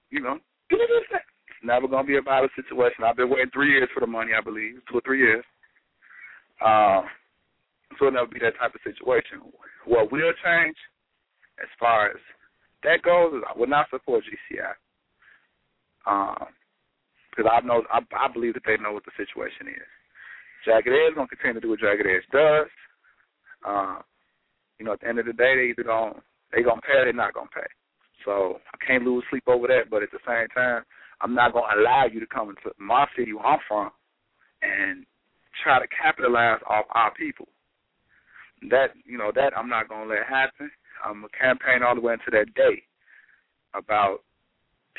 you 0.10 0.22
know, 0.22 0.40
it's 0.70 1.64
never 1.64 1.88
gonna 1.88 2.08
be 2.08 2.18
a 2.18 2.22
violent 2.22 2.52
situation. 2.56 3.04
I've 3.04 3.18
been 3.18 3.30
waiting 3.30 3.50
three 3.52 3.72
years 3.72 3.90
for 3.94 4.02
the 4.02 4.08
money, 4.08 4.34
I 4.38 4.42
believe, 4.42 4.82
two 4.88 4.98
or 4.98 5.02
three 5.02 5.20
years. 5.20 5.44
Um, 6.64 7.10
so 7.98 8.08
it'll 8.08 8.12
never 8.12 8.28
be 8.28 8.40
that 8.40 8.58
type 8.58 8.76
of 8.76 8.82
situation. 8.84 9.42
What 9.86 10.12
will 10.12 10.34
change, 10.44 10.78
as 11.62 11.70
far 11.80 12.12
as 12.12 12.18
that 12.84 13.02
goes, 13.02 13.34
is 13.34 13.44
I 13.48 13.58
will 13.58 13.68
not 13.68 13.90
support 13.90 14.24
GCI. 14.24 14.74
Um, 16.06 16.48
because 17.36 17.50
I 17.52 17.66
know 17.66 17.84
I, 17.92 18.00
I 18.16 18.28
believe 18.32 18.54
that 18.54 18.64
they 18.66 18.78
know 18.78 18.94
what 18.94 19.06
the 19.06 19.12
situation 19.18 19.68
is. 19.68 19.90
Jagged 20.66 20.88
Edge 20.88 21.16
gonna 21.16 21.28
continue 21.28 21.56
to 21.56 21.62
do 21.62 21.70
what 21.70 21.80
Jagged 21.80 22.06
Edge 22.06 22.24
does. 22.32 22.68
Um, 23.66 24.00
you 24.80 24.86
know, 24.86 24.94
at 24.94 25.02
the 25.02 25.08
end 25.08 25.20
of 25.20 25.26
the 25.26 25.34
day, 25.34 25.56
they 25.56 25.70
either 25.72 25.84
gonna 25.84 26.22
they 26.52 26.62
gonna 26.62 26.82
pay 26.82 26.98
or 26.98 27.06
they're 27.06 27.14
not 27.14 27.34
gonna 27.34 27.50
pay. 27.54 27.68
So 28.26 28.60
I 28.74 28.86
can't 28.86 29.04
lose 29.04 29.24
sleep 29.30 29.44
over 29.48 29.68
that. 29.68 29.90
But 29.90 30.04
at 30.04 30.12
the 30.12 30.24
same 30.28 30.48
time, 30.54 30.84
I'm 31.22 31.34
not 31.34 31.54
gonna 31.54 31.82
allow 31.82 32.06
you 32.06 32.20
to 32.20 32.28
come 32.28 32.50
into 32.50 32.72
my 32.78 33.06
city 33.18 33.34
where 33.34 33.46
I'm 33.46 33.60
from 33.68 33.92
and 34.62 35.06
try 35.64 35.80
to 35.80 35.88
capitalize 35.88 36.60
off 36.70 36.86
our 36.92 37.14
people. 37.14 37.48
That 38.70 38.96
you 39.06 39.18
know 39.18 39.32
that 39.36 39.58
I'm 39.58 39.70
not 39.70 39.90
gonna 39.90 40.10
let 40.10 40.26
happen. 40.30 40.72
I'm 41.04 41.26
gonna 41.26 41.28
campaign 41.40 41.84
all 41.84 41.96
the 41.96 42.02
way 42.02 42.14
into 42.14 42.32
that 42.32 42.54
day 42.56 42.84
about 43.74 44.20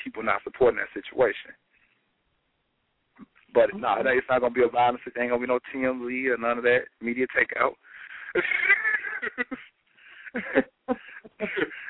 people 0.03 0.23
not 0.23 0.43
supporting 0.45 0.79
that 0.79 0.93
situation. 0.93 1.57
But 3.55 3.73
no, 3.73 3.79
nah, 3.79 4.03
it's 4.11 4.27
not 4.29 4.41
gonna 4.41 4.53
be 4.53 4.65
a 4.65 4.69
violence. 4.69 5.01
It 5.07 5.15
ain't 5.19 5.31
gonna 5.31 5.41
be 5.41 5.47
no 5.47 5.61
TMZ 5.71 6.35
or 6.35 6.37
none 6.37 6.59
of 6.59 6.65
that 6.65 6.91
media 7.01 7.25
takeout. 7.31 7.79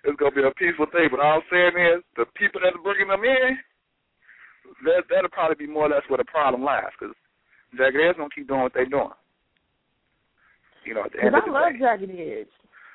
it's 0.04 0.20
gonna 0.20 0.36
be 0.36 0.44
a 0.44 0.52
peaceful 0.52 0.84
thing. 0.92 1.08
But 1.10 1.20
all 1.20 1.40
I'm 1.40 1.42
saying 1.50 1.72
is, 1.72 2.04
the 2.16 2.26
people 2.36 2.60
that 2.60 2.76
are 2.76 2.82
bringing 2.84 3.08
them 3.08 3.24
in, 3.24 3.56
that 4.84 5.08
that'll 5.08 5.32
probably 5.32 5.56
be 5.56 5.66
more 5.72 5.86
or 5.86 5.88
less 5.88 6.04
where 6.08 6.18
the 6.18 6.28
problem 6.28 6.62
lies. 6.62 6.92
Because 7.00 7.16
Jagged 7.78 7.96
Edge 7.96 8.18
gonna 8.20 8.28
keep 8.34 8.46
doing 8.46 8.60
what 8.60 8.74
they're 8.74 8.84
doing. 8.84 9.16
You 10.84 10.94
know, 10.94 11.04
at 11.08 11.12
the 11.12 11.24
end 11.24 11.34
of 11.34 11.44
the 11.48 11.50
love 11.50 11.72
day. 11.72 11.78
Jagged 11.80 12.10
Edge. 12.12 12.52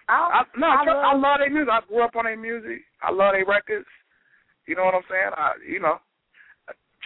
I, 0.08 0.14
I, 0.14 0.44
no, 0.58 0.68
I 0.70 0.74
I, 0.74 0.84
love, 0.86 1.06
I 1.06 1.14
love 1.18 1.40
their 1.42 1.50
music. 1.50 1.74
I 1.74 1.82
grew 1.90 2.04
up 2.06 2.16
on 2.16 2.26
their 2.26 2.38
music. 2.38 2.86
I 3.02 3.10
love 3.10 3.34
their 3.34 3.46
records. 3.46 3.90
You 4.70 4.78
know 4.78 4.86
what 4.86 4.94
I'm 4.94 5.10
saying? 5.10 5.34
I, 5.34 5.58
you 5.66 5.82
know, 5.82 5.98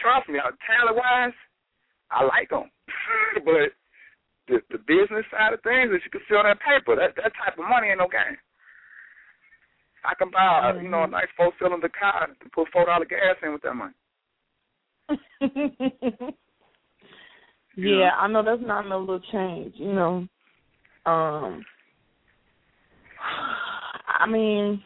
trust 0.00 0.28
me, 0.28 0.40
talent 0.40 0.96
wise, 0.96 1.36
I 2.14 2.24
like 2.24 2.50
them. 2.50 2.70
but 3.44 3.74
the 4.48 4.60
the 4.70 4.78
business 4.78 5.24
side 5.30 5.52
of 5.52 5.62
things, 5.62 5.90
as 5.94 6.00
you 6.04 6.10
can 6.10 6.20
see 6.28 6.34
on 6.34 6.44
that 6.44 6.60
paper, 6.60 6.96
that 6.96 7.16
that 7.16 7.32
type 7.34 7.58
of 7.58 7.68
money 7.68 7.88
ain't 7.88 7.98
no 7.98 8.08
game. 8.08 8.38
I 10.04 10.14
can 10.14 10.30
buy, 10.30 10.72
you 10.82 10.88
know, 10.88 11.04
a 11.04 11.06
nice 11.06 11.28
four 11.36 11.52
cylinder 11.58 11.88
car 11.88 12.28
and 12.28 12.52
put 12.52 12.68
four 12.72 12.84
dollar 12.84 13.06
gas 13.06 13.36
in 13.42 13.52
with 13.52 13.62
that 13.62 13.74
money. 13.74 13.94
yeah, 17.76 18.10
I 18.18 18.28
know 18.28 18.42
that's 18.42 18.62
not 18.62 18.88
no 18.88 19.00
little 19.00 19.20
change, 19.32 19.74
you 19.76 19.92
know. 19.92 20.26
Um 21.06 21.64
I 24.06 24.26
mean 24.28 24.82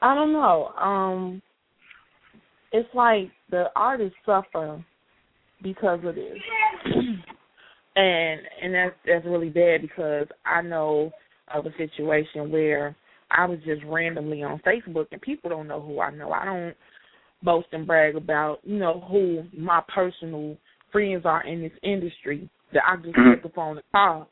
I 0.00 0.14
don't 0.14 0.32
know. 0.32 0.68
Um 0.78 1.42
it's 2.74 2.92
like 2.92 3.30
the 3.50 3.66
artists 3.76 4.18
suffer 4.26 4.84
because 5.62 6.00
of 6.04 6.16
this. 6.16 6.38
and 7.96 8.40
and 8.62 8.74
that's 8.74 8.96
that's 9.06 9.24
really 9.24 9.48
bad 9.48 9.80
because 9.80 10.26
I 10.44 10.60
know 10.60 11.12
of 11.54 11.66
a 11.66 11.76
situation 11.76 12.50
where 12.50 12.96
I 13.30 13.46
was 13.46 13.60
just 13.64 13.82
randomly 13.86 14.42
on 14.42 14.60
Facebook 14.66 15.06
and 15.12 15.22
people 15.22 15.50
don't 15.50 15.68
know 15.68 15.80
who 15.80 16.00
I 16.00 16.10
know. 16.10 16.32
I 16.32 16.44
don't 16.44 16.74
boast 17.44 17.68
and 17.72 17.86
brag 17.86 18.16
about, 18.16 18.58
you 18.64 18.78
know, 18.78 19.06
who 19.08 19.44
my 19.56 19.80
personal 19.94 20.56
friends 20.90 21.22
are 21.24 21.44
in 21.46 21.62
this 21.62 21.72
industry 21.82 22.48
that 22.72 22.82
I 22.86 22.96
just 22.96 23.14
Mhm. 23.14 23.34
pick 23.34 23.42
the 23.44 23.48
phone 23.50 23.76
and 23.76 23.92
call. 23.92 24.28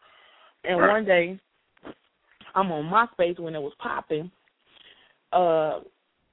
And 0.65 0.81
Right. 0.81 0.89
one 0.89 1.05
day 1.05 1.39
I'm 2.55 2.73
on 2.73 2.91
MySpace 2.91 3.39
when 3.39 3.55
it 3.55 3.63
was 3.63 3.75
popping, 3.79 4.31
uh, 5.33 5.81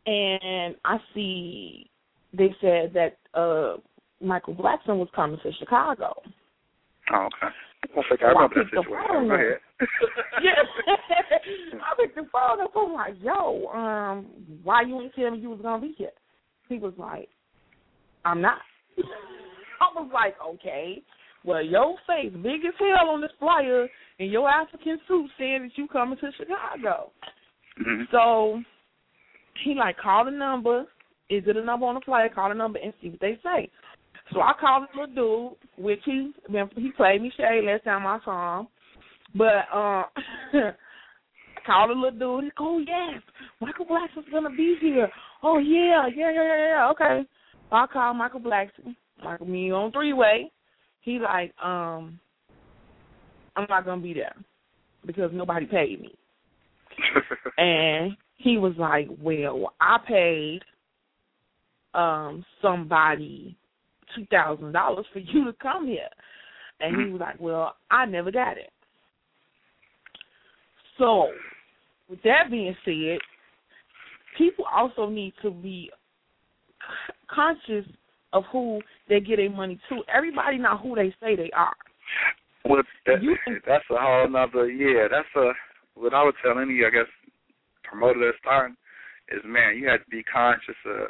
and 0.06 0.76
I 0.86 1.00
see 1.14 1.89
they 2.34 2.54
said 2.62 2.94
that 2.94 3.18
uh 3.34 3.78
Michael 4.22 4.56
Blackson 4.56 4.98
was 4.98 5.08
coming 5.16 5.40
to 5.44 5.52
Chicago. 5.54 6.14
Oh, 7.12 7.28
okay. 7.28 7.54
I 7.84 7.88
think 7.88 8.06
I 8.12 8.18
So 8.18 8.26
I 8.26 8.28
remember 8.30 8.56
that 8.56 8.72
the 8.72 8.82
situation. 8.84 9.08
phone 9.08 9.28
Go 9.30 9.34
up. 9.34 9.40
ahead. 9.40 9.58
yeah. 10.44 10.52
I 11.82 11.96
picked 11.98 12.16
the 12.16 12.28
phone 12.32 12.62
up. 12.62 12.72
I'm 12.76 12.94
like, 12.94 13.14
yo, 13.22 13.68
um, 13.74 14.26
why 14.64 14.82
you 14.82 15.02
ain't 15.02 15.16
tell 15.16 15.32
me 15.32 15.40
you 15.40 15.50
was 15.50 15.62
gonna 15.62 15.82
be 15.82 15.94
here? 15.98 16.12
He 16.68 16.78
was 16.78 16.94
like, 16.98 17.30
I'm 18.26 18.42
not. 18.42 18.60
I 18.98 19.88
was 19.96 20.10
like, 20.14 20.36
okay. 20.46 21.02
Well, 21.46 21.64
your 21.64 21.96
face 22.06 22.34
big 22.44 22.66
as 22.68 22.74
hell 22.78 23.10
on 23.10 23.22
this 23.22 23.32
flyer, 23.40 23.88
and 24.20 24.30
your 24.30 24.50
African 24.50 25.00
suit 25.08 25.30
saying 25.40 25.64
that 25.64 25.78
you 25.78 25.88
coming 25.88 26.18
to 26.20 26.32
Chicago. 26.38 27.12
Mhm. 27.82 28.04
So 28.12 28.62
he 29.64 29.74
like 29.74 29.98
called 29.98 30.28
the 30.28 30.32
number. 30.32 30.86
Is 31.30 31.44
it 31.46 31.58
a 31.58 31.64
number 31.64 31.86
on 31.86 31.96
the 31.96 32.02
flyer? 32.02 32.30
Call 32.30 32.50
the 32.50 32.56
number 32.56 32.80
and 32.80 32.94
see 33.02 33.10
what 33.10 33.20
they 33.20 33.38
say. 33.44 33.70
So 34.34 34.42
I 34.42 34.54
called 34.60 34.88
the 34.94 35.02
little 35.02 35.56
dude, 35.58 35.84
which 35.84 36.02
he 36.06 36.32
he 36.76 36.92
played 36.92 37.22
me 37.22 37.32
shade 37.36 37.64
last 37.66 37.84
time 37.84 38.06
I 38.06 38.20
saw 38.24 38.60
him. 38.62 38.68
But 39.36 39.66
uh 39.74 40.04
I 40.06 40.06
called 41.66 41.92
the 41.92 41.94
little 41.96 42.20
dude, 42.20 42.44
he 42.46 42.52
go, 42.58 42.76
Oh 42.76 42.80
yes, 42.80 43.22
Michael 43.60 43.86
Blackson's 43.86 44.26
gonna 44.32 44.50
be 44.50 44.78
here. 44.82 45.10
Oh 45.44 45.58
yeah, 45.58 46.08
yeah, 46.16 46.32
yeah, 46.32 46.44
yeah, 46.44 46.68
yeah, 46.68 46.92
okay. 46.92 47.28
So 47.70 47.76
I 47.76 47.86
called 47.92 48.18
Michael 48.18 48.40
Blackson. 48.40 48.96
Michael 49.24 49.48
me 49.48 49.72
on 49.72 49.92
three 49.92 50.14
way. 50.14 50.52
He 51.02 51.20
like, 51.20 51.54
um 51.64 52.20
I'm 53.56 53.66
not 53.68 53.86
gonna 53.86 54.02
be 54.02 54.14
there 54.14 54.36
because 55.06 55.32
nobody 55.34 55.66
paid 55.66 56.02
me. 56.02 56.16
And 57.58 58.16
he 58.38 58.58
was 58.58 58.74
like, 58.78 59.08
Well, 59.22 59.74
I 59.82 59.98
paid 60.08 60.62
um 61.94 62.46
somebody 62.62 63.58
two 64.16 64.26
thousand 64.28 64.72
dollars 64.72 65.06
for 65.14 65.20
you 65.20 65.46
to 65.46 65.54
come 65.62 65.88
here. 65.88 66.10
And 66.80 67.02
he 67.02 67.12
was 67.12 67.20
like, 67.20 67.40
Well, 67.40 67.76
I 67.92 68.06
never 68.06 68.32
got 68.32 68.58
it. 68.58 68.72
So 70.98 71.30
with 72.10 72.22
that 72.24 72.50
being 72.50 72.76
said, 72.86 73.20
people 74.38 74.66
also 74.72 75.10
need 75.10 75.34
to 75.42 75.52
be 75.52 75.92
c- 76.82 77.14
conscious 77.30 77.86
of 78.34 78.44
who 78.52 78.82
they 79.08 79.20
get 79.20 79.38
their 79.38 79.50
money 79.50 79.80
to. 79.90 80.02
Everybody 80.14 80.58
not 80.58 80.82
who 80.82 80.96
they 80.96 81.14
say 81.22 81.36
they 81.36 81.52
are. 81.56 81.76
Well, 82.66 82.84
that, 83.06 83.22
can- 83.22 83.62
that's 83.66 83.86
a 83.92 83.96
whole 83.98 84.30
nother. 84.30 84.70
Yeah, 84.70 85.08
that's 85.10 85.28
a. 85.36 85.52
What 85.96 86.14
I 86.14 86.24
would 86.24 86.36
tell 86.44 86.60
any, 86.60 86.80
I 86.86 86.90
guess, 86.90 87.10
promoter 87.84 88.20
that's 88.26 88.38
starting 88.40 88.78
is, 89.30 89.42
man, 89.46 89.78
you 89.78 89.90
have 89.90 90.04
to 90.04 90.10
be 90.10 90.24
conscious 90.24 90.76
of 90.86 91.08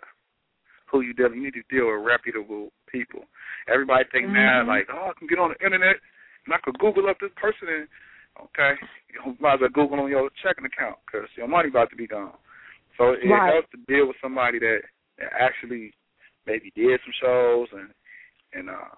who 0.91 1.01
you 1.01 1.13
deal. 1.13 1.33
You 1.33 1.43
need 1.43 1.53
to 1.53 1.63
deal 1.69 1.87
with 1.87 2.05
reputable 2.05 2.71
people. 2.87 3.25
Everybody 3.67 4.05
think 4.11 4.27
now 4.27 4.63
Mhm. 4.63 4.67
like, 4.67 4.89
oh, 4.89 5.09
I 5.09 5.13
can 5.13 5.27
get 5.27 5.39
on 5.39 5.51
the 5.51 5.63
internet 5.63 5.99
and 6.45 6.53
I 6.53 6.57
could 6.59 6.77
Google 6.79 7.09
up 7.09 7.19
this 7.19 7.33
person 7.33 7.67
and 7.67 7.87
okay, 8.41 8.77
you 9.13 9.35
might 9.39 9.55
as 9.55 9.61
well 9.61 9.69
Google 9.69 9.99
on 9.99 10.09
your 10.09 10.29
checking 10.41 10.65
account 10.65 10.97
because 11.05 11.29
your 11.35 11.47
money 11.47 11.69
about 11.69 11.89
to 11.89 11.95
be 11.95 12.07
gone. 12.07 12.37
So 12.97 13.13
it 13.13 13.25
Right. 13.27 13.53
helps 13.53 13.69
to 13.71 13.77
deal 13.87 14.07
with 14.07 14.17
somebody 14.21 14.59
that, 14.59 14.81
that 15.17 15.33
actually 15.33 15.93
maybe 16.45 16.71
did 16.71 16.99
some 17.01 17.13
shows 17.13 17.71
and 17.73 17.93
and 18.53 18.69
uh 18.69 18.95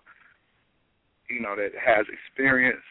you 1.30 1.42
know 1.42 1.56
that 1.56 1.76
has 1.76 2.08
experience 2.08 2.84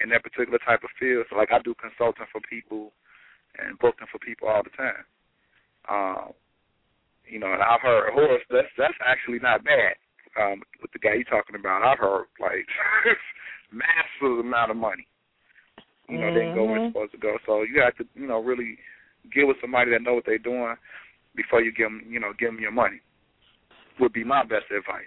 in 0.00 0.08
that 0.10 0.22
particular 0.22 0.58
type 0.58 0.84
of 0.84 0.90
field. 0.98 1.26
So 1.28 1.36
like 1.36 1.52
I 1.52 1.58
do 1.58 1.74
consulting 1.74 2.26
for 2.32 2.40
people 2.40 2.92
and 3.58 3.78
booking 3.78 4.06
for 4.10 4.18
people 4.18 4.48
all 4.48 4.62
the 4.62 4.70
time. 4.70 5.04
Um, 5.88 6.32
you 7.28 7.38
know, 7.38 7.52
and 7.52 7.62
I've 7.62 7.80
heard 7.80 8.12
horse 8.12 8.42
that's 8.50 8.68
that's 8.78 8.94
actually 9.04 9.38
not 9.38 9.64
bad. 9.64 9.94
Um, 10.40 10.62
with 10.82 10.92
the 10.92 10.98
guy 10.98 11.14
you're 11.14 11.24
talking 11.24 11.56
about, 11.56 11.82
I've 11.82 11.98
heard 11.98 12.26
like 12.40 12.66
massive 13.72 14.38
amount 14.38 14.70
of 14.70 14.76
money. 14.76 15.06
You 16.08 16.18
know, 16.18 16.28
they 16.32 16.40
didn't 16.46 16.54
go 16.54 16.64
where 16.64 16.76
it's 16.76 16.84
Mhm. 16.84 16.92
supposed 16.92 17.12
to 17.12 17.18
go. 17.18 17.36
So 17.46 17.62
you 17.62 17.80
have 17.80 17.96
to, 17.96 18.06
you 18.14 18.26
know, 18.26 18.40
really 18.40 18.78
get 19.32 19.46
with 19.46 19.60
somebody 19.60 19.90
that 19.90 20.02
know 20.02 20.14
what 20.14 20.24
they're 20.24 20.38
doing 20.38 20.76
before 21.34 21.62
you 21.62 21.72
give 21.72 21.88
them, 21.90 22.04
you 22.06 22.20
know, 22.20 22.32
give 22.38 22.50
them 22.50 22.60
your 22.60 22.70
money. 22.70 23.00
Would 23.98 24.12
be 24.12 24.24
my 24.24 24.44
best 24.44 24.70
advice. 24.70 25.04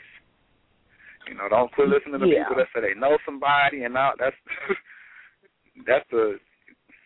You 1.27 1.35
know, 1.35 1.47
don't 1.47 1.71
quit 1.71 1.87
listening 1.89 2.19
to 2.19 2.27
Yeah. 2.27 2.43
people 2.43 2.55
that 2.57 2.67
say 2.73 2.81
they 2.81 2.99
know 2.99 3.17
somebody 3.23 3.83
and 3.83 3.93
now 3.93 4.13
that's 4.17 4.35
that's 5.85 6.09
the 6.09 6.39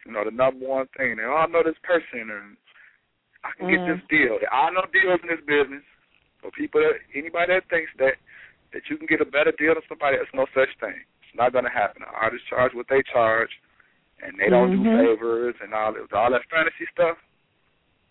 you 0.05 0.11
know 0.11 0.23
the 0.25 0.31
number 0.31 0.65
one 0.65 0.87
thing. 0.97 1.17
They 1.17 1.23
all 1.23 1.47
know 1.47 1.61
this 1.63 1.77
person 1.83 2.29
and 2.31 2.57
I 3.43 3.51
can 3.57 3.69
get 3.69 3.81
Mhm. 3.81 3.97
this 3.97 4.07
deal. 4.07 4.39
I 4.51 4.69
know 4.71 4.85
deals 4.91 5.21
in 5.21 5.27
this 5.27 5.41
business. 5.41 5.83
For 6.39 6.51
people 6.51 6.81
that 6.81 6.99
anybody 7.15 7.53
that 7.53 7.69
thinks 7.69 7.91
that 7.97 8.15
that 8.71 8.89
you 8.89 8.97
can 8.97 9.05
get 9.05 9.21
a 9.21 9.25
better 9.25 9.51
deal 9.51 9.75
than 9.75 9.83
somebody, 9.87 10.17
there's 10.17 10.33
no 10.33 10.45
such 10.53 10.69
thing. 10.79 11.05
It's 11.21 11.35
not 11.35 11.53
going 11.53 11.63
to 11.63 11.69
happen. 11.69 12.01
The 12.01 12.09
artists 12.09 12.47
charge 12.47 12.73
what 12.73 12.87
they 12.89 13.03
charge, 13.03 13.51
and 14.21 14.37
they 14.39 14.49
don't 14.49 14.71
do 14.71 14.83
Mhm. 14.83 14.97
favors 14.97 15.55
and 15.61 15.73
all 15.73 15.93
that, 15.93 16.11
all 16.11 16.31
that 16.31 16.43
fantasy 16.49 16.85
stuff. 16.87 17.17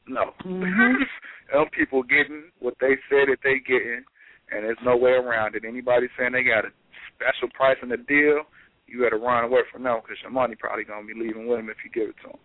No, 0.06 0.34
Mhm. 0.44 1.08
them 1.52 1.68
people 1.70 2.02
getting 2.02 2.52
what 2.60 2.78
they 2.78 2.96
said 3.08 3.28
that 3.28 3.42
they 3.42 3.58
getting, 3.58 4.04
and 4.50 4.64
there's 4.64 4.80
no 4.82 4.96
way 4.96 5.12
around 5.12 5.56
it. 5.56 5.64
Anybody 5.64 6.08
saying 6.16 6.32
they 6.32 6.42
got 6.42 6.64
a 6.64 6.72
special 7.14 7.48
price 7.50 7.78
in 7.82 7.88
the 7.88 7.96
deal, 7.96 8.46
you 8.86 9.00
got 9.00 9.10
to 9.10 9.16
run 9.16 9.44
away 9.44 9.62
from 9.70 9.82
them 9.82 10.00
because 10.00 10.20
your 10.22 10.30
money 10.30 10.54
probably 10.54 10.84
going 10.84 11.06
to 11.06 11.14
be 11.14 11.18
leaving 11.18 11.46
with 11.46 11.58
them 11.58 11.70
if 11.70 11.84
you 11.84 11.90
give 11.90 12.08
it 12.10 12.16
to 12.22 12.28
them. 12.28 12.38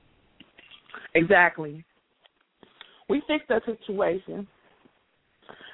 Exactly. 1.14 1.84
We 3.10 3.22
fixed 3.28 3.48
that 3.50 3.64
situation. 3.66 4.48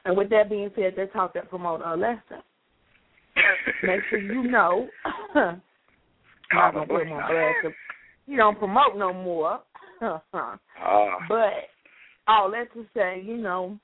And 0.05 0.17
with 0.17 0.29
that 0.29 0.49
being 0.49 0.69
said, 0.75 0.93
they 0.95 1.07
taught 1.07 1.33
that 1.33 1.49
promoter 1.49 1.83
a 1.85 1.95
lesson. 1.95 2.43
Make 3.83 4.01
sure 4.09 4.19
you 4.19 4.43
know. 4.43 4.87
I'm 5.35 5.61
not 6.53 6.73
gonna 6.73 6.85
put 6.87 7.07
blast. 7.07 7.55
'cause 7.61 7.71
He 8.27 8.35
don't 8.35 8.59
promote 8.59 8.95
no 8.97 9.13
more. 9.13 9.61
Ah, 10.01 10.59
but 11.29 11.69
all 12.27 12.51
that 12.51 12.71
to 12.73 12.85
say, 12.93 13.21
you 13.21 13.37
know, 13.37 13.79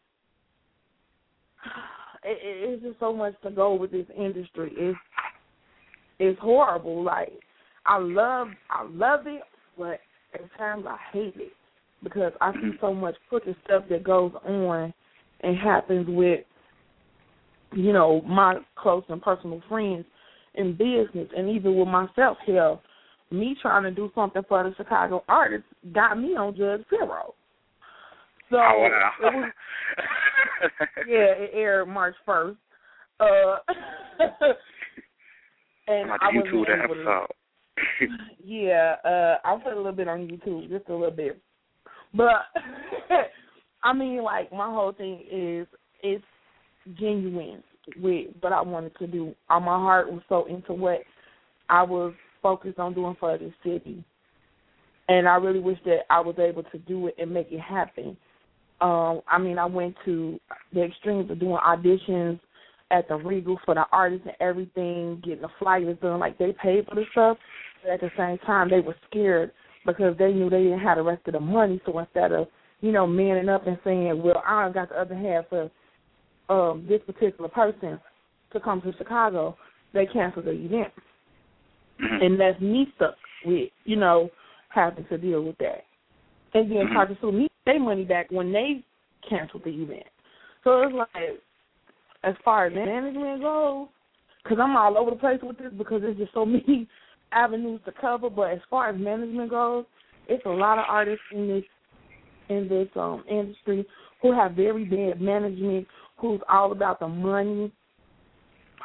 it, 2.24 2.38
it, 2.44 2.70
it's 2.70 2.84
just 2.84 3.00
so 3.00 3.14
much 3.14 3.34
to 3.44 3.52
go 3.52 3.74
with 3.74 3.92
this 3.92 4.08
industry. 4.18 4.72
It's 4.76 5.00
it's 6.20 6.40
horrible. 6.42 7.02
Like 7.04 7.32
I 7.86 7.98
love 8.00 8.50
I 8.70 8.84
love 8.84 9.28
it, 9.28 9.44
but 9.78 10.02
at 10.34 10.58
times 10.58 10.86
I 10.88 10.98
hate 11.14 11.36
it 11.38 11.54
because 12.04 12.34
I 12.42 12.54
see 12.54 12.72
so 12.80 12.94
much 12.94 13.16
crooked 13.28 13.56
stuff 13.66 13.84
that 13.90 14.04
goes 14.04 14.32
on 14.46 14.94
and 15.42 15.58
happens 15.58 16.08
with, 16.10 16.42
you 17.74 17.94
know, 17.94 18.22
my 18.22 18.56
close 18.76 19.04
and 19.10 19.22
personal 19.22 19.62
friends 19.70 20.06
in 20.56 20.74
business 20.74 21.30
and 21.36 21.50
even 21.50 21.78
with 21.78 21.88
myself. 21.88 22.38
Hell, 22.46 22.82
me 23.32 23.56
trying 23.62 23.84
to 23.84 23.92
do 23.92 24.12
something 24.16 24.42
for 24.48 24.64
the 24.64 24.76
Chicago 24.76 25.24
artists 25.28 25.68
got 25.94 26.20
me 26.20 26.36
on 26.36 26.56
Judge 26.56 26.82
Zero. 26.90 27.34
So 28.50 28.58
oh, 28.58 28.58
wow. 28.58 29.12
it 29.22 29.24
was, 29.36 29.52
yeah, 31.08 31.34
it 31.38 31.52
aired 31.54 31.88
March 31.88 32.16
first. 32.26 32.58
Uh, 33.20 33.58
and 35.88 36.12
I 36.12 36.32
YouTube 36.34 36.66
that 36.68 36.86
episode. 36.86 37.28
yeah, 38.44 38.96
uh, 39.06 39.36
I'll 39.46 39.60
put 39.60 39.74
a 39.74 39.78
little 39.78 39.92
bit 39.92 40.08
on 40.08 40.28
YouTube, 40.28 40.70
just 40.70 40.90
a 40.90 40.94
little 40.94 41.12
bit. 41.12 41.40
But 42.14 42.46
I 43.84 43.94
mean, 43.94 44.24
like 44.24 44.52
my 44.52 44.68
whole 44.68 44.94
thing 44.94 45.24
is 45.32 45.68
it's 46.02 46.24
genuine 47.00 47.64
with 47.98 48.28
what 48.42 48.54
I 48.54 48.62
wanted 48.62 48.96
to 48.98 49.08
do. 49.08 49.36
All 49.50 49.60
my 49.60 49.78
heart 49.78 50.12
was 50.12 50.22
so 50.30 50.46
into 50.46 50.74
what 50.74 51.00
I 51.70 51.84
was 51.84 52.14
focused 52.42 52.80
on 52.80 52.94
doing 52.94 53.16
for 53.20 53.38
the 53.38 53.52
city, 53.64 54.04
and 55.08 55.28
I 55.28 55.36
really 55.36 55.60
wish 55.60 55.80
that 55.86 56.02
I 56.10 56.20
was 56.20 56.36
able 56.40 56.64
to 56.64 56.78
do 56.80 57.08
it 57.08 57.16
and 57.18 57.32
make 57.32 57.52
it 57.52 57.60
happen. 57.60 58.18
Um, 58.82 59.22
I 59.28 59.38
mean, 59.38 59.58
I 59.58 59.66
went 59.66 59.96
to 60.06 60.40
the 60.74 60.84
extremes 60.84 61.30
of 61.30 61.40
doing 61.40 61.58
auditions 61.58 62.40
at 62.92 63.08
the 63.08 63.16
Regal 63.16 63.60
for 63.66 63.76
the 63.76 63.86
artists 63.92 64.26
and 64.26 64.36
everything, 64.40 65.22
getting 65.24 65.42
the 65.42 65.50
flyers 65.60 65.98
done. 66.02 66.20
Like 66.20 66.38
they 66.38 66.54
paid 66.62 66.86
for 66.88 66.96
the 66.96 67.04
stuff, 67.12 67.38
but 67.84 67.92
at 67.94 68.02
the 68.02 68.10
same 68.18 68.38
time 68.40 68.70
they 68.70 68.80
were 68.80 68.96
scared 69.10 69.52
because 69.86 70.18
they 70.18 70.32
knew 70.32 70.50
they 70.50 70.64
didn't 70.64 70.80
have 70.80 70.98
the 70.98 71.04
rest 71.04 71.28
of 71.28 71.34
the 71.34 71.40
money. 71.40 71.82
So 71.86 71.98
instead 72.00 72.32
of 72.32 72.48
you 72.82 72.92
know 72.92 73.08
manning 73.08 73.50
up 73.50 73.68
and 73.68 73.78
saying, 73.84 74.22
"Well, 74.22 74.44
I 74.46 74.70
got 74.72 74.90
the 74.90 75.00
other 75.00 75.16
half 75.16 75.46
of 75.52 75.72
um, 76.50 76.86
this 76.88 77.02
particular 77.06 77.50
person 77.50 78.00
to 78.52 78.60
come 78.60 78.82
to 78.82 78.94
Chicago," 78.98 79.58
they 79.94 80.06
canceled 80.06 80.46
the 80.46 80.52
event, 80.52 80.94
Mm-hmm. 82.02 82.24
and 82.24 82.40
that's 82.40 82.62
me 82.62 82.88
stuck 82.96 83.16
with 83.46 83.70
you 83.84 83.98
know 83.98 84.30
having 84.70 85.06
to 85.06 85.18
deal 85.18 85.44
with 85.44 85.58
that, 85.58 85.84
and 86.54 86.72
then 86.72 86.88
try 86.94 87.06
to 87.06 87.18
sue 87.20 87.32
me 87.32 87.50
their 87.66 87.80
money 87.80 88.06
back 88.06 88.32
when 88.32 88.54
they 88.54 88.86
canceled 89.28 89.64
the 89.66 89.70
event. 89.70 90.04
So 90.64 90.82
it's 90.84 90.96
like, 90.96 91.42
as 92.24 92.36
far 92.46 92.68
as 92.68 92.74
management 92.74 93.42
goes, 93.42 93.88
because 94.44 94.60
I'm 94.62 94.78
all 94.78 94.98
over 94.98 95.12
the 95.12 95.18
place 95.18 95.40
with 95.44 95.58
this 95.58 95.74
because 95.78 96.02
there's 96.02 96.18
just 96.18 96.34
so 96.34 96.46
many 96.46 96.88
avenues 97.32 97.82
to 97.86 97.92
cover. 97.92 98.30
But 98.30 98.52
as 98.52 98.60
far 98.70 98.90
as 98.90 99.00
management 99.00 99.50
goes, 99.50 99.86
it's 100.28 100.46
a 100.46 100.50
lot 100.50 100.78
of 100.78 100.86
artists 100.88 101.24
in 101.34 101.48
this 101.48 101.64
in 102.50 102.68
this 102.68 102.88
um 102.96 103.24
industry 103.30 103.86
who 104.22 104.34
have 104.34 104.54
very 104.54 104.86
bad 104.86 105.22
management, 105.22 105.88
who's 106.18 106.42
all 106.50 106.72
about 106.72 107.00
the 107.00 107.08
money, 107.08 107.72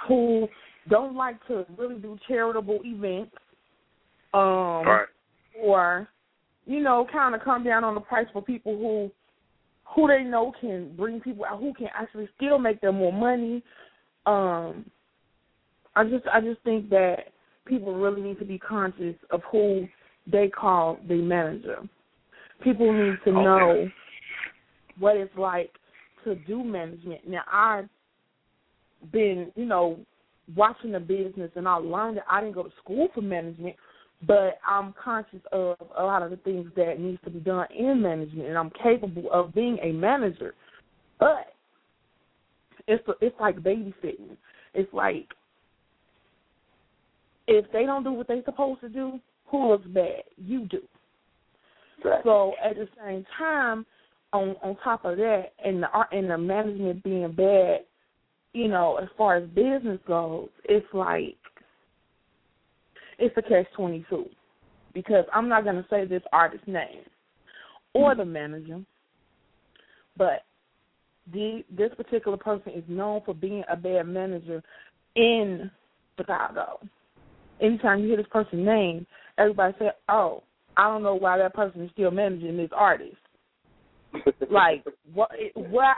who 0.09 0.49
don't 0.89 1.17
like 1.17 1.45
to 1.47 1.65
really 1.77 1.97
do 1.97 2.19
charitable 2.29 2.81
events, 2.85 3.35
um, 4.33 4.87
right. 4.87 5.07
or 5.61 6.09
you 6.67 6.81
know, 6.81 7.07
kind 7.13 7.35
of 7.35 7.43
come 7.43 7.65
down 7.65 7.85
on 7.85 7.95
the 7.95 8.01
price 8.01 8.27
for 8.33 8.43
people 8.43 8.77
who 8.77 9.11
who 9.95 10.09
they 10.09 10.23
know 10.25 10.53
can 10.61 10.95
bring 10.97 11.21
people 11.21 11.45
out, 11.45 11.61
who 11.61 11.75
can 11.75 11.89
actually 11.95 12.29
still 12.37 12.59
make 12.59 12.81
them 12.81 12.97
more 12.97 13.13
money. 13.13 13.63
Um, 14.27 14.87
I 15.95 16.05
just 16.05 16.27
I 16.33 16.41
just 16.41 16.61
think 16.63 16.89
that 16.91 17.34
people 17.67 17.95
really 17.95 18.21
need 18.21 18.39
to 18.39 18.45
be 18.45 18.59
conscious 18.59 19.17
of 19.31 19.43
who 19.51 19.89
they 20.27 20.49
call 20.49 20.99
the 21.09 21.17
manager. 21.17 21.79
People 22.63 22.93
need 22.93 23.19
to 23.25 23.31
Okay. 23.31 23.43
know 23.43 23.91
what 24.99 25.17
it's 25.17 25.37
like 25.37 25.79
to 26.25 26.35
do 26.35 26.63
management. 26.63 27.27
Now 27.27 27.43
I've 27.51 27.89
been, 29.13 29.53
you 29.57 29.67
know, 29.67 29.99
watching 30.55 30.93
the 30.93 31.01
business 31.01 31.51
and 31.57 31.69
I 31.69 31.75
learned 31.77 32.19
that 32.19 32.27
I 32.31 32.41
didn't 32.41 32.55
go 32.55 32.63
to 32.63 32.73
school 32.83 33.09
for 33.15 33.23
management, 33.23 33.77
but 34.27 34.59
I'm 34.67 34.93
conscious 34.95 35.41
of 35.53 35.77
a 35.97 36.03
lot 36.03 36.23
of 36.23 36.31
the 36.31 36.37
things 36.39 36.71
that 36.77 37.01
needs 37.01 37.21
to 37.25 37.31
be 37.31 37.41
done 37.41 37.67
in 37.77 38.01
management 38.01 38.49
and 38.49 38.57
I'm 38.57 38.71
capable 38.83 39.31
of 39.33 39.55
being 39.55 39.79
a 39.83 39.93
manager. 39.93 40.55
But 41.19 41.55
it's 42.87 43.03
it's 43.21 43.39
like 43.41 43.57
babysitting. 43.61 44.37
It's 44.75 44.93
like 44.93 45.29
if 47.47 47.71
they 47.73 47.85
don't 47.85 48.05
do 48.05 48.13
what 48.13 48.29
they're 48.29 48.45
supposed 48.45 48.81
to 48.81 48.89
do, 48.89 49.21
who 49.47 49.71
looks 49.71 49.87
bad? 49.89 50.23
You 50.37 50.67
do. 50.67 50.81
So 52.23 52.53
at 52.63 52.77
the 52.77 52.89
same 53.03 53.25
time, 53.39 53.87
on 54.33 54.57
on 54.63 54.77
top 54.83 55.05
of 55.05 55.17
that, 55.17 55.53
and 55.65 55.83
the 55.83 55.89
art 55.89 56.09
and 56.13 56.29
the 56.29 56.37
management 56.37 57.03
being 57.03 57.33
bad, 57.33 57.81
you 58.53 58.69
know, 58.69 58.97
as 58.97 59.09
far 59.17 59.37
as 59.37 59.49
business 59.51 60.01
goes, 60.07 60.49
it's 60.65 60.87
like 60.93 61.37
it's 63.19 63.35
a 63.37 63.43
catch 63.43 63.67
twenty 63.77 64.05
two 64.11 64.27
because 64.93 65.25
I'm 65.33 65.49
not 65.49 65.65
gonna 65.65 65.87
say 65.89 66.05
this 66.05 66.23
artist's 66.33 66.67
name 66.67 67.05
or 67.95 68.15
the 68.15 68.25
manager, 68.25 68.81
but 70.17 70.45
the 71.33 71.65
this 71.71 71.91
particular 71.97 72.37
person 72.37 72.73
is 72.73 72.85
known 72.89 73.23
for 73.25 73.35
being 73.35 73.65
a 73.71 73.77
bad 73.77 74.03
manager 74.03 74.63
in 75.17 75.71
Chicago. 76.19 76.81
Anytime 77.61 78.01
you 78.01 78.09
hear 78.09 78.17
this 78.17 78.27
person's 78.31 78.67
name, 78.67 79.07
everybody 79.39 79.75
say, 79.79 79.91
"Oh, 80.09 80.43
I 80.77 80.89
don't 80.89 81.03
know 81.03 81.15
why 81.15 81.39
that 81.39 81.55
person 81.55 81.83
is 81.83 81.91
still 81.93 82.11
managing 82.11 82.57
this 82.57 82.71
artist." 82.75 83.17
Like, 84.51 84.85
what? 85.13 85.31
Why? 85.55 85.95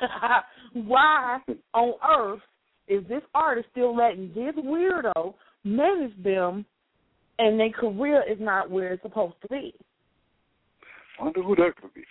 why 0.74 1.38
on 1.72 1.94
earth 2.06 2.42
is 2.88 3.02
this 3.08 3.22
artist 3.34 3.68
still 3.70 3.96
letting 3.96 4.28
this 4.34 4.54
weirdo 4.56 5.34
manage 5.64 6.22
them, 6.22 6.66
and 7.38 7.58
their 7.58 7.70
career 7.70 8.22
is 8.30 8.38
not 8.40 8.70
where 8.70 8.92
it's 8.92 9.02
supposed 9.02 9.36
to 9.42 9.48
be? 9.48 9.74
I 11.18 11.24
wonder 11.24 11.42
who 11.42 11.56
that 11.56 11.72
could 11.80 11.94
be. 11.94 12.04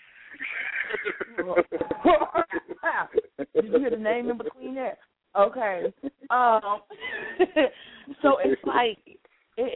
Did 3.56 3.65
you 3.65 3.80
hear 3.80 3.89
the 3.89 3.98
name 3.98 4.30
in 4.30 4.38
between 4.38 4.76
that? 4.76 4.98
Okay. 5.38 5.93
Um. 6.30 6.82
so 8.21 8.38
it's 8.43 8.62
like 8.65 8.98
it, 9.06 9.17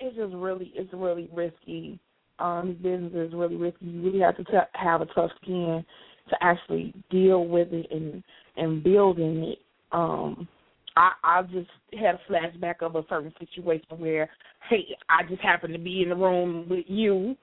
it's 0.02 0.16
just 0.16 0.34
really 0.34 0.72
it's 0.76 0.94
really 0.94 1.30
risky. 1.34 2.00
Um, 2.40 2.78
business 2.82 3.12
is 3.14 3.34
really 3.34 3.58
risky. 3.58 3.86
You 3.86 4.02
really 4.02 4.20
have 4.20 4.38
to 4.38 4.44
t- 4.46 4.58
have 4.74 5.02
a 5.02 5.06
tough 5.08 5.32
skin 5.42 5.84
to 6.30 6.36
actually 6.42 6.94
deal 7.10 7.46
with 7.46 7.70
it 7.72 7.88
and 7.92 8.24
and 8.58 8.84
building 8.84 9.44
it. 9.44 9.60
Um, 9.92 10.48
I 10.96 11.12
I 11.24 11.42
just 11.44 11.70
had 12.00 12.16
a 12.16 12.32
flashback 12.32 12.82
of 12.82 12.96
a 12.96 13.04
certain 13.10 13.34
situation 13.40 13.98
where, 13.98 14.30
hey, 14.70 14.86
I 15.10 15.24
just 15.28 15.42
happened 15.42 15.74
to 15.74 15.80
be 15.80 16.04
in 16.04 16.10
the 16.10 16.16
room 16.16 16.68
with 16.70 16.86
you, 16.88 17.36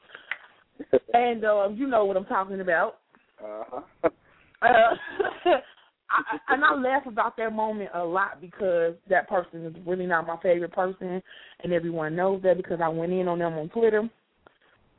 and 1.14 1.44
um, 1.44 1.76
you 1.76 1.86
know 1.86 2.04
what 2.04 2.16
I'm 2.16 2.26
talking 2.26 2.60
about. 2.60 2.98
Uh-huh. 3.42 4.08
Uh, 4.62 4.94
I, 6.10 6.54
and 6.54 6.64
I 6.64 6.74
laugh 6.74 7.06
about 7.06 7.36
that 7.36 7.52
moment 7.52 7.90
a 7.94 8.04
lot 8.04 8.40
because 8.40 8.94
that 9.10 9.28
person 9.28 9.66
is 9.66 9.74
really 9.86 10.06
not 10.06 10.26
my 10.26 10.36
favorite 10.42 10.72
person, 10.72 11.20
and 11.62 11.72
everyone 11.72 12.14
knows 12.14 12.42
that 12.42 12.56
because 12.56 12.80
I 12.82 12.88
went 12.88 13.12
in 13.12 13.28
on 13.28 13.40
them 13.40 13.54
on 13.54 13.68
Twitter. 13.70 14.08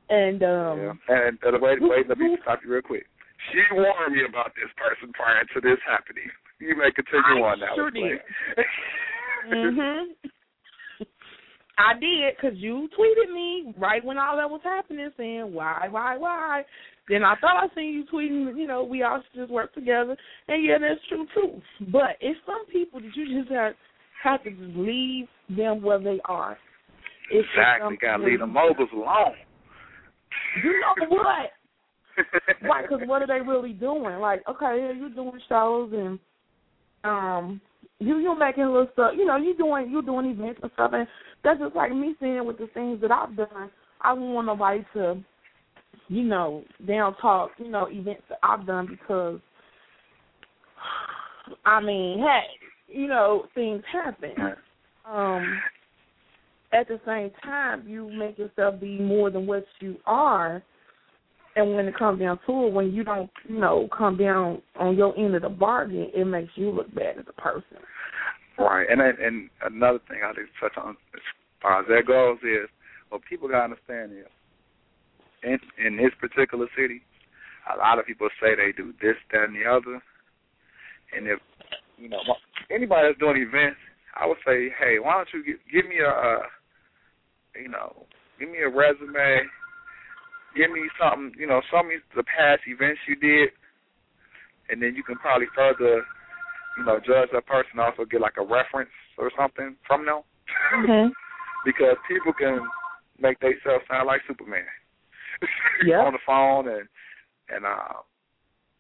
And 0.10 0.44
um 0.44 0.80
yeah. 0.80 0.94
And 1.10 1.38
uh, 1.44 1.58
wait, 1.62 1.80
wait, 1.82 2.08
let 2.08 2.18
me 2.18 2.38
stop 2.42 2.60
you 2.64 2.72
real 2.72 2.82
quick. 2.82 3.06
She 3.52 3.60
warned 3.72 4.16
me 4.16 4.22
about 4.28 4.52
this 4.56 4.72
person 4.76 5.14
prior 5.14 5.44
to 5.54 5.62
this 5.62 5.80
happening. 5.88 6.30
You 6.60 6.76
may 6.76 6.92
continue 6.92 7.44
I 7.44 7.52
on 7.52 7.60
now. 7.60 7.76
sure 7.76 7.92
Blaine. 7.92 8.20
mhm. 9.54 10.06
I 11.78 11.94
did 12.00 12.36
because 12.36 12.58
you 12.58 12.90
tweeted 12.98 13.32
me 13.34 13.74
right 13.78 14.04
when 14.04 14.18
all 14.18 14.36
that 14.38 14.50
was 14.50 14.62
happening, 14.64 15.10
saying 15.16 15.54
why, 15.54 15.88
why, 15.90 16.18
why. 16.18 16.64
Then 17.08 17.24
I 17.24 17.36
thought 17.40 17.64
I 17.64 17.74
seen 17.76 17.94
you 17.94 18.06
tweeting, 18.12 18.58
you 18.58 18.68
know, 18.68 18.84
we 18.84 19.04
all 19.04 19.22
should 19.32 19.42
just 19.42 19.52
work 19.52 19.74
together, 19.74 20.18
and 20.48 20.64
yeah, 20.66 20.78
that's 20.80 21.00
true 21.08 21.26
too. 21.36 21.62
But 21.92 22.18
it's 22.20 22.40
some 22.46 22.66
people 22.72 23.00
that 23.00 23.16
you 23.16 23.40
just 23.40 23.52
have 23.52 23.74
have 24.24 24.44
to 24.44 24.50
just 24.50 24.76
leave 24.76 25.28
them 25.50 25.82
where 25.82 26.00
they 26.00 26.20
are. 26.26 26.58
It's 27.32 27.48
exactly. 27.56 27.98
Got 28.02 28.08
to 28.08 28.14
something- 28.14 28.30
leave 28.32 28.40
the 28.40 28.48
moguls 28.48 28.90
alone. 28.94 29.36
You 30.64 30.82
know 30.82 31.08
what? 31.16 31.52
Right, 32.64 32.90
because 32.90 33.08
what 33.08 33.22
are 33.22 33.28
they 33.28 33.46
really 33.48 33.74
doing? 33.74 34.20
Like, 34.20 34.42
okay, 34.50 34.78
yeah, 34.80 34.92
you're 34.98 35.10
doing 35.10 35.40
shows 35.48 35.92
and 35.94 36.18
um, 37.04 37.62
you 38.00 38.18
you're 38.18 38.38
making 38.38 38.66
little 38.66 38.88
stuff. 38.94 39.12
You 39.16 39.26
know, 39.26 39.38
you 39.38 39.56
doing 39.56 39.92
you 39.92 40.02
doing 40.02 40.26
events 40.26 40.60
and 40.64 40.72
stuff, 40.74 40.92
and 40.94 41.08
that's 41.44 41.60
just 41.60 41.76
like 41.76 41.92
me 41.92 42.16
saying 42.20 42.46
with 42.46 42.58
the 42.58 42.68
things 42.74 43.02
that 43.02 43.12
I've 43.12 43.36
done. 43.36 43.70
I 44.02 44.14
don't 44.14 44.34
want 44.34 44.48
nobody 44.48 44.86
to, 44.94 45.24
you 46.08 46.24
know, 46.24 46.64
down 46.86 47.16
talk. 47.22 47.52
You 47.58 47.70
know, 47.70 47.88
events 47.90 48.24
that 48.30 48.40
I've 48.44 48.66
done 48.66 48.88
because, 48.88 49.40
I 51.66 51.82
mean, 51.82 52.20
hey, 52.20 52.44
you 52.88 53.08
know, 53.08 53.46
things 53.56 53.84
happen. 53.92 54.34
Um, 55.10 55.62
at 56.74 56.88
the 56.88 57.00
same 57.06 57.32
time, 57.44 57.88
you 57.88 58.10
make 58.10 58.38
yourself 58.38 58.80
be 58.80 59.00
more 59.00 59.30
than 59.30 59.48
what 59.48 59.66
you 59.80 59.98
are. 60.06 60.62
And 61.56 61.76
when 61.76 61.88
it 61.88 61.98
comes 61.98 62.20
down 62.20 62.40
to 62.46 62.68
it, 62.68 62.74
when 62.74 62.94
you 62.94 63.04
don't, 63.04 63.30
you 63.48 63.60
know, 63.60 63.88
come 63.98 64.18
down 64.18 64.62
on 64.80 64.96
your 64.96 65.18
end 65.18 65.34
of 65.36 65.42
the 65.42 65.50
bargain, 65.50 66.12
it 66.14 66.26
makes 66.26 66.52
you 66.56 66.70
look 66.70 66.94
bad 66.94 67.18
as 67.18 67.26
a 67.28 67.42
person. 67.42 67.78
Right, 68.58 68.88
and 68.90 69.02
and 69.02 69.50
another 69.62 70.00
thing 70.10 70.20
I 70.26 70.34
think 70.34 70.48
to 70.48 70.70
touch 70.70 70.78
on 70.78 70.98
as 71.14 71.22
far 71.62 71.82
as 71.82 71.88
that 71.88 72.08
goes 72.08 72.38
is, 72.42 72.70
what 73.10 73.22
people 73.30 73.48
gotta 73.48 73.66
understand 73.66 74.12
is, 74.14 74.26
in 75.44 75.60
in 75.78 75.98
this 75.98 76.12
particular 76.20 76.68
city, 76.76 77.02
a 77.74 77.78
lot 77.78 78.00
of 78.00 78.06
people 78.06 78.30
say 78.42 78.56
they 78.56 78.72
do 78.76 78.94
this, 79.02 79.16
that, 79.32 79.44
and 79.44 79.56
the 79.56 79.70
other, 79.70 80.02
and 81.16 81.28
if 81.28 81.40
you 81.98 82.10
know 82.10 82.20
anybody 82.72 83.08
that's 83.08 83.20
doing 83.20 83.38
events, 83.38 83.78
I 84.20 84.26
would 84.26 84.42
say, 84.46 84.74
hey, 84.80 84.98
why 85.00 85.14
don't 85.22 85.30
you 85.34 85.46
give, 85.46 85.62
give 85.72 85.86
me 85.90 86.02
a, 86.02 86.10
uh, 86.10 86.42
you 87.62 87.70
know, 87.70 88.06
give 88.40 88.50
me 88.50 88.60
a 88.66 88.70
resume, 88.70 89.46
give 90.56 90.72
me 90.72 90.90
something, 90.98 91.32
you 91.38 91.46
know, 91.46 91.62
some 91.72 91.86
of 91.88 92.02
the 92.16 92.24
past 92.26 92.62
events 92.66 93.00
you 93.08 93.16
did, 93.16 93.50
and 94.70 94.82
then 94.82 94.96
you 94.96 95.04
can 95.04 95.16
probably 95.18 95.48
further, 95.54 96.02
you 96.78 96.86
know, 96.86 97.00
judge 97.00 97.30
that 97.34 97.48
person. 97.48 97.80
Also 97.80 98.06
get 98.06 98.22
like 98.22 98.38
a 98.38 98.46
reference 98.46 98.90
or 99.18 99.32
something 99.38 99.76
from 99.86 100.06
them, 100.06 100.22
Mm-hmm. 100.76 101.10
because 101.66 101.98
people 102.08 102.34
can 102.34 102.62
make 103.20 103.40
themselves 103.40 103.84
sound 103.90 104.08
like 104.08 104.22
Superman 104.28 104.64
Yeah. 105.86 106.02
on 106.02 106.14
the 106.14 106.20
phone 106.26 106.68
and 106.70 106.88
and 107.50 107.66
uh 107.66 108.02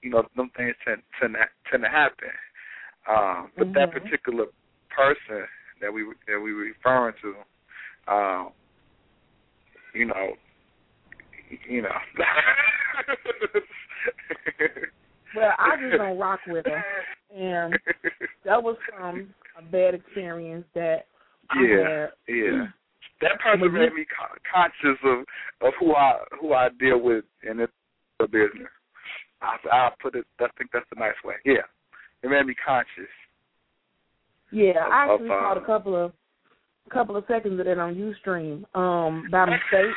you 0.01 0.09
know 0.09 0.25
them 0.35 0.49
things 0.55 0.75
tend 0.85 1.01
tend 1.19 1.35
to, 1.35 1.39
tend 1.69 1.83
to 1.83 1.89
happen. 1.89 2.29
Um, 3.09 3.51
but 3.57 3.73
that 3.73 3.89
Mhm. 3.89 3.93
particular 3.93 4.45
person 4.89 5.47
that 5.81 5.91
we 5.91 6.03
that 6.27 6.39
we 6.39 6.53
were 6.53 6.63
referring 6.63 7.15
to, 7.21 7.35
um, 8.13 8.51
you 9.93 10.05
know, 10.05 10.37
you 11.67 11.81
know. 11.81 11.97
Well, 15.36 15.51
I 15.57 15.75
just 15.82 15.97
don't 15.97 16.17
rock 16.17 16.39
with 16.47 16.65
her, 16.65 16.84
and 17.36 17.73
that 18.45 18.61
was 18.61 18.78
from 18.89 19.30
a 19.57 19.61
bad 19.61 19.93
experience 19.93 20.65
that 20.73 21.05
I 21.49 21.61
yeah, 21.61 21.99
had. 21.99 22.09
yeah. 22.28 22.65
That 23.19 23.39
person 23.39 23.73
made 23.73 23.93
me 23.93 24.05
con- 24.13 24.38
conscious 24.45 24.99
of 25.03 25.25
of 25.67 25.73
who 25.80 25.95
I 25.95 26.19
who 26.39 26.53
I 26.53 26.69
deal 26.80 26.99
with 27.01 27.25
in 27.49 27.57
this 27.57 27.69
business. 28.19 28.69
I 29.41 29.57
I 29.71 29.89
put 29.99 30.13
it. 30.13 30.25
I 30.39 30.45
think 30.55 30.69
that's 30.71 30.86
a 30.95 30.99
nice 30.99 31.15
way. 31.25 31.34
Yeah, 31.43 31.65
it 32.21 32.30
made 32.30 32.45
me 32.45 32.53
conscious. 32.63 33.09
Yeah, 34.51 34.73
I 34.91 35.05
Of- 35.05 35.11
actually 35.13 35.30
of, 35.32 35.39
caught 35.39 35.57
a 35.57 35.65
couple 35.65 35.95
of 35.95 36.11
a 36.86 36.93
couple 36.93 37.15
of 37.17 37.23
seconds 37.28 37.59
of 37.59 37.65
that 37.65 37.80
on 37.80 37.95
UStream 37.95 38.63
um, 38.75 39.28
by 39.32 39.45
mistake. 39.45 39.95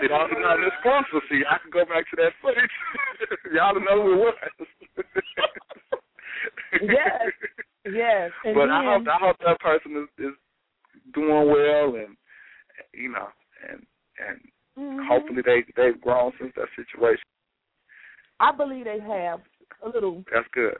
See, 0.00 0.08
all 0.12 0.28
you 0.28 0.40
know, 0.40 0.56
this 0.60 0.72
sponsor, 0.80 1.24
see, 1.30 1.42
I 1.48 1.58
can 1.58 1.70
go 1.70 1.84
back 1.84 2.04
to 2.10 2.16
that 2.16 2.32
footage. 2.42 2.70
Y'all 3.54 3.74
know 3.80 4.02
who 4.02 4.12
it 4.12 4.18
was. 4.18 4.34
Yes, 6.82 7.32
Yes, 7.90 8.30
and 8.44 8.54
but 8.54 8.66
then, 8.66 8.70
I 8.70 8.84
hope 8.84 9.06
I 9.08 9.18
hope 9.20 9.36
that 9.44 9.60
person 9.60 9.96
is, 9.96 10.26
is 10.26 10.34
doing 11.14 11.48
well 11.50 11.94
and 11.96 12.16
you 12.92 13.10
know 13.10 13.28
and 13.68 13.86
and 14.18 14.40
Mhm. 14.76 15.06
hopefully 15.08 15.42
they 15.42 15.64
they've 15.76 16.00
grown 16.00 16.32
since 16.38 16.52
that 16.56 16.68
situation. 16.76 17.24
I 18.40 18.52
believe 18.52 18.84
they 18.84 19.00
have 19.00 19.40
a 19.82 19.88
little, 19.88 20.24
That's 20.30 20.48
good. 20.52 20.76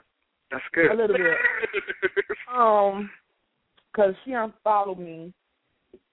That's 0.51 0.63
good. 0.73 0.91
a 0.91 0.93
little 0.93 1.17
bit. 1.17 1.37
Um, 2.53 3.09
because 3.91 4.15
she 4.23 4.31
unfollowed 4.33 4.99
me. 4.99 5.33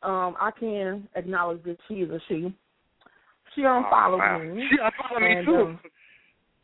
Um, 0.03 0.37
I 0.41 0.51
can 0.59 1.09
acknowledge 1.15 1.63
that 1.65 1.79
she 1.87 1.95
is 2.03 2.11
a 2.11 2.21
she. 2.29 2.53
She 3.55 3.63
unfollowed 3.63 4.21
Oh, 4.21 4.25
wow. 4.25 4.39
me. 4.39 4.67
She 4.71 4.77
unfollowed 4.83 5.23
me 5.23 5.37
And, 5.37 5.47
too. 5.47 5.57
um, 5.57 5.81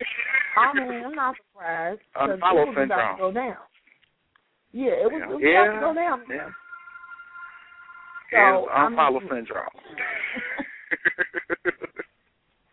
I 0.57 0.73
mean, 0.73 1.03
I'm 1.05 1.15
not 1.15 1.35
surprised 1.51 2.01
because 2.13 2.29
it 2.29 2.39
Unfollow 2.41 2.65
was 2.67 2.75
about 2.85 3.11
to 3.15 3.17
go 3.17 3.31
down. 3.31 3.57
Yeah, 4.73 4.91
it 4.91 5.11
was, 5.11 5.21
it 5.23 5.29
was 5.29 5.41
Yeah. 5.43 5.63
about 5.63 5.73
to 5.73 5.79
go 5.79 5.93
down. 5.93 6.21
Yeah. 6.29 6.49
So, 8.31 8.63
It's 8.63 8.71
I 8.73 8.89
mean- 8.89 8.97
unfollow 8.97 9.29
syndrome. 9.29 9.67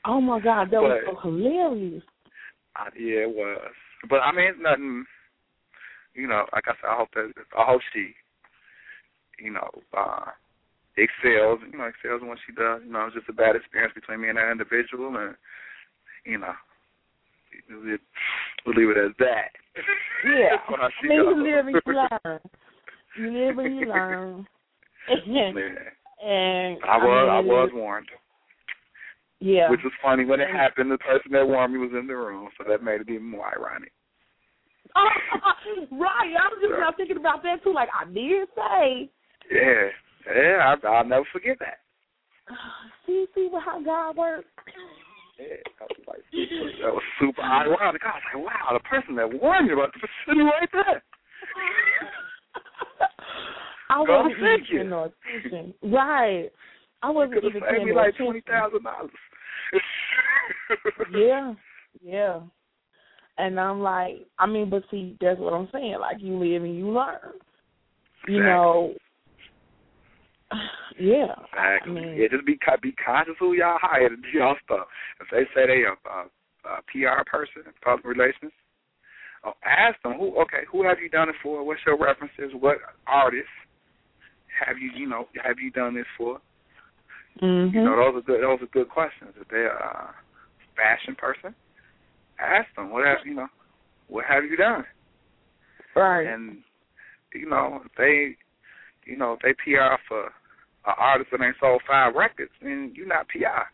Oh 0.04 0.20
my 0.22 0.40
God, 0.40 0.70
that 0.70 0.80
was 0.80 1.02
so 1.04 1.16
hilarious. 1.20 2.02
Uh, 2.76 2.84
yeah, 2.98 3.22
it 3.24 3.28
was. 3.28 3.60
But 4.08 4.20
I 4.20 4.32
mean, 4.32 4.46
it's 4.46 4.58
nothing. 4.60 5.04
You 6.14 6.28
know, 6.28 6.46
like 6.54 6.64
I 6.66 6.72
said, 6.80 6.88
I 6.88 6.96
hope 6.96 7.08
that 7.14 7.30
I 7.58 7.64
hope 7.64 7.82
she, 7.92 8.14
you 9.38 9.50
know, 9.50 9.68
uh 9.96 10.30
excels. 10.98 11.60
You 11.70 11.78
know, 11.78 11.84
excels 11.86 12.22
in 12.22 12.28
what 12.28 12.38
she 12.46 12.52
does. 12.52 12.82
You 12.84 12.92
know, 12.92 13.06
it 13.06 13.14
was 13.14 13.18
just 13.22 13.28
a 13.30 13.32
bad 13.32 13.56
experience 13.56 13.94
between 13.94 14.20
me 14.20 14.28
and 14.28 14.38
that 14.38 14.50
individual, 14.50 15.14
and 15.16 15.34
you 16.26 16.38
know, 16.38 16.52
we'll 18.66 18.74
leave 18.76 18.90
it 18.90 18.98
as 18.98 19.12
that. 19.18 19.50
Yeah, 20.24 20.58
I 20.68 20.86
I 20.86 20.88
mean, 21.02 21.12
you 21.12 21.42
live 21.42 21.66
and 21.66 21.76
you 21.86 21.92
learn. 21.94 22.40
You 23.16 23.26
live 23.48 23.58
and 23.58 23.80
you 23.80 23.86
learn. 23.88 24.46
And 26.20 26.78
I 26.82 26.96
was 26.98 27.28
I 27.30 27.38
mean, 27.38 27.46
was 27.46 27.70
warned, 27.72 28.08
Yeah. 29.38 29.70
which 29.70 29.82
was 29.84 29.92
funny 30.02 30.24
when 30.24 30.40
it 30.40 30.50
happened. 30.50 30.90
The 30.90 30.98
person 30.98 31.30
that 31.30 31.46
warned 31.46 31.72
me 31.72 31.78
was 31.78 31.92
in 31.96 32.08
the 32.08 32.16
room, 32.16 32.48
so 32.58 32.64
that 32.68 32.82
made 32.82 33.00
it 33.02 33.08
even 33.08 33.24
more 33.30 33.46
ironic. 33.46 33.92
right. 35.92 36.34
I 36.34 36.48
was 36.50 36.58
just 36.60 36.74
now 36.76 36.90
thinking 36.96 37.18
about 37.18 37.44
that 37.44 37.62
too. 37.62 37.72
Like 37.72 37.88
I 37.94 38.04
did 38.12 38.48
say, 38.56 39.08
Yeah, 39.48 39.88
yeah, 40.34 40.74
I, 40.82 40.86
I'll 40.86 41.04
never 41.04 41.24
forget 41.32 41.58
that. 41.60 41.78
Ah, 42.50 42.54
see, 43.06 43.26
see 43.34 43.48
how 43.64 43.82
God 43.82 44.16
works. 44.16 44.48
Yeah, 45.38 45.46
I 45.80 45.84
was 45.84 46.04
like, 46.08 46.22
super, 46.32 46.70
that 46.82 46.94
was 46.94 47.02
super 47.20 47.42
ironic. 47.42 48.02
I 48.04 48.08
was 48.08 48.22
like, 48.34 48.44
wow, 48.44 48.72
the 48.72 48.80
person 48.80 49.14
that 49.16 49.40
warned 49.40 49.68
you 49.68 49.74
about 49.74 49.92
the 49.94 50.08
sitting 50.26 50.44
right 50.44 50.68
there. 50.72 51.02
I 53.90 54.00
wasn't 54.00 54.38
even 54.38 54.64
paying 54.70 54.90
no 54.90 55.04
attention. 55.04 55.74
Right. 55.82 56.50
I 57.02 57.10
wasn't 57.10 57.44
even 57.44 57.62
paying 57.62 57.86
me 57.86 57.94
like 57.94 58.08
attention. 58.08 58.26
twenty 58.26 58.40
thousand 58.42 58.82
dollars. 58.82 59.10
Yeah, 61.12 61.54
yeah. 62.02 62.40
And 63.38 63.58
I'm 63.58 63.80
like, 63.80 64.26
I 64.38 64.46
mean, 64.46 64.68
but 64.68 64.82
see, 64.90 65.16
that's 65.20 65.38
what 65.38 65.54
I'm 65.54 65.68
saying. 65.72 65.96
Like 66.00 66.20
you 66.20 66.38
live 66.38 66.64
and 66.64 66.76
you 66.76 66.90
learn. 66.90 67.32
You 68.26 68.42
know. 68.42 68.94
Yeah. 70.98 71.34
I 71.52 71.86
mean, 71.88 72.16
yeah, 72.16 72.28
just 72.30 72.46
be 72.46 72.58
be 72.82 72.92
conscious 72.92 73.34
who 73.38 73.54
y'all 73.54 73.78
hire 73.80 74.08
to 74.08 74.16
do 74.16 74.28
y'all 74.32 74.56
stuff. 74.64 74.86
If 75.20 75.28
they 75.30 75.44
say 75.54 75.66
they 75.66 75.82
a, 75.84 75.94
a, 76.08 76.26
a 76.68 76.82
PR 76.90 77.22
person, 77.30 77.62
public 77.84 78.04
relations, 78.04 78.52
oh, 79.44 79.52
ask 79.64 80.00
them 80.02 80.14
who. 80.14 80.36
Okay, 80.42 80.64
who 80.70 80.84
have 80.84 80.98
you 81.00 81.08
done 81.08 81.28
it 81.28 81.36
for? 81.42 81.64
What's 81.64 81.80
your 81.86 81.98
references? 81.98 82.52
What 82.58 82.78
artists 83.06 83.46
have 84.66 84.78
you? 84.78 84.90
You 84.96 85.08
know, 85.08 85.28
have 85.44 85.58
you 85.62 85.70
done 85.70 85.94
this 85.94 86.06
for? 86.16 86.40
mhm. 87.42 87.72
You 87.72 87.84
know, 87.84 87.96
those 87.96 88.22
are 88.22 88.26
good. 88.26 88.42
Those 88.42 88.62
are 88.62 88.72
good 88.72 88.88
questions. 88.88 89.30
If 89.40 89.48
they're 89.48 89.76
a 89.76 90.14
fashion 90.76 91.14
person, 91.14 91.54
ask 92.40 92.66
them 92.74 92.90
what 92.90 93.06
have 93.06 93.18
you 93.24 93.34
know, 93.34 93.48
what 94.08 94.24
have 94.24 94.44
you 94.44 94.56
done? 94.56 94.84
right. 95.94 96.26
And 96.26 96.58
you 97.34 97.48
know, 97.48 97.82
if 97.84 97.92
they, 97.96 98.36
you 99.10 99.16
know, 99.16 99.34
if 99.34 99.40
they 99.40 99.52
PR 99.52 99.96
for 100.08 100.30
an 100.88 100.94
artist 100.96 101.30
that 101.30 101.44
ain't 101.44 101.56
sold 101.60 101.82
five 101.86 102.14
records, 102.14 102.50
then 102.62 102.92
you're 102.94 103.06
not 103.06 103.28
PR. 103.28 103.68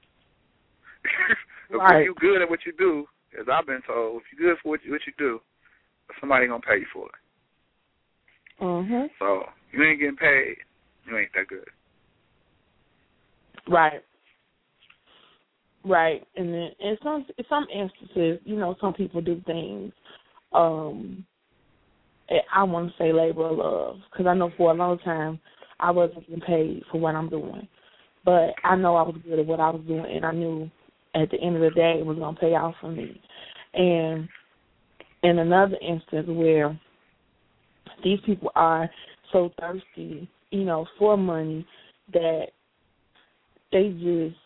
if 1.05 1.39
Right. 1.71 2.05
you 2.05 2.15
good 2.21 2.43
at 2.43 2.51
what 2.51 2.61
you 2.67 2.73
do, 2.77 3.07
as 3.41 3.47
I've 3.51 3.67
been 3.67 3.83
told, 3.87 4.23
if 4.23 4.39
you're 4.39 4.51
good 4.51 4.61
for 4.63 4.71
what 4.71 4.85
you, 4.85 4.93
what 4.93 5.07
you 5.07 5.13
do, 5.17 5.41
somebody 6.21 6.47
gonna 6.47 6.61
pay 6.61 6.79
you 6.79 6.87
for 6.93 7.07
it. 7.07 8.63
mhm. 8.63 9.09
So 9.19 9.45
you 9.73 9.83
ain't 9.85 10.01
getting 10.01 10.17
paid, 10.17 10.57
you 11.07 11.17
ain't 11.17 11.31
that 11.35 11.49
good. 11.49 11.69
Right. 13.69 14.03
Right. 15.85 16.27
And 16.37 16.53
then 16.53 16.71
in 16.81 16.97
some 17.03 17.27
in 17.37 17.45
some 17.49 17.67
instances, 17.73 18.41
you 18.45 18.57
know, 18.57 18.75
some 18.81 18.95
people 18.95 19.21
do 19.21 19.41
things. 19.47 19.93
Um, 20.53 21.27
I 22.53 22.63
want 22.63 22.91
to 22.91 22.97
say 22.97 23.13
labor 23.13 23.47
of 23.47 23.59
love 23.59 23.97
because 24.11 24.27
I 24.27 24.35
know 24.35 24.51
for 24.57 24.71
a 24.71 24.75
long 24.75 24.99
time 24.99 25.39
I 25.81 25.91
wasn't 25.91 26.21
getting 26.21 26.41
paid 26.41 26.83
for 26.91 27.01
what 27.01 27.15
I'm 27.15 27.29
doing, 27.29 27.69
but 28.25 28.55
I 28.65 28.77
know 28.77 28.97
I 28.97 29.03
was 29.03 29.17
good 29.27 29.39
at 29.39 29.47
what 29.47 29.61
I 29.61 29.71
was 29.71 29.83
doing, 29.87 30.07
and 30.07 30.25
I 30.25 30.33
knew 30.33 30.71
at 31.15 31.31
the 31.31 31.41
end 31.41 31.57
of 31.57 31.63
the 31.63 31.71
day 31.71 31.97
it 31.99 32.07
was 32.07 32.19
gonna 32.19 32.37
pay 32.37 32.55
off 32.55 32.75
for 32.81 32.91
me. 32.91 33.21
And 33.75 34.29
in 35.23 35.39
another 35.39 35.77
instance 35.81 36.29
where 36.29 36.79
these 38.03 38.21
people 38.27 38.51
are 38.55 38.89
so 39.33 39.51
thirsty, 39.59 40.29
you 40.51 40.65
know, 40.65 40.87
for 40.99 41.17
money 41.17 41.67
that 42.13 42.47
they 43.73 43.91
just 43.91 44.37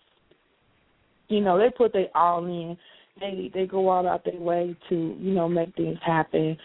you 1.28 1.42
know, 1.42 1.58
they 1.58 1.68
put 1.70 1.92
their 1.92 2.08
all 2.14 2.44
in. 2.46 2.76
They 3.20 3.50
they 3.52 3.66
go 3.66 3.88
all 3.88 4.08
out 4.08 4.24
their 4.24 4.40
way 4.40 4.76
to, 4.88 5.16
you 5.18 5.34
know, 5.34 5.48
make 5.48 5.74
things 5.74 5.98
happen, 6.04 6.56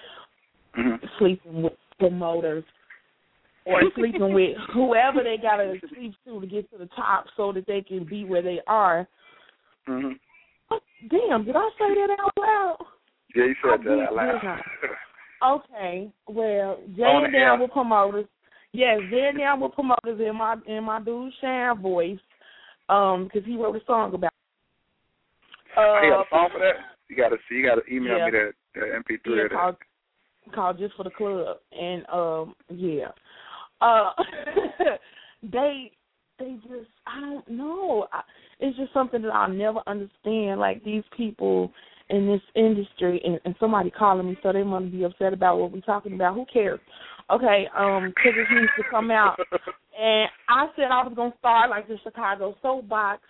Mm-hmm. 0.77 1.05
sleeping 1.19 1.61
with 1.61 1.73
promoters, 1.99 2.63
or 3.65 3.81
sleeping 3.95 4.33
with 4.33 4.57
whoever 4.73 5.23
they 5.23 5.37
gotta 5.41 5.75
sleep 5.93 6.13
to 6.25 6.41
to 6.41 6.47
get 6.47 6.69
to 6.71 6.77
the 6.77 6.89
top 6.95 7.25
so 7.37 7.51
that 7.51 7.67
they 7.67 7.81
can 7.81 8.05
be 8.05 8.25
where 8.25 8.41
they 8.41 8.59
are. 8.67 9.07
Mhm. 9.87 10.19
Oh, 10.71 10.79
damn, 11.09 11.45
did 11.45 11.55
I 11.55 11.69
say 11.77 11.93
that 11.93 12.17
out 12.19 12.33
loud? 12.37 12.77
Yeah, 13.35 13.45
you 13.45 13.55
I 13.63 13.77
said 13.77 13.85
that 13.85 13.99
out 14.07 14.15
loud. 14.15 14.61
Okay, 15.43 16.09
well, 16.25 16.79
Jay 16.95 17.03
and 17.03 17.33
the 17.33 17.37
down 17.37 17.59
with 17.59 17.71
promoters. 17.71 18.25
Yes, 18.71 18.99
Jay 19.11 19.27
and 19.27 19.37
down 19.37 19.59
with 19.59 19.73
promoters 19.73 20.17
in 20.19 20.37
my 20.37 20.55
in 20.67 20.85
my 20.85 21.01
dude 21.01 21.33
Sharon 21.41 21.81
voice, 21.81 22.19
um, 22.87 23.25
because 23.25 23.45
he 23.45 23.57
wrote 23.57 23.75
a 23.75 23.83
song 23.85 24.13
about. 24.13 24.31
Uh, 25.75 26.01
you 26.01 26.11
got 26.11 26.21
a 26.21 26.29
song 26.29 26.49
for 26.53 26.59
that? 26.59 26.75
You 27.09 27.17
gotta 27.17 27.35
see. 27.49 27.55
You 27.55 27.65
gotta 27.67 27.81
email 27.91 28.17
Yeah. 28.19 28.25
me 28.27 28.31
that, 28.31 28.53
that 28.75 29.03
MP3 29.03 29.19
yeah, 29.25 29.47
called 29.49 29.75
called 30.55 30.77
just 30.77 30.95
for 30.95 31.03
the 31.03 31.09
club, 31.09 31.57
and 31.77 32.05
um, 32.09 32.55
yeah, 32.69 33.11
uh, 33.83 34.11
they 35.43 35.91
they 36.39 36.55
just 36.63 36.89
I 37.05 37.19
don't 37.19 37.47
know. 37.49 38.07
I, 38.11 38.21
it's 38.59 38.77
just 38.77 38.93
something 38.93 39.21
that 39.21 39.29
I'll 39.29 39.49
never 39.49 39.79
understand. 39.87 40.59
Like 40.59 40.83
these 40.83 41.03
people 41.15 41.71
in 42.09 42.27
this 42.27 42.41
industry, 42.55 43.21
and, 43.23 43.39
and 43.45 43.55
somebody 43.59 43.89
calling 43.89 44.27
me, 44.27 44.37
so 44.43 44.51
they 44.51 44.63
want 44.63 44.91
to 44.91 44.97
be 44.97 45.03
upset 45.03 45.33
about 45.33 45.57
what 45.57 45.71
we're 45.71 45.81
talking 45.81 46.13
about. 46.13 46.35
Who 46.35 46.45
cares? 46.51 46.79
Okay, 47.31 47.65
um, 47.77 48.13
because 48.15 48.33
it 48.37 48.53
needs 48.53 48.71
to 48.77 48.83
come 48.91 49.09
out. 49.09 49.37
And 49.99 50.29
I 50.49 50.67
said 50.75 50.85
I 50.85 51.03
was 51.03 51.13
gonna 51.15 51.33
start 51.39 51.69
like 51.69 51.87
the 51.87 51.97
Chicago 52.03 52.55
soapbox, 52.61 53.21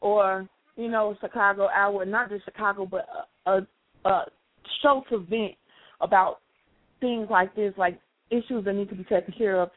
or 0.00 0.48
you 0.76 0.88
know, 0.88 1.16
Chicago 1.20 1.68
hour, 1.74 2.04
not 2.04 2.28
just 2.30 2.44
Chicago, 2.44 2.86
but 2.86 3.06
a, 3.46 3.50
a, 3.50 4.08
a 4.08 4.24
show 4.82 5.02
to 5.10 5.18
vent 5.18 5.54
about 6.00 6.38
things 7.00 7.28
like 7.30 7.54
this, 7.54 7.72
like 7.76 7.98
issues 8.30 8.64
that 8.64 8.74
need 8.74 8.88
to 8.88 8.94
be 8.94 9.04
taken 9.04 9.34
care 9.36 9.60
of. 9.60 9.70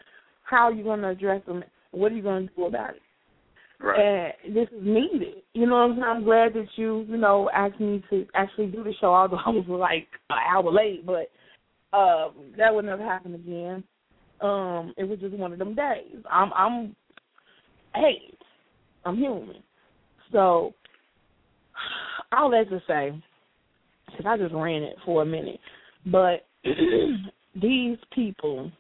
How 0.50 0.66
are 0.66 0.74
you 0.74 0.84
going 0.84 1.02
to 1.02 1.10
address 1.10 1.42
them? 1.46 1.64
What 1.92 2.12
are 2.12 2.16
you 2.16 2.24
going 2.24 2.48
to 2.48 2.56
do 2.56 2.66
about 2.66 2.92
it? 2.92 3.02
Right. 3.82 4.34
And 4.46 4.56
this 4.56 4.68
is 4.70 4.84
needed. 4.84 5.44
You 5.54 5.66
know 5.66 5.76
what 5.76 5.82
I'm 5.82 5.92
saying? 5.94 6.04
I'm 6.04 6.24
glad 6.24 6.54
that 6.54 6.68
you, 6.76 7.06
you 7.08 7.18
know, 7.18 7.50
asked 7.54 7.80
me 7.80 8.04
to 8.10 8.26
actually 8.36 8.68
do 8.68 8.84
the 8.84 8.94
show, 9.00 9.14
although 9.14 9.38
I 9.46 9.50
was 9.50 9.66
like 9.68 10.08
an 10.30 10.38
hour 10.52 10.72
late, 10.72 11.06
but 11.06 11.30
uh, 11.94 12.30
that 12.58 12.74
would 12.74 12.86
never 12.86 13.04
happen 13.04 13.36
again. 13.36 13.84
Um, 14.42 14.94
it 14.98 15.04
was 15.04 15.20
just 15.20 15.36
one 15.36 15.54
of 15.54 15.60
them 15.60 15.76
days. 15.76 16.24
I'm, 16.30 16.52
I'm, 16.54 16.96
hey, 17.96 18.34
I'm 19.06 19.18
human. 19.18 19.64
So, 20.32 20.74
all 22.32 22.52
that 22.52 22.70
to 22.70 22.82
say, 22.88 23.12
because 24.06 24.26
I 24.28 24.38
just 24.38 24.54
ran 24.54 24.84
it 24.84 24.96
for 25.06 25.22
a 25.22 25.26
minute, 25.26 25.60
but 26.06 26.46
these 27.62 27.98
people 28.14 28.72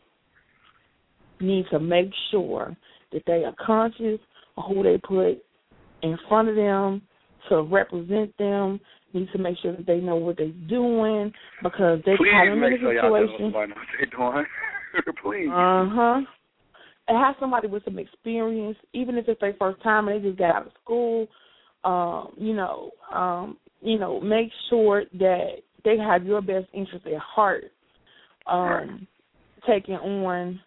need 1.41 1.65
to 1.71 1.79
make 1.79 2.09
sure 2.31 2.75
that 3.11 3.23
they 3.25 3.43
are 3.43 3.55
conscious 3.65 4.19
of 4.57 4.63
who 4.67 4.83
they 4.83 4.97
put 4.97 5.41
in 6.01 6.17
front 6.27 6.49
of 6.49 6.55
them 6.55 7.01
to 7.49 7.61
represent 7.63 8.35
them. 8.37 8.79
Need 9.13 9.29
to 9.31 9.39
make 9.39 9.57
sure 9.61 9.75
that 9.75 9.87
they 9.87 9.97
know 9.99 10.17
what 10.17 10.37
they're 10.37 10.51
doing 10.67 11.33
because 11.63 11.99
they 12.05 12.15
Please 12.15 12.29
have 12.33 12.45
them 12.47 12.63
in 12.63 12.69
make 12.69 12.79
a 12.79 12.83
sure 12.83 12.93
y'all 12.93 13.25
situation. 13.25 13.51
what 13.51 13.69
they're 13.97 14.31
doing. 14.31 14.45
Please. 15.23 15.49
Uh 15.49 15.89
huh. 15.89 16.21
And 17.07 17.17
have 17.17 17.35
somebody 17.39 17.67
with 17.67 17.83
some 17.85 17.97
experience, 17.97 18.77
even 18.93 19.17
if 19.17 19.27
it's 19.27 19.41
their 19.41 19.55
first 19.57 19.81
time 19.81 20.07
and 20.07 20.23
they 20.23 20.27
just 20.27 20.37
got 20.37 20.55
out 20.55 20.67
of 20.67 20.73
school. 20.83 21.27
Um, 21.83 22.33
you 22.37 22.53
know, 22.53 22.91
um, 23.13 23.57
you 23.81 23.97
know, 23.97 24.19
make 24.19 24.49
sure 24.69 25.05
that 25.13 25.47
they 25.85 25.97
have 25.97 26.25
your 26.25 26.41
best 26.41 26.67
interest 26.73 27.05
at 27.07 27.17
heart. 27.17 27.71
Um, 28.45 28.59
Right. 28.59 28.89
taking 29.67 29.95
on 29.95 30.59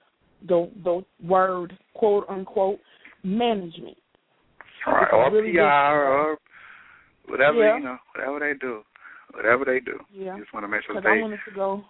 the 0.47 0.71
the 0.85 1.05
word 1.27 1.77
quote 1.95 2.27
unquote 2.29 2.79
management. 3.23 3.97
All 4.87 4.95
right, 4.95 5.13
or 5.13 5.31
really 5.33 5.53
PR 5.53 5.61
or 5.63 6.39
whatever 7.29 7.59
Yeah. 7.59 7.79
you 7.79 7.85
know, 7.85 7.99
whatever 8.15 8.39
they 8.41 8.59
do, 8.59 8.83
whatever 9.33 9.65
they 9.65 9.81
do. 9.81 9.99
Yeah. 10.13 10.37
Just 10.39 10.53
want 10.53 10.65
to 10.65 10.69
make 10.69 10.83
sure 10.85 10.95
that 10.95 11.07
I 11.07 11.15
they. 11.17 11.23
wanted 11.23 11.39
to 11.49 11.55
go. 11.55 11.85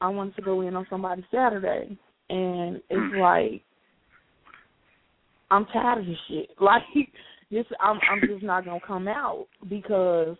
I 0.00 0.08
wanted 0.08 0.36
to 0.36 0.42
go 0.42 0.60
in 0.62 0.74
on 0.76 0.86
somebody 0.90 1.24
Saturday, 1.30 1.96
and 2.30 2.76
it's 2.90 3.14
Mm. 3.14 3.20
like 3.52 3.62
I'm 5.50 5.66
tired 5.66 6.00
of 6.00 6.06
this 6.06 6.18
shit. 6.28 6.50
Like 6.60 6.82
this, 7.50 7.66
I'm 7.80 8.00
I'm 8.10 8.20
just 8.26 8.42
not 8.42 8.64
gonna 8.64 8.80
come 8.84 9.06
out 9.06 9.46
because 9.68 10.36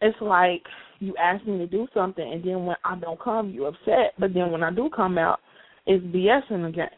it's 0.00 0.20
like 0.20 0.62
you 1.00 1.14
ask 1.16 1.44
me 1.46 1.58
to 1.58 1.66
do 1.66 1.86
something, 1.94 2.32
and 2.32 2.44
then 2.44 2.66
when 2.66 2.76
I 2.84 2.96
don't 2.96 3.20
come, 3.20 3.50
you 3.50 3.66
upset. 3.66 4.14
But 4.18 4.34
then 4.34 4.50
when 4.50 4.62
I 4.62 4.70
do 4.70 4.90
come 4.94 5.18
out, 5.18 5.40
it's 5.86 6.04
BS 6.04 6.50
in 6.50 6.62
the 6.62 6.70
game. 6.70 6.88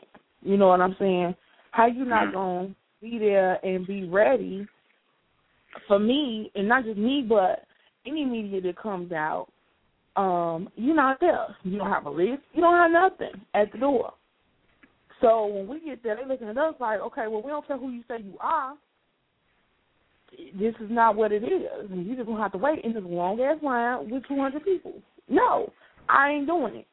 You 0.43 0.57
know 0.57 0.69
what 0.69 0.81
I'm 0.81 0.97
saying? 0.99 1.35
How 1.73 1.87
you 1.87 2.05
not 2.05 2.29
Mhm. 2.29 2.33
gonna 2.33 2.75
be 3.01 3.19
there 3.19 3.65
and 3.65 3.87
be 3.87 4.05
ready 4.09 4.67
for 5.87 5.99
me, 5.99 6.51
and 6.55 6.69
not 6.69 6.85
just 6.85 6.99
me, 6.99 7.23
but 7.23 7.65
any 8.05 8.25
media 8.25 8.61
that 8.61 8.77
comes 8.77 9.13
out, 9.13 9.49
um, 10.17 10.71
you're 10.77 10.95
not 10.95 11.21
there. 11.21 11.55
You 11.63 11.79
don't 11.79 11.91
have 11.91 12.07
a 12.07 12.11
list. 12.11 12.43
You 12.53 12.63
don't 12.63 12.77
have 12.77 12.91
nothing 12.91 13.41
at 13.55 13.71
the 13.73 13.79
door. 13.79 14.13
So 15.21 15.47
when 15.47 15.69
we 15.69 15.81
get 15.81 16.03
there, 16.03 16.17
they're 16.17 16.27
looking 16.27 16.49
at 16.49 16.59
us 16.59 16.75
like, 16.81 17.01
okay, 17.01 17.27
well, 17.29 17.43
we 17.43 17.51
don't 17.51 17.67
care 17.67 17.77
who 17.77 17.91
you 17.91 18.03
say 18.09 18.19
you 18.23 18.37
are. 18.41 18.75
This 20.31 20.75
is 20.81 20.91
not 20.91 21.17
what 21.17 21.33
it 21.33 21.43
is. 21.43 21.91
And 21.91 22.07
you 22.07 22.17
just 22.17 22.27
gonna 22.27 22.43
have 22.43 22.53
to 22.53 22.59
wait 22.59 22.85
in 22.85 22.95
this 22.95 23.03
long 23.05 23.41
ass 23.41 23.59
line 23.63 24.11
with 24.11 24.27
200 24.29 24.65
people. 24.65 24.95
No, 25.29 25.73
I 26.09 26.31
ain't 26.31 26.47
doing 26.47 26.77
it. 26.77 26.87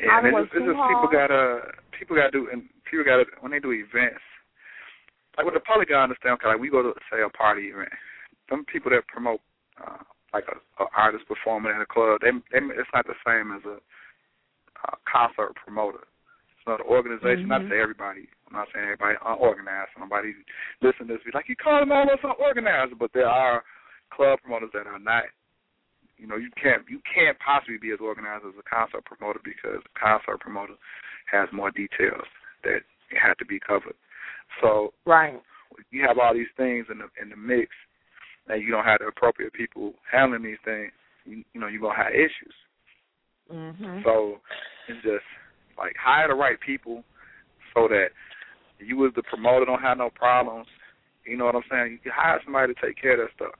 Yeah, 0.00 0.12
I 0.12 0.18
and 0.18 0.26
it's, 0.28 0.50
it's 0.52 0.64
just 0.64 0.76
people 0.76 1.08
gotta 1.10 1.60
people 1.98 2.16
gotta 2.16 2.30
do 2.30 2.48
and 2.52 2.68
people 2.90 3.04
gotta 3.04 3.24
when 3.40 3.52
they 3.52 3.60
do 3.60 3.72
events. 3.72 4.20
Like 5.36 5.44
with 5.44 5.54
the 5.54 5.94
I 5.94 6.02
understand. 6.02 6.40
Cause 6.40 6.52
like 6.52 6.60
we 6.60 6.70
go 6.70 6.82
to 6.82 6.92
say 7.12 7.20
a 7.20 7.28
party 7.28 7.68
event, 7.68 7.92
some 8.48 8.64
people 8.64 8.90
that 8.90 9.06
promote 9.06 9.40
uh, 9.76 10.00
like 10.32 10.44
a, 10.48 10.82
a 10.82 10.86
artist 10.96 11.24
performing 11.28 11.72
at 11.74 11.80
a 11.80 11.86
club, 11.86 12.20
they, 12.22 12.32
they 12.52 12.64
it's 12.72 12.88
not 12.94 13.06
the 13.06 13.16
same 13.26 13.52
as 13.52 13.62
a 13.64 13.76
uh, 13.76 14.96
concert 15.04 15.52
promoter. 15.56 16.08
So 16.66 16.76
the 16.76 16.84
organization, 16.84 17.46
not 17.46 17.58
to 17.58 17.64
Mhm. 17.64 17.70
say 17.70 17.80
everybody, 17.80 18.28
I'm 18.48 18.56
not 18.58 18.66
saying 18.72 18.84
everybody 18.84 19.16
unorganized. 19.24 19.92
Nobody 19.96 20.34
listen 20.80 21.06
to 21.06 21.14
this 21.14 21.22
be 21.22 21.30
like, 21.30 21.48
you 21.48 21.54
calling 21.54 21.92
all 21.92 22.10
us 22.10 22.18
unorganized, 22.24 22.98
but 22.98 23.12
there 23.12 23.28
are 23.28 23.64
club 24.10 24.42
promoters 24.42 24.72
that 24.72 24.86
are 24.86 24.98
not. 24.98 25.24
You 26.18 26.26
know, 26.26 26.36
you 26.36 26.50
can't 26.56 26.88
you 26.88 27.00
can't 27.02 27.38
possibly 27.38 27.78
be 27.78 27.92
as 27.92 28.00
organized 28.00 28.46
as 28.46 28.54
a 28.58 28.62
concert 28.62 29.04
promoter 29.04 29.38
because 29.44 29.80
a 29.84 29.98
concert 29.98 30.40
promoter 30.40 30.74
has 31.30 31.50
more 31.52 31.70
details 31.70 32.26
that 32.64 32.82
have 33.14 33.36
to 33.36 33.44
be 33.44 33.60
covered. 33.60 33.94
So 34.60 34.92
Right. 35.04 35.40
you 35.90 36.02
have 36.02 36.18
all 36.18 36.34
these 36.34 36.50
things 36.56 36.88
in 36.90 36.98
the 36.98 37.10
in 37.20 37.28
the 37.28 37.36
mix, 37.36 37.70
and 38.48 38.60
you 38.60 38.72
don't 38.72 38.84
have 38.84 39.00
the 39.00 39.06
appropriate 39.06 39.52
people 39.52 39.94
handling 40.10 40.42
these 40.42 40.60
things. 40.64 40.92
You, 41.26 41.44
you 41.52 41.60
know, 41.60 41.68
you're 41.68 41.80
gonna 41.80 42.02
have 42.02 42.14
issues. 42.14 42.54
Mhm. 43.52 44.02
So 44.02 44.40
it's 44.88 45.02
just 45.02 45.24
like 45.78 45.94
hire 46.02 46.28
the 46.28 46.34
right 46.34 46.58
people 46.60 47.04
so 47.74 47.88
that 47.88 48.08
you 48.78 49.06
as 49.06 49.14
the 49.14 49.22
promoter 49.22 49.64
don't 49.64 49.82
have 49.82 49.98
no 49.98 50.10
problems. 50.10 50.66
You 51.24 51.36
know 51.36 51.44
what 51.46 51.56
I'm 51.56 51.68
saying? 51.70 51.92
You 51.92 51.98
can 51.98 52.12
hire 52.14 52.40
somebody 52.44 52.74
to 52.74 52.80
take 52.80 53.00
care 53.00 53.20
of 53.20 53.28
that 53.28 53.34
stuff. 53.34 53.54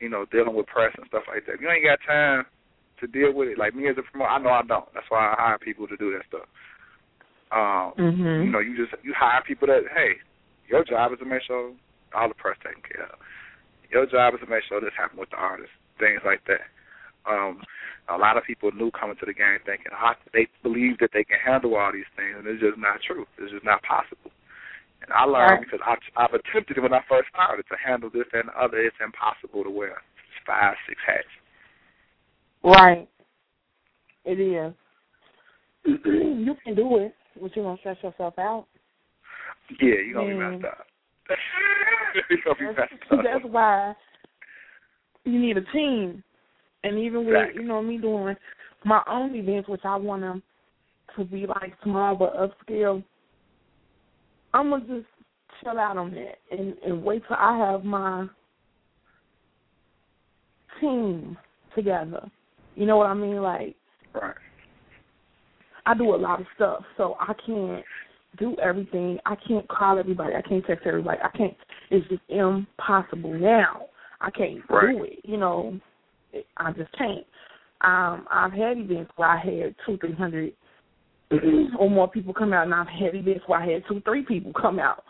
You 0.00 0.08
know, 0.08 0.24
dealing 0.32 0.54
with 0.54 0.66
press 0.66 0.92
and 0.96 1.06
stuff 1.08 1.24
like 1.28 1.46
that. 1.46 1.54
If 1.54 1.60
you 1.60 1.70
ain't 1.70 1.84
got 1.84 2.00
time 2.06 2.44
to 3.00 3.06
deal 3.06 3.32
with 3.32 3.48
it, 3.48 3.58
like 3.58 3.74
me 3.74 3.88
as 3.88 3.96
a 3.98 4.02
promoter, 4.02 4.30
I 4.30 4.38
know 4.38 4.50
I 4.50 4.62
don't. 4.62 4.88
That's 4.94 5.06
why 5.08 5.32
I 5.32 5.34
hire 5.36 5.58
people 5.58 5.86
to 5.88 5.96
do 5.96 6.12
that 6.12 6.26
stuff. 6.28 6.48
Um, 7.52 7.92
Mhm. 7.98 8.44
you 8.44 8.50
know, 8.50 8.60
you 8.60 8.76
just 8.76 8.94
you 9.02 9.12
hire 9.14 9.42
people 9.42 9.66
that 9.68 9.86
hey, 9.88 10.20
your 10.68 10.84
job 10.84 11.12
is 11.12 11.18
to 11.18 11.24
make 11.24 11.42
sure 11.42 11.72
all 12.14 12.28
the 12.28 12.34
press 12.34 12.56
taken 12.64 12.82
care 12.82 13.04
of. 13.04 13.18
Your 13.90 14.06
job 14.06 14.34
is 14.34 14.40
to 14.40 14.46
make 14.46 14.64
sure 14.64 14.80
this 14.80 14.94
happened 14.94 15.20
with 15.20 15.30
the 15.30 15.36
artist, 15.36 15.70
things 15.98 16.22
like 16.24 16.44
that. 16.46 16.62
Um, 17.28 17.60
a 18.08 18.16
lot 18.16 18.36
of 18.36 18.44
people 18.44 18.70
new 18.72 18.90
coming 18.90 19.16
to 19.20 19.26
the 19.26 19.34
game 19.34 19.58
thinking 19.64 19.92
ah, 19.92 20.16
they 20.32 20.48
believe 20.62 20.98
that 20.98 21.10
they 21.12 21.24
can 21.24 21.38
handle 21.44 21.76
all 21.76 21.92
these 21.92 22.08
things, 22.16 22.36
and 22.38 22.46
it's 22.46 22.60
just 22.60 22.78
not 22.78 23.00
true. 23.06 23.26
It's 23.38 23.52
just 23.52 23.64
not 23.64 23.82
possible. 23.82 24.32
And 25.02 25.12
I 25.12 25.24
learned 25.24 25.50
Right. 25.50 25.60
because 25.60 25.80
I've, 25.86 25.98
I've 26.16 26.34
attempted 26.34 26.76
it 26.76 26.80
when 26.80 26.92
I 26.92 27.00
first 27.08 27.28
started 27.32 27.64
to 27.68 27.76
handle 27.82 28.10
this 28.12 28.26
and 28.32 28.50
other. 28.50 28.78
It's 28.78 28.96
impossible 29.02 29.64
to 29.64 29.70
wear 29.70 30.02
five, 30.46 30.74
six 30.88 31.00
hats. 31.06 31.28
Right. 32.62 33.08
It 34.24 34.40
is. 34.40 34.74
you 35.84 36.54
can 36.62 36.74
do 36.74 36.98
it, 36.98 37.14
but 37.40 37.54
you're 37.56 37.64
gonna 37.64 37.78
stress 37.78 37.96
yourself 38.02 38.34
out. 38.38 38.66
Yeah, 39.80 39.94
you're 40.04 40.14
gonna 40.14 40.28
be 40.28 40.58
messed 40.58 40.64
up. 40.64 40.86
you're 42.30 42.38
gonna 42.44 42.58
be 42.58 42.78
messed 42.78 42.92
up. 43.10 43.18
that's 43.24 43.44
why 43.44 43.94
you 45.24 45.38
need 45.38 45.56
a 45.56 45.64
team. 45.72 46.22
And 46.84 46.98
even 46.98 47.26
with 47.26 47.34
Exactly. 47.34 47.62
you 47.62 47.68
know 47.68 47.82
me 47.82 47.98
doing 47.98 48.36
my 48.84 49.02
own 49.08 49.34
events, 49.34 49.68
which 49.68 49.84
I 49.84 49.96
want 49.96 50.22
them 50.22 50.42
to 51.16 51.24
be 51.24 51.46
like 51.46 51.74
small 51.82 52.14
but 52.14 52.34
upscale, 52.34 53.02
I'm 54.54 54.70
gonna 54.70 54.84
just 54.86 55.06
chill 55.62 55.78
out 55.78 55.96
on 55.96 56.12
that 56.12 56.38
and 56.50 56.74
and 56.84 57.04
wait 57.04 57.22
till 57.26 57.36
I 57.36 57.56
have 57.58 57.84
my 57.84 58.26
team 60.80 61.36
together. 61.74 62.30
You 62.76 62.86
know 62.86 62.96
what 62.96 63.08
I 63.08 63.14
mean? 63.14 63.42
Like 63.42 63.76
right. 64.14 64.34
I 65.86 65.94
do 65.94 66.14
a 66.14 66.16
lot 66.16 66.40
of 66.40 66.46
stuff, 66.54 66.84
so 66.96 67.16
I 67.20 67.32
can't 67.46 67.84
do 68.38 68.56
everything. 68.62 69.18
I 69.26 69.34
can't 69.46 69.66
call 69.68 69.98
everybody. 69.98 70.34
I 70.34 70.42
can't 70.42 70.64
text 70.66 70.86
everybody. 70.86 71.18
I 71.22 71.36
can't. 71.36 71.56
It's 71.90 72.08
just 72.08 72.22
impossible 72.28 73.34
now. 73.34 73.86
I 74.20 74.30
can't 74.30 74.62
Right. 74.68 74.96
do 74.96 75.04
it. 75.04 75.20
You 75.24 75.36
know, 75.38 75.80
I 76.56 76.72
just 76.72 76.92
can't. 76.96 77.26
Um, 77.82 78.26
I've 78.30 78.52
had 78.52 78.78
events 78.78 79.10
where 79.16 79.28
I 79.28 79.38
had 79.38 79.74
two, 79.86 79.96
three 79.98 80.14
hundred 80.14 80.52
or 81.78 81.88
more 81.88 82.08
people 82.08 82.34
come 82.34 82.52
out, 82.52 82.64
and 82.64 82.74
I've 82.74 82.88
had 82.88 83.14
events 83.14 83.44
where 83.46 83.60
I 83.60 83.72
had 83.72 83.82
two, 83.88 84.00
three 84.04 84.22
people 84.22 84.52
come 84.52 84.78
out. 84.78 85.04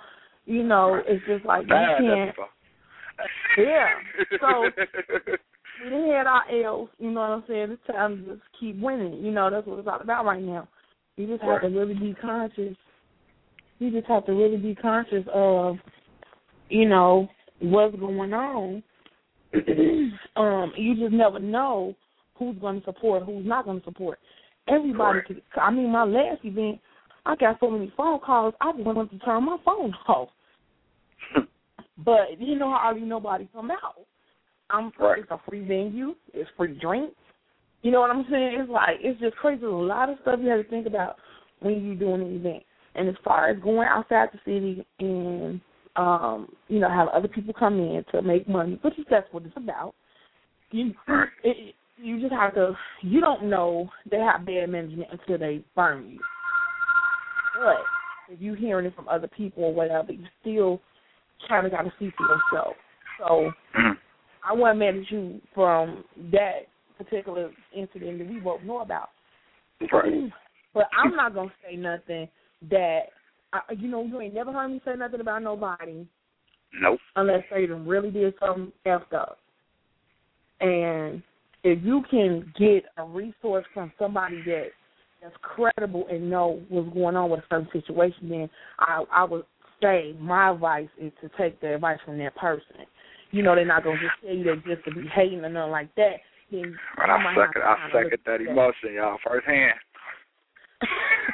You 0.44 0.62
know, 0.62 1.00
it's 1.06 1.24
just 1.26 1.44
like 1.44 1.62
you 1.62 1.68
can't. 1.68 2.36
Yeah. 3.58 3.88
So 4.40 4.70
we 5.84 5.90
done 5.90 6.08
had 6.08 6.26
our 6.26 6.42
L's, 6.50 6.88
you 6.98 7.10
know 7.10 7.20
what 7.20 7.30
I'm 7.30 7.44
saying? 7.48 7.70
It's 7.70 7.86
time 7.86 8.24
to 8.24 8.34
just 8.34 8.42
keep 8.58 8.78
winning. 8.80 9.24
You 9.24 9.30
know, 9.30 9.50
that's 9.50 9.66
what 9.66 9.78
it's 9.78 9.88
all 9.88 10.00
about 10.00 10.24
right 10.24 10.42
now. 10.42 10.68
You 11.16 11.26
just 11.26 11.42
have 11.42 11.62
to 11.62 11.68
really 11.68 11.94
be 11.94 12.14
conscious. 12.20 12.76
You 13.78 13.90
just 13.90 14.06
have 14.06 14.26
to 14.26 14.32
really 14.32 14.56
be 14.56 14.74
conscious 14.74 15.24
of, 15.32 15.76
you 16.68 16.88
know, 16.88 17.28
what's 17.60 17.96
going 17.96 18.32
on. 18.32 18.82
um, 20.36 20.72
you 20.76 20.96
just 20.96 21.12
never 21.12 21.38
know 21.38 21.94
who's 22.34 22.56
going 22.58 22.80
to 22.80 22.84
support, 22.84 23.24
who's 23.24 23.46
not 23.46 23.64
going 23.64 23.80
to 23.80 23.84
support. 23.84 24.18
Everybody, 24.68 25.20
could, 25.26 25.42
I 25.60 25.70
mean, 25.70 25.90
my 25.90 26.04
last 26.04 26.40
event, 26.44 26.80
I 27.26 27.36
got 27.36 27.58
so 27.60 27.70
many 27.70 27.92
phone 27.96 28.20
calls, 28.20 28.54
I 28.60 28.72
just 28.72 28.84
wanted 28.84 29.10
to 29.10 29.18
turn 29.18 29.44
my 29.44 29.56
phone 29.64 29.92
off. 30.08 30.28
But 32.04 32.40
you 32.40 32.56
know, 32.58 32.70
I 32.70 32.82
hardly 32.82 33.02
nobody 33.02 33.48
come 33.52 33.70
out. 33.70 34.06
I'm 34.70 34.92
Right. 34.98 35.18
it's 35.18 35.30
a 35.30 35.40
free 35.48 35.66
venue, 35.66 36.14
it's 36.32 36.48
free 36.56 36.78
drinks. 36.80 37.14
You 37.82 37.90
know 37.90 38.00
what 38.00 38.10
I'm 38.10 38.24
saying? 38.30 38.60
It's 38.60 38.70
like 38.70 38.98
it's 39.00 39.20
just 39.20 39.36
crazy. 39.36 39.60
There's 39.60 39.72
a 39.72 39.76
lot 39.76 40.08
of 40.08 40.18
stuff 40.22 40.38
you 40.40 40.48
have 40.48 40.62
to 40.62 40.70
think 40.70 40.86
about 40.86 41.16
when 41.60 41.84
you're 41.84 41.94
doing 41.96 42.22
an 42.22 42.36
event. 42.36 42.62
And 42.94 43.08
as 43.08 43.14
far 43.24 43.50
as 43.50 43.58
going 43.60 43.88
outside 43.88 44.28
the 44.32 44.38
city 44.44 44.86
and 44.98 45.60
um, 45.96 46.48
you 46.68 46.78
know, 46.78 46.88
have 46.88 47.08
other 47.08 47.28
people 47.28 47.54
come 47.58 47.78
in 47.78 48.04
to 48.12 48.22
make 48.22 48.48
money, 48.48 48.78
which 48.82 48.98
is 48.98 49.06
that's 49.10 49.26
what 49.32 49.44
it's 49.44 49.56
about. 49.56 49.94
You 50.70 50.94
it, 51.42 51.74
you 51.96 52.20
just 52.20 52.32
have 52.32 52.54
to 52.54 52.76
you 53.02 53.20
don't 53.20 53.44
know 53.44 53.88
they 54.10 54.18
have 54.18 54.46
bad 54.46 54.70
management 54.70 55.08
until 55.12 55.38
they 55.38 55.64
burn 55.74 56.10
you. 56.10 56.20
But 57.54 58.32
if 58.32 58.40
you 58.40 58.54
hearing 58.54 58.86
it 58.86 58.94
from 58.94 59.08
other 59.08 59.28
people 59.28 59.64
or 59.64 59.74
whatever, 59.74 60.12
you 60.12 60.24
still 60.40 60.80
kind 61.48 61.66
of 61.66 61.72
got 61.72 61.82
to 61.82 61.92
see 61.98 62.10
for 62.16 62.26
yourself. 62.26 62.76
So 63.18 63.52
Mhm. 63.76 63.98
I 64.48 64.52
wasn't 64.52 64.78
mad 64.78 64.96
at 64.96 65.10
you 65.10 65.40
from 65.54 66.04
that 66.32 66.68
particular 66.96 67.50
incident 67.72 68.18
that 68.18 68.28
we 68.28 68.40
both 68.40 68.62
know 68.62 68.80
about. 68.80 69.10
Right. 69.92 70.32
But 70.72 70.88
I'm 70.96 71.16
not 71.16 71.34
gonna 71.34 71.52
say 71.64 71.74
nothing 71.74 72.28
that 72.70 73.08
I, 73.52 73.60
you 73.76 73.88
know 73.88 74.04
you 74.04 74.20
ain't 74.20 74.34
never 74.34 74.52
heard 74.52 74.68
me 74.68 74.80
say 74.84 74.94
nothing 74.96 75.20
about 75.20 75.42
nobody 75.42 76.06
Nope. 76.80 77.00
unless 77.16 77.42
they 77.50 77.66
really 77.66 78.10
did 78.10 78.34
something 78.38 78.72
effed 78.86 79.12
up. 79.12 79.38
And 80.60 81.22
if 81.64 81.82
you 81.84 82.02
can 82.10 82.52
get 82.58 82.84
a 82.96 83.04
resource 83.04 83.66
from 83.74 83.92
somebody 83.98 84.42
that 84.46 84.68
that's 85.22 85.34
credible 85.42 86.06
and 86.10 86.30
know 86.30 86.62
what's 86.68 86.94
going 86.94 87.16
on 87.16 87.30
with 87.30 87.40
a 87.40 87.44
certain 87.50 87.68
situation, 87.72 88.28
then 88.28 88.50
I 88.78 89.04
I 89.12 89.24
would 89.24 89.44
say 89.82 90.14
my 90.20 90.52
advice 90.52 90.88
is 91.00 91.12
to 91.22 91.30
take 91.38 91.60
the 91.60 91.74
advice 91.74 91.98
from 92.04 92.18
that 92.18 92.36
person. 92.36 92.86
You 93.30 93.42
know, 93.42 93.54
they're 93.54 93.64
not 93.64 93.84
gonna 93.84 93.98
just 94.00 94.20
tell 94.22 94.34
you 94.34 94.44
that 94.44 94.64
just 94.64 94.84
to 94.84 94.94
be 94.94 95.08
hating 95.08 95.44
or 95.44 95.48
nothing 95.48 95.72
like 95.72 95.94
that. 95.96 96.16
Then 96.50 96.76
And 96.98 97.12
I 97.12 97.34
second, 97.34 97.62
I 97.62 97.88
second 97.92 98.18
that 98.26 98.34
at 98.34 98.40
emotion, 98.40 98.94
y'all, 98.94 99.18
firsthand. 99.24 99.74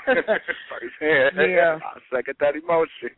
Yeah. 1.01 1.79
I 1.85 1.99
second 2.15 2.37
that 2.41 2.57
emotion. 2.57 3.17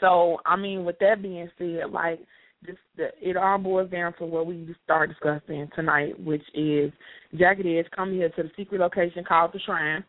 So, 0.00 0.38
I 0.46 0.56
mean, 0.56 0.84
with 0.84 0.98
that 1.00 1.22
being 1.22 1.48
said, 1.58 1.90
like 1.90 2.20
this, 2.66 2.76
the, 2.96 3.08
it 3.20 3.36
all 3.36 3.58
boils 3.58 3.90
down 3.90 4.14
to 4.18 4.24
what 4.24 4.46
we 4.46 4.74
start 4.84 5.10
discussing 5.10 5.68
tonight, 5.74 6.18
which 6.18 6.42
is 6.54 6.92
Jagged 7.38 7.66
Edge 7.66 7.86
coming 7.94 8.16
here 8.16 8.30
to 8.30 8.42
the 8.44 8.50
secret 8.56 8.80
location 8.80 9.24
called 9.24 9.52
the 9.52 9.60
Shrine. 9.60 10.04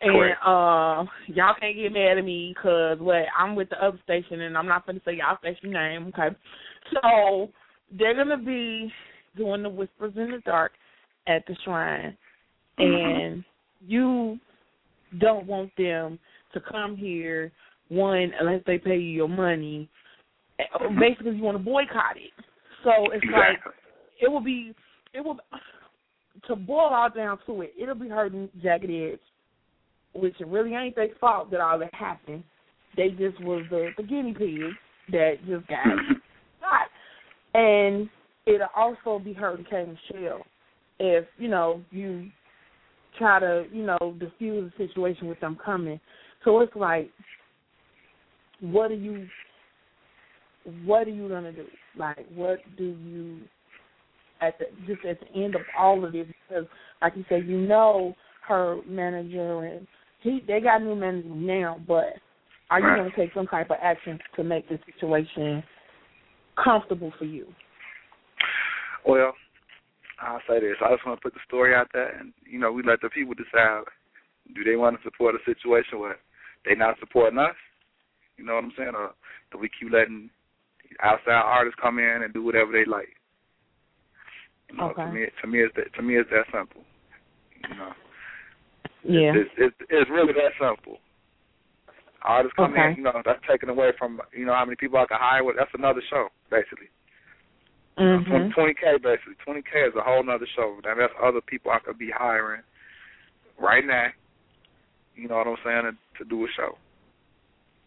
And 0.00 0.32
uh, 0.44 1.10
y'all 1.28 1.54
can't 1.58 1.76
get 1.76 1.92
mad 1.92 2.18
at 2.18 2.24
me 2.24 2.54
because 2.54 2.98
what 2.98 3.24
I'm 3.38 3.54
with 3.56 3.70
the 3.70 3.82
other 3.82 3.98
station, 4.04 4.42
and 4.42 4.56
I'm 4.56 4.66
not 4.66 4.86
going 4.86 4.98
to 4.98 5.04
say 5.04 5.16
y'all 5.16 5.38
station 5.38 5.72
name, 5.72 6.08
okay? 6.08 6.36
So 6.92 7.48
they're 7.96 8.14
gonna 8.14 8.36
be 8.36 8.92
doing 9.36 9.62
the 9.62 9.68
whispers 9.68 10.12
in 10.16 10.30
the 10.30 10.40
dark 10.44 10.72
at 11.26 11.46
the 11.46 11.56
shrine, 11.64 12.16
and 12.78 13.44
you 13.80 14.38
don't 15.18 15.46
want 15.46 15.70
them 15.76 16.18
to 16.52 16.60
come 16.60 16.96
here 16.96 17.52
one 17.88 18.32
unless 18.38 18.62
they 18.66 18.78
pay 18.78 18.96
you 18.96 19.10
your 19.10 19.28
money. 19.28 19.88
Basically, 20.98 21.36
you 21.36 21.42
want 21.42 21.58
to 21.58 21.62
boycott 21.62 22.16
it. 22.16 22.32
So 22.84 23.10
it's 23.12 23.24
like 23.32 23.58
it 24.20 24.28
will 24.28 24.40
be 24.40 24.74
it 25.12 25.20
will 25.20 25.38
to 26.46 26.56
boil 26.56 26.90
all 26.92 27.10
down 27.10 27.38
to 27.46 27.62
it. 27.62 27.72
It'll 27.80 27.94
be 27.94 28.08
hurting 28.08 28.48
Jagged 28.62 28.90
Edge, 28.90 29.18
which 30.14 30.34
it 30.40 30.46
really 30.46 30.74
ain't 30.74 30.96
their 30.96 31.08
fault 31.20 31.50
that 31.50 31.60
all 31.60 31.78
that 31.78 31.94
happened. 31.94 32.44
They 32.96 33.08
just 33.10 33.42
was 33.42 33.64
the, 33.70 33.90
the 33.96 34.02
guinea 34.02 34.34
pig 34.34 34.60
that 35.10 35.34
just 35.46 35.66
got 35.66 35.84
shot, 36.60 36.88
and 37.54 38.08
it'll 38.46 38.68
also 38.76 39.18
be 39.18 39.32
hurting 39.32 39.66
K 39.68 39.84
Michelle 39.86 40.42
if 41.00 41.24
you 41.38 41.48
know 41.48 41.82
you 41.90 42.30
try 43.18 43.40
to 43.40 43.64
you 43.72 43.84
know 43.84 44.16
diffuse 44.18 44.72
the 44.78 44.86
situation 44.86 45.28
with 45.28 45.40
them 45.40 45.58
coming. 45.64 46.00
So 46.44 46.60
it's 46.60 46.74
like, 46.76 47.10
what 48.60 48.90
are 48.90 48.94
you? 48.94 49.26
What 50.84 51.06
are 51.06 51.10
you 51.10 51.28
gonna 51.28 51.52
do? 51.52 51.66
Like, 51.96 52.26
what 52.34 52.60
do 52.76 52.84
you 52.84 53.40
at 54.40 54.58
the 54.58 54.66
just 54.86 55.04
at 55.04 55.18
the 55.20 55.42
end 55.42 55.54
of 55.54 55.62
all 55.78 56.04
of 56.04 56.12
this? 56.12 56.26
Because, 56.48 56.66
like 57.02 57.14
you 57.16 57.24
said, 57.28 57.46
you 57.46 57.58
know 57.58 58.14
her 58.46 58.78
manager 58.86 59.64
and 59.64 59.86
he 60.20 60.40
they 60.46 60.60
got 60.60 60.82
new 60.82 60.94
manager 60.94 61.28
now, 61.28 61.80
but 61.86 62.14
are 62.70 62.80
you 62.80 62.96
gonna 62.96 63.10
take 63.16 63.32
some 63.34 63.46
type 63.46 63.70
of 63.70 63.76
action 63.82 64.18
to 64.36 64.44
make 64.44 64.68
this 64.68 64.80
situation 64.92 65.62
comfortable 66.62 67.12
for 67.18 67.24
you? 67.24 67.46
Well, 69.06 69.34
I'll 70.24 70.40
say 70.48 70.60
this. 70.60 70.76
I 70.80 70.90
just 70.94 71.06
want 71.06 71.20
to 71.20 71.22
put 71.22 71.34
the 71.34 71.40
story 71.46 71.74
out 71.74 71.88
there, 71.92 72.16
and 72.18 72.32
you 72.50 72.58
know, 72.58 72.72
we 72.72 72.82
let 72.82 73.00
the 73.02 73.10
people 73.10 73.34
decide. 73.34 73.84
Do 74.54 74.64
they 74.64 74.76
want 74.76 74.96
to 74.96 75.02
support 75.02 75.34
a 75.34 75.38
situation 75.44 75.98
where 75.98 76.16
they 76.64 76.74
not 76.74 76.98
supporting 76.98 77.38
us? 77.38 77.54
You 78.36 78.44
know 78.44 78.54
what 78.54 78.64
I'm 78.64 78.72
saying? 78.76 78.92
Or 78.94 79.12
do 79.52 79.58
we 79.58 79.68
keep 79.68 79.92
letting 79.92 80.30
outside 81.02 81.32
artists 81.32 81.78
come 81.80 81.98
in 81.98 82.22
and 82.22 82.32
do 82.32 82.42
whatever 82.42 82.72
they 82.72 82.84
like? 82.90 83.14
You 84.70 84.78
know, 84.78 84.90
Okay. 84.90 85.04
to 85.04 85.12
me, 85.12 85.26
to 85.42 85.46
me, 85.46 85.58
it's 85.60 85.74
that, 85.76 85.94
to 85.94 86.02
me, 86.02 86.16
it's 86.16 86.30
that 86.30 86.46
simple. 86.52 86.84
You 87.68 87.76
know, 87.76 87.92
Yeah. 89.02 89.34
it's, 89.34 89.50
it's 89.56 89.76
it's 89.88 90.10
really 90.10 90.32
that 90.34 90.52
simple. 90.60 91.00
Artists 92.22 92.56
come 92.56 92.72
Okay. 92.72 92.90
in, 92.92 92.96
you 92.96 93.02
know, 93.02 93.20
that's 93.24 93.44
taken 93.46 93.68
away 93.68 93.92
from 93.98 94.20
you 94.32 94.46
know 94.46 94.54
how 94.54 94.64
many 94.64 94.76
people 94.76 94.98
I 94.98 95.06
can 95.06 95.18
hire. 95.20 95.44
With, 95.44 95.56
that's 95.56 95.74
another 95.74 96.02
show, 96.08 96.28
basically. 96.50 96.88
Mhm. 97.98 98.52
Twenty 98.54 98.74
k 98.74 98.98
basically. 98.98 99.34
Twenty 99.44 99.62
k 99.62 99.82
is 99.82 99.94
a 99.94 100.02
whole 100.02 100.22
nother 100.22 100.46
show. 100.56 100.80
Now 100.84 100.94
that's 100.96 101.12
other 101.22 101.40
people 101.40 101.70
I 101.70 101.78
could 101.78 101.98
be 101.98 102.10
hiring 102.10 102.62
right 103.58 103.84
now. 103.86 104.08
You 105.14 105.28
know 105.28 105.36
what 105.36 105.46
I'm 105.46 105.56
saying? 105.64 105.82
To, 106.18 106.24
to 106.24 106.28
do 106.28 106.44
a 106.44 106.48
show. 106.56 106.76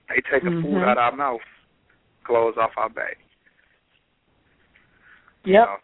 They 0.07 0.21
taking 0.31 0.61
food 0.61 0.79
Mhm. 0.79 0.87
out 0.87 0.97
our 0.97 1.11
mouth, 1.11 1.41
clothes 2.23 2.57
off 2.57 2.71
our 2.77 2.89
back. 2.89 3.17
you 5.43 5.53
Yep. 5.53 5.65
know? 5.65 5.77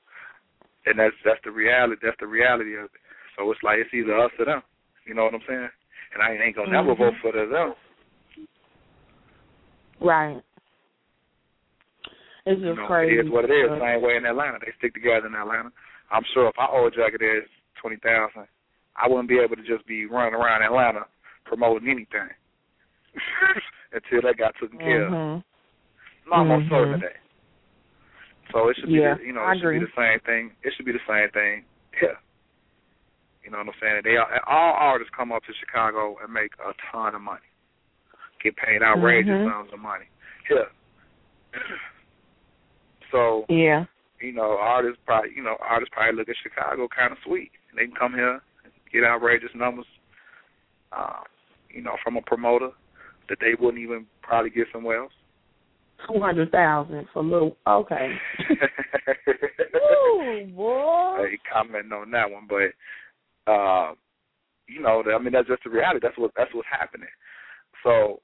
And 0.86 1.00
that's 1.00 1.16
that's 1.24 1.42
the 1.44 1.52
reality. 1.52 2.02
That's 2.02 2.20
the 2.20 2.28
reality 2.28 2.76
of 2.76 2.86
it. 2.86 2.92
So 3.38 3.50
it's 3.52 3.64
like 3.64 3.80
it's 3.80 3.94
either 3.94 4.18
us 4.18 4.32
or 4.40 4.46
them. 4.46 4.64
You 5.06 5.14
know 5.14 5.24
what 5.26 5.34
I'm 5.34 5.44
saying? 5.48 5.70
And 6.14 6.22
I 6.22 6.32
ain't 6.34 6.56
gonna 6.56 6.72
never 6.72 6.94
Mhm. 6.94 6.98
vote 6.98 7.18
for 7.22 7.32
the 7.32 7.46
them. 7.46 7.76
Right. 10.00 10.44
It's 12.46 12.60
You 12.62 12.76
know, 12.76 12.88
crazy. 12.88 13.18
it 13.20 13.26
is 13.26 13.32
what 13.32 13.46
it 13.46 13.52
is. 13.52 13.70
Same 13.80 14.02
way 14.02 14.18
in 14.18 14.26
Atlanta. 14.26 14.60
They 14.60 14.72
stick 14.78 14.94
together 14.94 15.28
in 15.28 15.36
Atlanta. 15.36 15.72
I'm 16.12 16.24
sure 16.34 16.48
if 16.50 16.60
I 16.60 16.68
owe 16.68 16.90
Jagged 16.90 17.22
Edge 17.24 17.48
twenty 17.80 17.96
thousand, 18.04 18.48
I 19.00 19.08
wouldn't 19.08 19.30
be 19.30 19.40
able 19.40 19.56
to 19.56 19.64
just 19.64 19.86
be 19.88 20.06
running 20.06 20.36
around 20.36 20.62
Atlanta 20.62 21.06
promoting 21.46 21.88
anything 21.90 22.30
until 23.94 24.22
that 24.28 24.38
got 24.38 24.54
taken 24.60 24.78
care 24.80 25.08
of. 25.08 25.12
mhm. 25.14 25.44
I'm 26.28 26.34
almost 26.34 26.66
Mhm. 26.66 26.70
certain 26.70 26.94
of 26.96 27.00
that. 27.02 27.18
So 28.52 28.68
it 28.70 28.76
should 28.78 28.88
be, 28.88 28.94
Yeah, 29.00 29.16
the, 29.16 29.24
you 29.26 29.34
know, 29.34 29.42
I 29.42 29.54
it 29.54 29.60
should 29.60 29.72
be 29.72 29.80
the 29.80 29.92
same 29.96 30.20
thing. 30.22 30.56
It 30.64 30.74
should 30.76 30.86
be 30.86 30.92
the 30.92 31.04
same 31.08 31.30
thing 31.32 31.66
here. 32.00 32.18
You 33.44 33.52
know 33.52 33.58
what 33.60 33.68
I'm 33.68 33.74
saying? 33.82 34.02
They 34.04 34.16
are, 34.18 34.42
all 34.48 34.74
artists 34.74 35.14
come 35.16 35.32
up 35.32 35.44
to 35.46 35.54
Chicago 35.54 36.18
and 36.24 36.32
make 36.32 36.52
a 36.60 36.74
ton 36.92 37.16
of 37.16 37.22
money, 37.22 37.44
get 38.42 38.56
paid 38.58 38.84
outrageous 38.84 39.32
Mhm. 39.32 39.50
sums 39.52 39.74
of 39.74 39.80
money 39.80 40.06
here. 40.48 40.68
So 43.14 43.46
Yeah. 43.48 43.86
you 44.20 44.34
know, 44.34 44.58
artists 44.58 45.00
probably, 45.06 45.32
you 45.36 45.44
know, 45.44 45.56
artists 45.60 45.94
probably 45.94 46.18
look 46.18 46.30
at 46.30 46.36
Chicago 46.42 46.88
kind 46.88 47.12
of 47.12 47.20
sweet. 47.24 47.52
And 47.70 47.78
they 47.78 47.86
can 47.86 47.96
come 47.96 48.14
here, 48.14 48.42
and 48.64 48.74
get 48.92 49.04
outrageous 49.04 49.54
numbers, 49.54 49.86
uh, 50.92 51.22
you 51.70 51.82
know, 51.82 51.96
from 52.04 52.18
a 52.18 52.22
promoter 52.22 52.70
that 53.30 53.38
they 53.40 53.54
wouldn't 53.60 53.84
even 53.84 54.06
probably 54.22 54.50
get 54.50 54.68
somewhere 54.74 55.04
else. 55.04 55.14
Two 56.08 56.20
hundred 56.20 56.52
thousand 56.52 57.08
for 57.14 57.24
little. 57.24 57.56
Okay. 57.68 58.18
Ooh, 59.76 60.48
boy. 60.56 61.18
Hey, 61.20 61.38
commenting 61.52 61.94
on 61.94 62.12
that 62.12 62.30
one, 62.30 62.48
but 62.50 63.52
uh, 63.52 63.94
you 64.68 64.82
know, 64.82 65.04
I 65.14 65.18
mean, 65.22 65.34
that's 65.34 65.48
just 65.48 65.64
the 65.64 65.70
reality. 65.70 66.00
That's 66.02 66.18
what 66.18 66.32
that's 66.36 66.54
what's 66.54 66.68
happening. 66.70 67.08
So, 67.84 68.22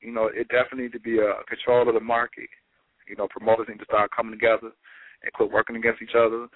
you 0.00 0.12
know, 0.12 0.26
it 0.26 0.48
definitely 0.48 0.84
need 0.84 0.92
to 0.92 1.00
be 1.00 1.18
a 1.18 1.42
control 1.48 1.88
of 1.88 1.94
the 1.94 2.00
market. 2.00 2.48
You 3.10 3.16
know, 3.16 3.26
promoters 3.26 3.66
need 3.68 3.82
to 3.82 3.90
start 3.90 4.14
coming 4.14 4.38
together 4.38 4.70
and 4.70 5.32
quit 5.34 5.50
working 5.50 5.74
against 5.74 6.00
each 6.00 6.14
other. 6.14 6.46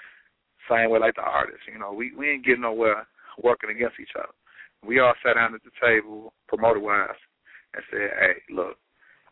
Same 0.70 0.88
way 0.88 1.02
like 1.02 1.16
the 1.18 1.26
artists. 1.26 1.66
You 1.66 1.78
know, 1.78 1.92
we 1.92 2.14
we 2.14 2.30
ain't 2.30 2.46
getting 2.46 2.62
nowhere 2.62 3.06
working 3.42 3.70
against 3.70 3.98
each 3.98 4.14
other. 4.16 4.32
We 4.86 5.00
all 5.00 5.12
sat 5.26 5.34
down 5.34 5.54
at 5.54 5.66
the 5.66 5.74
table, 5.82 6.32
promoter 6.46 6.78
wise, 6.78 7.18
and 7.74 7.82
said, 7.90 8.10
"Hey, 8.20 8.54
look, 8.54 8.78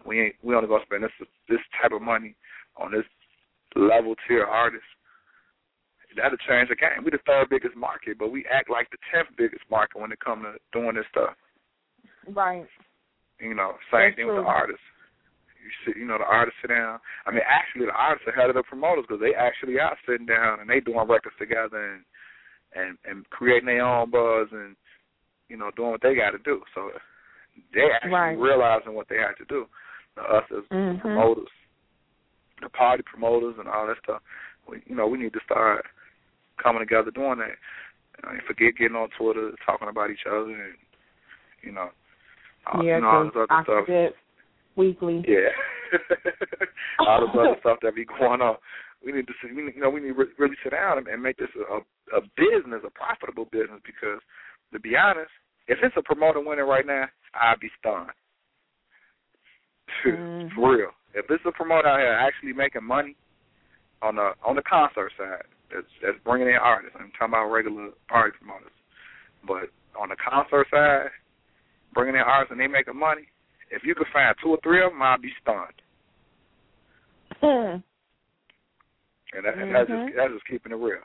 we 0.04 0.20
ain't 0.20 0.36
we 0.42 0.54
only 0.54 0.68
gonna 0.68 0.84
spend 0.84 1.04
this 1.04 1.28
this 1.48 1.62
type 1.80 1.92
of 1.92 2.02
money 2.02 2.34
on 2.76 2.90
this 2.90 3.06
level 3.76 4.14
tier 4.26 4.44
artist. 4.44 4.84
That'll 6.16 6.36
change 6.48 6.68
the 6.68 6.76
game. 6.76 7.04
We 7.04 7.10
the 7.10 7.24
third 7.24 7.48
biggest 7.48 7.76
market, 7.76 8.18
but 8.18 8.30
we 8.32 8.44
act 8.52 8.68
like 8.68 8.90
the 8.90 8.98
tenth 9.10 9.28
biggest 9.38 9.64
market 9.70 10.00
when 10.00 10.12
it 10.12 10.20
comes 10.20 10.44
to 10.44 10.58
doing 10.78 10.96
this 10.96 11.06
stuff. 11.08 11.32
Right. 12.28 12.66
You 13.40 13.54
know, 13.54 13.72
same 13.90 14.12
That's 14.12 14.16
thing 14.16 14.26
with 14.26 14.36
the 14.36 14.42
artists. 14.42 14.84
You 15.62 15.70
sit, 15.86 15.96
you 15.96 16.06
know, 16.06 16.18
the 16.18 16.24
artists 16.24 16.58
sit 16.60 16.68
down. 16.68 16.98
I 17.26 17.30
mean, 17.30 17.46
actually, 17.46 17.86
the 17.86 17.94
artists 17.94 18.26
are 18.26 18.32
ahead 18.34 18.50
of 18.50 18.56
the 18.56 18.64
promoters 18.66 19.04
because 19.06 19.22
they 19.22 19.34
actually 19.34 19.78
are 19.78 19.96
sitting 20.06 20.26
down 20.26 20.58
and 20.60 20.68
they 20.68 20.80
doing 20.80 21.06
records 21.06 21.36
together 21.38 21.78
and 21.94 22.02
and 22.74 22.98
and 23.04 23.28
creating 23.30 23.66
their 23.66 23.84
own 23.86 24.10
buzz 24.10 24.48
and 24.50 24.74
you 25.48 25.56
know 25.56 25.70
doing 25.76 25.92
what 25.92 26.02
they 26.02 26.14
got 26.14 26.30
to 26.32 26.42
do. 26.42 26.62
So 26.74 26.90
they 27.74 27.86
actually 27.94 28.10
Right. 28.10 28.38
realizing 28.38 28.94
what 28.94 29.08
they 29.08 29.18
had 29.18 29.36
to 29.38 29.44
do. 29.46 29.68
Now, 30.16 30.24
us 30.24 30.50
as 30.50 30.64
Mhm. 30.70 31.00
promoters, 31.00 31.48
the 32.60 32.68
party 32.70 33.02
promoters, 33.02 33.58
and 33.58 33.68
all 33.68 33.86
that 33.86 33.98
stuff. 34.02 34.22
We, 34.66 34.82
you 34.86 34.94
know, 34.94 35.06
we 35.06 35.18
need 35.18 35.32
to 35.34 35.40
start 35.44 35.86
coming 36.58 36.80
together 36.80 37.10
doing 37.10 37.38
that. 37.38 37.56
Know, 38.22 38.30
and 38.30 38.42
forget 38.44 38.76
getting 38.76 38.96
on 38.96 39.08
Twitter 39.10 39.52
talking 39.64 39.88
about 39.88 40.10
each 40.10 40.26
other 40.26 40.50
and 40.50 40.76
you 41.62 41.72
know, 41.72 41.90
all, 42.66 42.82
Yeah, 42.82 42.96
you 42.96 43.02
know 43.02 43.08
all 43.08 43.24
this 43.24 43.36
I 43.36 43.40
other 43.40 43.62
stuff. 43.64 43.86
forget 43.86 44.16
weekly. 44.76 45.24
Yeah, 45.26 45.50
all 47.00 47.20
this 47.26 47.30
other 47.38 47.56
stuff 47.60 47.78
that 47.82 47.94
be 47.94 48.04
going 48.04 48.40
on. 48.40 48.56
We 49.04 49.12
need 49.12 49.26
to, 49.26 49.32
we, 49.54 49.62
need- 49.62 49.74
you 49.74 49.82
know, 49.82 49.90
we 49.90 50.00
need 50.00 50.14
to 50.14 50.24
really 50.38 50.56
sit 50.62 50.70
down 50.70 50.98
and, 50.98 51.08
and 51.08 51.22
make 51.22 51.36
this 51.36 51.48
a, 51.56 51.78
a 52.16 52.20
business, 52.36 52.82
a 52.86 52.90
profitable 52.90 53.46
business. 53.50 53.80
Because 53.84 54.20
to 54.72 54.78
be 54.80 54.96
honest, 54.96 55.30
if 55.68 55.78
it's 55.82 55.96
a 55.96 56.02
promoter 56.02 56.40
winning 56.40 56.66
right 56.66 56.86
now, 56.86 57.06
I'd 57.34 57.60
be 57.60 57.68
stunned. 57.80 58.10
Mhm. 60.06 60.50
For 60.54 60.76
real. 60.76 60.90
If 61.14 61.26
it's 61.28 61.44
a 61.46 61.52
promoter 61.52 61.88
out 61.88 61.98
here 62.00 62.12
actually 62.12 62.52
making 62.52 62.84
money 62.84 63.16
on 64.00 64.16
the 64.16 64.32
on 64.46 64.56
the 64.56 64.62
concert 64.62 65.12
side, 65.18 65.44
that's 65.72 65.86
that's 66.02 66.18
bringing 66.24 66.48
in 66.48 66.54
artists. 66.54 66.96
I'm 66.98 67.10
talking 67.18 67.34
about 67.34 67.50
regular 67.52 67.90
party 68.08 68.32
promoters, 68.38 68.72
but 69.46 69.68
on 70.00 70.08
the 70.08 70.16
concert 70.16 70.66
side, 70.70 71.10
bringing 71.92 72.14
in 72.14 72.22
artists 72.22 72.50
and 72.52 72.60
they 72.60 72.66
making 72.66 72.98
money. 72.98 73.28
If 73.72 73.82
you 73.84 73.94
could 73.94 74.06
find 74.12 74.34
two 74.42 74.50
or 74.50 74.58
three 74.62 74.84
of 74.84 74.92
them, 74.92 75.02
I'd 75.02 75.22
be 75.22 75.32
stunned. 75.42 75.82
Hmm. 77.40 77.80
And, 79.34 79.44
that, 79.44 79.58
and 79.58 79.74
that's 79.74 79.88
just 79.88 80.16
that's 80.16 80.32
just 80.32 80.46
keeping 80.46 80.72
it 80.72 80.76
real. 80.76 80.98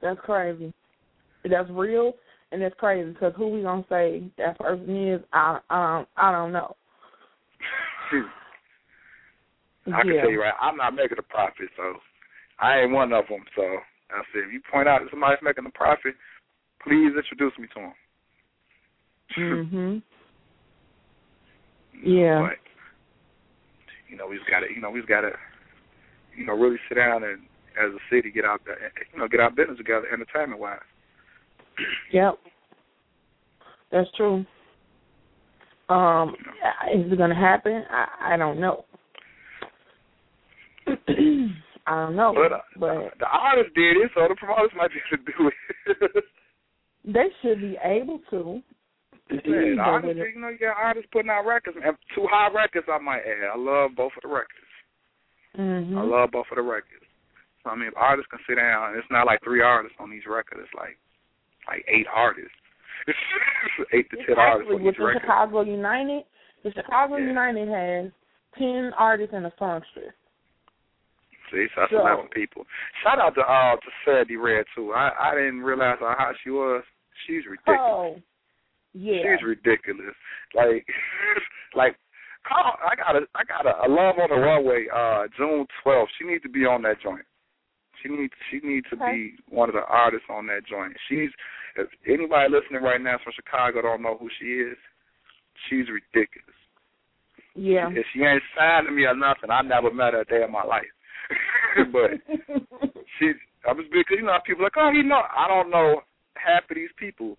That's 0.00 0.20
crazy. 0.24 0.72
That's 1.44 1.68
real 1.70 2.14
and 2.52 2.60
that's 2.60 2.74
crazy 2.78 3.10
because 3.10 3.32
who 3.36 3.48
we 3.48 3.62
gonna 3.62 3.84
say 3.88 4.30
that 4.38 4.58
person 4.58 5.08
is? 5.08 5.20
I 5.32 5.58
um 5.70 6.06
I 6.16 6.30
don't 6.30 6.52
know. 6.52 6.76
I 9.86 10.02
can 10.02 10.14
yeah. 10.14 10.20
tell 10.20 10.30
you 10.30 10.40
right, 10.40 10.54
I'm 10.60 10.76
not 10.76 10.94
making 10.94 11.18
a 11.18 11.22
profit, 11.22 11.68
so 11.76 11.94
I 12.60 12.80
ain't 12.80 12.92
one 12.92 13.12
of 13.12 13.26
them. 13.28 13.42
So 13.56 13.62
I 13.62 14.22
said, 14.32 14.44
if 14.46 14.52
you 14.52 14.60
point 14.70 14.86
out 14.86 15.00
that 15.00 15.10
somebody's 15.10 15.42
making 15.42 15.66
a 15.66 15.70
profit, 15.70 16.14
please 16.84 17.10
introduce 17.16 17.58
me 17.58 17.66
to 17.74 17.80
them. 17.80 17.92
Mhm. 19.36 20.02
Yeah. 22.02 22.48
But 22.48 22.58
you 24.08 24.16
know, 24.16 24.26
we 24.26 24.36
just 24.36 24.50
got 24.50 24.60
to, 24.60 24.66
you 24.72 24.80
know, 24.80 24.90
we 24.90 25.00
just 25.00 25.08
got 25.08 25.22
to, 25.22 25.32
you 26.36 26.44
know, 26.44 26.52
really 26.52 26.76
sit 26.88 26.96
down 26.96 27.24
and 27.24 27.40
as 27.82 27.90
a 27.90 28.14
city 28.14 28.30
get 28.30 28.44
out 28.44 28.60
there, 28.66 28.92
you 29.12 29.18
know, 29.18 29.26
get 29.26 29.40
our 29.40 29.50
business 29.50 29.78
together, 29.78 30.06
entertainment 30.12 30.60
wise. 30.60 30.78
Yep. 32.12 32.38
That's 33.90 34.08
true. 34.16 34.44
Um, 35.88 36.34
is 36.94 37.10
it 37.12 37.18
gonna 37.18 37.34
happen? 37.34 37.84
I 37.90 38.34
I 38.34 38.36
don't 38.36 38.60
know. 38.60 38.84
I 41.86 42.06
don't 42.06 42.16
know, 42.16 42.32
But, 42.34 42.52
uh, 42.52 42.60
but 42.78 43.18
the 43.18 43.26
artists 43.26 43.72
did 43.74 43.96
it, 43.96 44.10
so 44.14 44.26
the 44.28 44.36
promoters 44.36 44.70
might 44.76 44.90
be 44.90 45.00
able 45.12 45.24
to 45.24 45.32
do 45.32 46.14
it. 46.14 46.24
they 47.04 47.26
should 47.42 47.60
be 47.60 47.76
able 47.82 48.20
to. 48.30 48.62
The 49.30 49.76
artists, 49.80 50.20
you 50.34 50.40
know, 50.40 50.48
you 50.48 50.58
got 50.58 50.76
artists 50.76 51.08
putting 51.12 51.30
out 51.30 51.46
records, 51.46 51.76
and 51.82 51.96
two 52.14 52.26
high 52.30 52.48
records, 52.52 52.86
I 52.90 52.98
might 52.98 53.22
add. 53.24 53.48
I 53.54 53.56
love 53.56 53.92
both 53.96 54.12
of 54.16 54.22
the 54.22 54.28
records. 54.28 54.68
Mhm. 55.56 55.96
I 55.96 56.02
love 56.02 56.30
both 56.32 56.46
of 56.50 56.56
the 56.56 56.62
records. 56.62 57.04
So, 57.62 57.70
I 57.70 57.76
mean, 57.76 57.88
if 57.88 57.96
artists 57.96 58.30
can 58.30 58.40
sit 58.48 58.56
down, 58.56 58.96
it's 58.96 59.08
not 59.10 59.26
like 59.26 59.40
three 59.42 59.62
artists 59.62 59.96
on 60.00 60.12
each 60.12 60.26
record. 60.26 60.58
It's 60.60 60.74
like 60.74 60.98
like 61.68 61.84
eight 61.88 62.06
artists, 62.12 62.50
eight 63.92 64.10
to 64.10 64.16
ten 64.26 64.36
artists 64.38 64.70
on 64.72 64.82
with 64.82 64.92
each 64.94 64.98
the 64.98 65.04
record. 65.04 65.20
Chicago 65.22 65.60
United, 65.62 66.24
the 66.64 66.72
Chicago 66.72 67.16
Yeah. 67.16 67.26
United 67.26 67.68
has 67.68 68.10
ten 68.58 68.92
artists 68.98 69.32
and 69.34 69.46
a 69.46 69.52
songstress. 69.58 70.12
See, 71.50 71.66
so 71.74 71.80
that's 71.82 71.92
So- 71.92 72.00
eleven 72.00 72.28
people. 72.28 72.66
Shout 73.02 73.18
out 73.20 73.34
to 73.36 73.42
uh 73.42 73.76
to 73.76 73.90
Sandy 74.04 74.36
Red 74.36 74.64
too. 74.74 74.92
I 74.92 75.12
I 75.30 75.34
didn't 75.36 75.62
realize 75.62 75.98
how 76.00 76.14
hot 76.18 76.34
she 76.42 76.50
was. 76.50 76.82
She's 77.26 77.46
ridiculous. 77.46 77.80
Oh, 77.80 78.22
yeah. 78.94 79.22
She's 79.22 79.46
ridiculous. 79.46 80.14
Like 80.54 80.86
like 81.74 81.96
call 82.46 82.76
I 82.84 82.94
got 82.96 83.16
a 83.16 83.26
I 83.34 83.42
got 83.44 83.66
a, 83.66 83.86
a 83.86 83.88
love 83.88 84.16
on 84.18 84.28
the 84.30 84.36
runway, 84.36 84.86
uh 84.94 85.24
June 85.36 85.66
twelfth. 85.82 86.10
She 86.18 86.26
needs 86.26 86.42
to 86.42 86.48
be 86.50 86.64
on 86.66 86.82
that 86.82 87.00
joint. 87.02 87.24
She 88.02 88.08
needs 88.08 88.32
she 88.50 88.60
needs 88.62 88.86
to 88.90 88.96
Okay. 88.96 89.12
be 89.12 89.34
one 89.48 89.68
of 89.68 89.74
the 89.74 89.84
artists 89.88 90.26
on 90.30 90.46
that 90.46 90.66
joint. 90.68 90.94
She's 91.08 91.30
if 91.76 91.88
anybody 92.06 92.50
listening 92.52 92.82
right 92.82 93.00
now 93.00 93.16
from 93.22 93.32
Chicago 93.34 93.80
don't 93.82 94.02
know 94.02 94.16
who 94.20 94.28
she 94.38 94.46
is, 94.60 94.76
she's 95.70 95.86
ridiculous. 95.88 96.56
yeah. 97.54 97.88
If 97.90 98.04
she 98.12 98.20
ain't 98.22 98.42
signed 98.56 98.86
to 98.88 98.92
me 98.92 99.04
or 99.04 99.14
nothing, 99.16 99.50
I 99.50 99.62
never 99.62 99.90
met 99.92 100.12
her 100.12 100.20
a 100.20 100.24
day 100.24 100.42
in 100.44 100.52
my 100.52 100.64
life. 100.64 100.84
but 101.92 102.10
she 103.18 103.32
I 103.66 103.72
was 103.72 103.86
because 103.92 104.18
you 104.18 104.26
know 104.26 104.36
people 104.44 104.62
are 104.62 104.66
like, 104.66 104.76
oh, 104.76 104.90
you 104.90 105.02
know, 105.04 105.22
I 105.34 105.46
don't 105.48 105.70
know 105.70 106.02
half 106.34 106.68
of 106.68 106.74
these 106.76 106.90
people, 106.98 107.38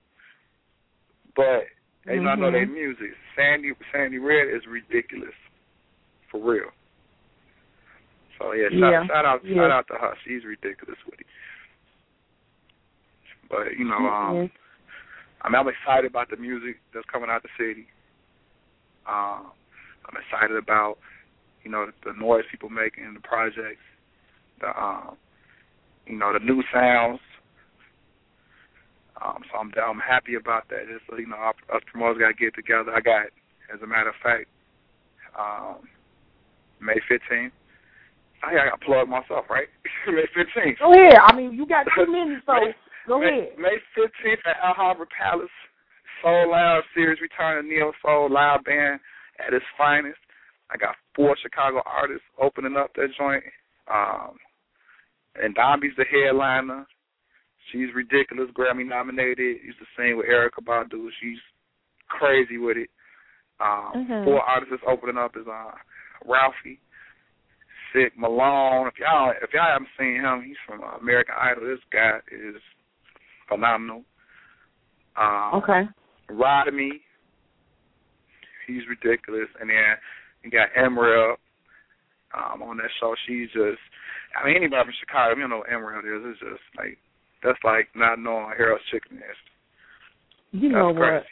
but 1.36 1.66
you 2.06 2.22
know 2.22 2.30
I 2.32 2.36
know 2.36 2.52
their 2.52 2.66
Mhm. 2.68 2.74
music. 2.74 3.12
Sandy 3.36 3.72
Sandy 3.92 4.20
Red 4.20 4.48
is 4.50 4.66
ridiculous, 4.68 5.36
for 6.30 6.40
real. 6.40 6.72
So 8.38 8.54
yeah, 8.54 8.70
shout, 8.70 8.92
Yeah. 8.92 9.08
shout 9.08 9.26
out 9.26 9.44
Yeah. 9.46 9.56
shout 9.56 9.72
out 9.72 9.88
to 9.88 9.96
her. 9.96 10.16
She's 10.24 10.44
ridiculous 10.46 11.00
with 11.06 11.20
it. 11.20 11.28
But 13.50 13.78
you 13.78 13.86
know, 13.86 14.08
um. 14.08 14.52
I 15.46 15.50
mean, 15.50 15.60
I'm 15.60 15.68
excited 15.68 16.10
about 16.10 16.30
the 16.30 16.38
music 16.38 16.80
that's 16.94 17.06
coming 17.12 17.30
out 17.30 17.44
the 17.44 17.50
city. 17.58 17.86
Um, 19.06 19.52
I'm 20.08 20.16
excited 20.16 20.56
about, 20.56 21.00
you 21.66 21.70
know, 21.70 21.92
the 22.06 22.14
noise 22.14 22.46
people 22.50 22.70
making, 22.70 23.04
in 23.04 23.14
the 23.14 23.20
projects, 23.20 23.84
the, 24.62 24.72
um, 24.82 25.18
you 26.08 26.16
know, 26.16 26.32
the 26.32 26.40
new 26.40 26.64
sounds. 26.72 27.20
Um, 29.22 29.44
so 29.52 29.58
I'm 29.60 29.72
I'm 29.78 30.00
happy 30.00 30.36
about 30.36 30.70
that. 30.70 30.90
Just 30.90 31.06
you 31.20 31.28
know, 31.28 31.38
us 31.38 31.56
us 31.74 31.82
promoters 31.92 32.18
got 32.20 32.34
to 32.34 32.34
get 32.34 32.56
together. 32.56 32.92
I 32.96 33.02
got, 33.02 33.28
as 33.74 33.82
a 33.84 33.88
matter 33.88 34.10
of 34.10 34.16
fact, 34.24 34.48
um, 35.38 35.86
May 36.82 36.98
15th. 37.10 37.52
I 38.44 38.54
got 38.54 38.76
to 38.76 38.86
plug 38.86 39.08
myself, 39.08 39.46
right? 39.50 39.68
May 40.08 40.28
15th. 40.36 40.80
Go 40.80 40.92
ahead. 40.92 41.20
I 41.24 41.36
mean, 41.36 41.54
you 41.54 41.66
got 41.66 41.86
two 41.96 42.12
minutes, 42.12 42.44
so 42.46 42.54
May- 42.60 42.76
go 43.08 43.20
May, 43.20 43.54
ahead. 43.54 43.58
May 43.58 43.78
15th 43.96 44.44
at 44.46 44.58
Alhambra 44.64 45.06
Palace. 45.16 45.54
Soul 46.22 46.52
Loud 46.52 46.84
series 46.96 47.20
return 47.22 47.58
returning 47.66 47.72
Neo 47.78 47.92
Soul 48.02 48.32
live 48.32 48.64
band 48.64 49.00
at 49.46 49.54
its 49.54 49.66
finest. 49.78 50.18
I 50.72 50.78
got 50.78 50.96
four 51.16 51.36
Chicago 51.42 51.82
artists 51.86 52.24
opening 52.42 52.78
up 52.78 52.92
that 52.96 53.10
joint. 53.18 53.44
Um, 53.94 54.38
and 55.36 55.56
Ndambi's 55.56 55.96
the 55.98 56.06
headliner. 56.06 56.86
She's 57.72 57.94
ridiculous, 57.96 58.50
Grammy 58.52 58.86
nominated. 58.88 59.58
Used 59.64 59.80
to 59.80 59.86
sing 59.98 60.18
with 60.18 60.28
Erykah 60.28 60.64
Badu. 60.64 61.08
She's 61.22 61.40
crazy 62.10 62.58
with 62.58 62.78
it. 62.78 62.90
Um, 63.60 64.06
Mhm. 64.08 64.24
Four 64.26 64.42
artists 64.42 64.84
opening 64.86 65.18
up 65.18 65.38
is 65.38 65.48
uh, 65.48 65.72
Ralphie, 66.26 66.80
Sick 67.94 68.18
Malone. 68.18 68.88
If 68.88 69.00
y'all 69.00 69.32
if 69.42 69.54
y'all 69.54 69.64
haven't 69.72 69.90
seen 69.98 70.22
him, 70.22 70.44
he's 70.44 70.58
from 70.68 70.84
uh, 70.84 70.98
American 70.98 71.36
Idol. 71.40 71.66
This 71.66 71.80
guy 71.92 72.20
is 72.32 72.56
phenomenal. 73.48 74.04
Um, 75.16 75.62
Okay. 75.62 75.88
Me. 76.74 77.02
He's 78.68 78.88
ridiculous. 78.88 79.50
And 79.60 79.70
then 79.70 79.98
you 80.44 80.50
got 80.52 80.70
Emerald 80.76 81.38
um, 82.34 82.64
on 82.64 82.78
that 82.78 82.90
show. 83.00 83.14
She's 83.28 83.48
just, 83.52 83.80
I 84.40 84.46
mean, 84.46 84.56
anybody 84.56 84.86
from 84.86 84.94
Chicago, 85.00 85.40
you 85.40 85.48
know 85.48 85.62
Emerald 85.62 86.06
is. 86.06 86.22
It's 86.26 86.40
just 86.40 86.64
like, 86.78 86.98
that's 87.44 87.60
like 87.64 87.90
not 87.96 88.20
knowing 88.20 88.46
what 88.46 88.58
Harold's 88.58 88.84
Chicken 88.92 89.18
is. 89.18 89.38
You 90.52 90.70
That's 90.70 90.74
know 90.80 90.88
what? 90.94 90.98
crazy. 90.98 91.26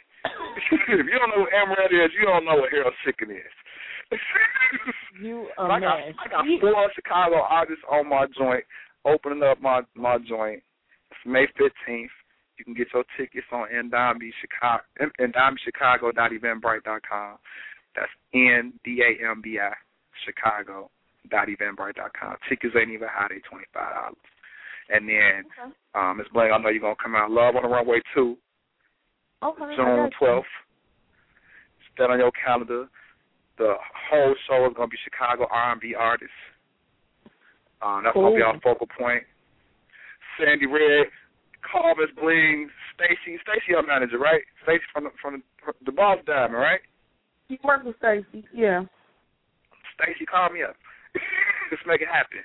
if 0.98 1.06
you 1.06 1.18
don't 1.18 1.30
know 1.34 1.42
what 1.46 1.52
Emerald 1.54 1.92
is, 1.92 2.10
you 2.18 2.26
don't 2.26 2.44
know 2.44 2.56
what 2.56 2.70
Harold's 2.70 2.96
Chicken 3.04 3.30
is. 3.30 3.52
You 5.20 5.46
a 5.58 5.62
I 5.62 5.80
got, 5.80 5.98
mess. 5.98 6.14
I 6.24 6.28
got 6.28 6.44
You- 6.46 6.60
four 6.60 6.90
Chicago 6.94 7.36
artists 7.48 7.84
on 7.90 8.08
my 8.08 8.26
joint, 8.36 8.64
opening 9.04 9.42
up 9.42 9.60
my 9.60 9.82
my 9.94 10.18
joint. 10.28 10.62
It's 11.10 11.20
May 11.26 11.46
fifteenth. 11.56 12.10
You 12.58 12.64
can 12.64 12.74
get 12.74 12.88
your 12.92 13.04
tickets 13.16 13.46
on 13.50 13.66
Ndambi 13.74 14.30
Chicago, 14.40 14.82
NDambiChicago.eventbrite.com. 15.18 17.38
That's 17.96 18.10
N 18.34 18.72
D 18.84 19.02
A 19.02 19.16
M 19.30 19.40
B 19.42 19.58
I 19.60 19.72
Chicago 20.24 20.90
dot 21.30 21.48
eventbrite.com. 21.48 22.36
Tickets 22.48 22.74
ain't 22.78 22.90
even 22.90 23.08
high; 23.10 23.28
they 23.28 23.40
twenty 23.48 23.64
five 23.72 23.94
dollars. 23.94 24.16
And 24.88 25.08
then, 25.08 25.44
Okay. 25.46 25.72
um, 25.94 26.16
Ms. 26.18 26.28
Bling, 26.32 26.52
I 26.52 26.58
know 26.58 26.68
you're 26.68 26.80
gonna 26.80 26.96
come 26.96 27.14
out. 27.14 27.30
Love 27.30 27.56
on 27.56 27.62
the 27.62 27.68
Runway 27.68 28.00
two, 28.14 28.38
Okay. 29.42 29.76
June 29.76 30.10
twelfth. 30.10 30.48
Set 31.96 32.10
on 32.10 32.18
your 32.18 32.32
calendar. 32.32 32.88
The 33.58 33.76
whole 34.08 34.34
show 34.46 34.66
is 34.66 34.74
gonna 34.74 34.88
be 34.88 34.96
Chicago 35.04 35.46
R&B 35.50 35.94
artists. 35.94 36.34
Um, 37.82 38.04
that's 38.04 38.14
gonna 38.14 38.34
be 38.34 38.42
our 38.42 38.58
focal 38.60 38.86
point. 38.86 39.24
Sandy 40.38 40.66
Red, 40.66 41.10
Carl 41.60 41.94
Miss 41.96 42.10
Bling, 42.12 42.70
Stacy, 42.94 43.38
Stacy, 43.42 43.74
our 43.74 43.82
manager, 43.82 44.18
right? 44.18 44.42
Stacy 44.62 44.84
from 44.92 45.04
the 45.04 45.10
from 45.20 45.34
the, 45.34 45.42
from 45.64 45.74
the 45.84 45.92
Boss 45.92 46.18
Diamond, 46.26 46.54
right? 46.54 46.80
You 47.48 47.58
work 47.64 47.84
with 47.84 47.96
Stacy. 47.98 48.46
Yeah. 48.52 48.84
Stacy, 49.94 50.24
call 50.24 50.50
me 50.50 50.62
up. 50.62 50.76
Let's 51.70 51.82
make 51.86 52.00
it 52.00 52.08
happen. 52.08 52.40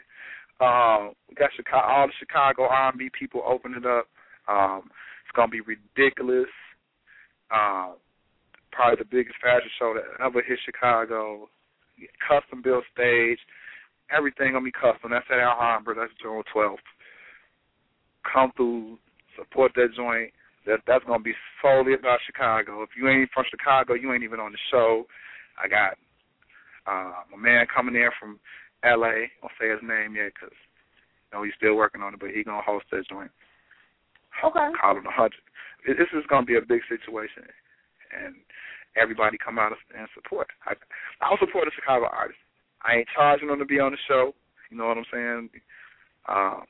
Um, 0.59 1.13
we 1.29 1.35
got 1.35 1.51
Chicago, 1.55 1.85
all 1.85 2.07
the 2.07 2.13
Chicago 2.19 2.63
R&B 2.63 3.09
people 3.17 3.43
opening 3.45 3.85
up. 3.85 4.07
Um, 4.47 4.89
it's 5.23 5.35
gonna 5.35 5.51
be 5.51 5.61
ridiculous. 5.61 6.49
Um, 7.51 7.95
probably 8.71 8.97
the 8.97 9.09
biggest 9.09 9.37
fashion 9.41 9.69
show 9.77 9.93
that 9.93 10.23
ever 10.23 10.41
hit 10.41 10.59
Chicago. 10.65 11.49
Custom 12.27 12.61
built 12.61 12.83
stage. 12.93 13.39
Everything 14.09 14.53
gonna 14.53 14.65
be 14.65 14.71
custom. 14.71 15.11
That's 15.11 15.25
at 15.29 15.39
Alhambra. 15.39 15.95
That's 15.95 16.13
June 16.21 16.43
twelfth. 16.51 16.81
Come 18.23 18.51
through, 18.55 18.97
support 19.35 19.73
that 19.75 19.93
joint. 19.95 20.31
That 20.65 20.79
that's 20.87 21.05
gonna 21.05 21.23
be 21.23 21.35
solely 21.61 21.93
about 21.93 22.19
Chicago. 22.25 22.81
If 22.83 22.89
you 22.97 23.07
ain't 23.09 23.29
from 23.33 23.45
Chicago, 23.49 23.93
you 23.93 24.13
ain't 24.13 24.23
even 24.23 24.39
on 24.39 24.51
the 24.51 24.57
show. 24.71 25.05
I 25.61 25.67
got 25.67 25.97
uh, 26.87 27.23
my 27.31 27.37
man 27.37 27.65
coming 27.73 27.95
in 27.95 28.09
from 28.19 28.39
L.A. 28.83 29.31
I'll 29.41 29.53
say 29.59 29.69
his 29.69 29.81
name 29.81 30.15
yet 30.15 30.33
because 30.33 30.53
you 30.53 31.37
know 31.37 31.43
he's 31.43 31.57
still 31.57 31.75
working 31.75 32.01
on 32.01 32.13
it, 32.13 32.19
but 32.19 32.31
he 32.31 32.43
gonna 32.43 32.61
host 32.61 32.85
that 32.91 33.07
joint. 33.09 33.31
Okay. 34.43 34.69
Call 34.79 34.97
him 34.97 35.05
a 35.05 35.11
hundred. 35.11 35.41
This 35.85 36.11
is 36.13 36.25
gonna 36.29 36.45
be 36.45 36.57
a 36.57 36.61
big 36.61 36.81
situation, 36.89 37.47
and 38.13 38.35
everybody 38.95 39.37
come 39.37 39.57
out 39.57 39.73
and 39.97 40.07
support. 40.13 40.47
I, 40.65 40.73
I'll 41.21 41.39
support 41.39 41.65
the 41.65 41.71
Chicago 41.75 42.07
artists. 42.11 42.41
I 42.85 42.97
ain't 42.97 43.07
charging 43.15 43.47
them 43.47 43.59
to 43.59 43.65
be 43.65 43.79
on 43.79 43.91
the 43.91 43.97
show. 44.07 44.33
You 44.69 44.77
know 44.77 44.87
what 44.87 44.97
I'm 44.97 45.05
saying? 45.11 45.49
Um, 46.27 46.63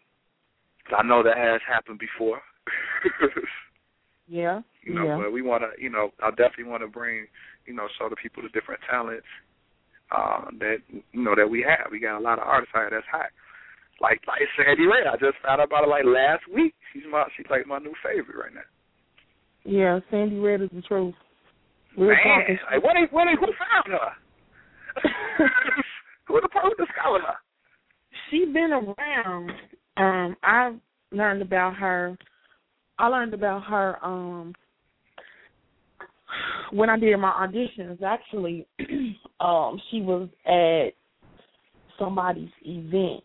I 0.95 1.03
know 1.03 1.23
that 1.23 1.37
has 1.37 1.61
happened 1.67 1.99
before. 1.99 2.41
Yeah. 4.29 4.59
you 4.83 4.93
know, 4.93 5.05
yeah. 5.05 5.17
but 5.23 5.31
we 5.31 5.41
want 5.41 5.63
to, 5.63 5.81
you 5.81 5.89
know, 5.89 6.11
I 6.21 6.31
definitely 6.31 6.65
want 6.65 6.83
to 6.83 6.87
bring, 6.87 7.27
you 7.65 7.73
know, 7.73 7.87
show 7.97 8.09
the 8.09 8.15
people 8.17 8.43
the 8.43 8.49
different 8.49 8.81
talents 8.89 9.25
uh, 10.11 10.45
that 10.59 10.77
you 10.89 11.23
know 11.23 11.35
that 11.35 11.49
we 11.49 11.61
have. 11.67 11.91
We 11.91 11.99
got 11.99 12.17
a 12.17 12.23
lot 12.23 12.39
of 12.39 12.47
artists 12.47 12.73
out 12.75 12.89
here 12.89 12.89
that's 12.91 13.11
hot. 13.11 13.29
Like 14.01 14.21
like 14.27 14.41
Sandy 14.55 14.85
Ray, 14.85 15.07
I 15.07 15.17
just 15.17 15.41
found 15.43 15.61
out 15.61 15.67
about 15.67 15.85
her 15.85 15.89
like 15.89 16.05
last 16.05 16.43
week. 16.53 16.73
She's 16.93 17.03
my 17.09 17.25
she's 17.35 17.47
like 17.49 17.67
my 17.67 17.79
new 17.79 17.93
favorite 18.03 18.37
right 18.37 18.53
now. 18.53 18.67
Yeah. 19.63 19.99
Sandy 20.11 20.37
Red 20.39 20.61
is 20.61 20.69
the 20.73 20.81
truth. 20.81 21.15
We're 21.97 22.13
Man, 22.13 22.17
talking. 22.23 22.57
like 22.71 22.83
what? 22.83 22.93
They, 22.93 23.07
what? 23.11 23.25
They, 23.25 23.35
who 23.39 23.47
found 23.57 23.87
her? 23.89 24.09
who 26.27 26.41
the 26.41 26.47
person 26.49 26.77
discovered 26.77 27.21
her? 27.25 27.37
she 28.29 28.45
been 28.45 28.71
around. 28.71 29.51
Um, 29.97 30.35
I 30.43 30.73
learned 31.11 31.41
about 31.41 31.75
her. 31.75 32.17
I 32.99 33.07
learned 33.07 33.33
about 33.33 33.63
her 33.63 34.03
um 34.03 34.53
when 36.71 36.89
I 36.89 36.97
did 36.97 37.15
my 37.17 37.31
auditions. 37.31 38.01
Actually, 38.01 38.67
um, 39.39 39.79
she 39.89 40.01
was 40.01 40.29
at 40.45 40.93
somebody's 41.99 42.49
event, 42.63 43.23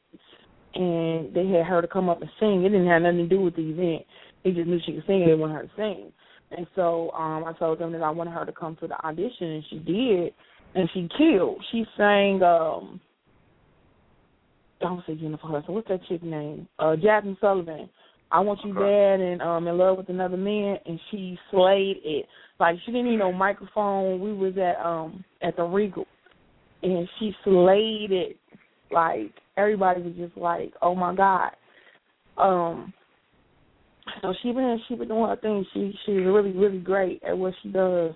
and 0.74 1.34
they 1.34 1.46
had 1.48 1.66
her 1.66 1.82
to 1.82 1.88
come 1.88 2.08
up 2.08 2.20
and 2.20 2.30
sing. 2.40 2.64
It 2.64 2.70
didn't 2.70 2.88
have 2.88 3.02
nothing 3.02 3.18
to 3.18 3.28
do 3.28 3.40
with 3.40 3.56
the 3.56 3.62
event. 3.62 4.06
They 4.44 4.50
just 4.50 4.66
knew 4.66 4.80
she 4.84 4.92
could 4.92 5.04
sing, 5.06 5.22
and 5.22 5.30
they 5.30 5.34
wanted 5.34 5.54
her 5.54 5.62
to 5.62 5.70
sing. 5.76 6.12
And 6.56 6.66
so 6.74 7.10
um 7.12 7.44
I 7.44 7.52
told 7.58 7.78
them 7.78 7.92
that 7.92 8.02
I 8.02 8.10
wanted 8.10 8.32
her 8.32 8.44
to 8.44 8.52
come 8.52 8.76
to 8.80 8.86
the 8.86 8.96
audition, 9.06 9.46
and 9.46 9.64
she 9.70 9.78
did, 9.78 10.34
and 10.74 10.88
she 10.92 11.08
killed. 11.16 11.64
She 11.70 11.84
sang. 11.96 12.42
um 12.42 13.00
I 14.80 14.86
don't 14.86 15.04
say 15.06 15.14
Jennifer 15.14 15.46
Hudson. 15.46 15.74
What's 15.74 15.88
that 15.88 16.00
chick 16.08 16.24
name? 16.24 16.66
Uh, 16.78 16.96
Jazmine 16.96 17.38
Sullivan. 17.40 17.88
I 18.32 18.40
want 18.40 18.60
you 18.64 18.72
bad 18.72 19.20
and 19.20 19.42
um 19.42 19.68
in 19.68 19.76
love 19.76 19.98
with 19.98 20.08
another 20.08 20.38
man, 20.38 20.78
and 20.86 20.98
she 21.10 21.38
slayed 21.50 21.98
it. 22.02 22.26
Like 22.58 22.76
she 22.84 22.92
didn't 22.92 23.10
need 23.10 23.18
no 23.18 23.32
microphone. 23.32 24.20
We 24.20 24.32
was 24.32 24.54
at 24.56 24.84
um 24.84 25.22
at 25.42 25.56
the 25.56 25.64
Regal, 25.64 26.06
and 26.82 27.06
she 27.18 27.32
slayed 27.44 28.10
it. 28.10 28.38
Like 28.90 29.32
everybody 29.56 30.02
was 30.02 30.14
just 30.16 30.36
like, 30.36 30.72
oh 30.80 30.94
my 30.94 31.14
god. 31.14 31.50
Um. 32.38 32.94
So 34.20 34.34
she 34.42 34.50
been 34.52 34.80
she 34.88 34.94
been 34.94 35.08
doing 35.08 35.28
her 35.28 35.36
thing. 35.36 35.64
She 35.74 35.92
she's 36.06 36.24
really 36.24 36.52
really 36.52 36.78
great 36.78 37.22
at 37.22 37.36
what 37.36 37.52
she 37.62 37.68
does. 37.68 38.12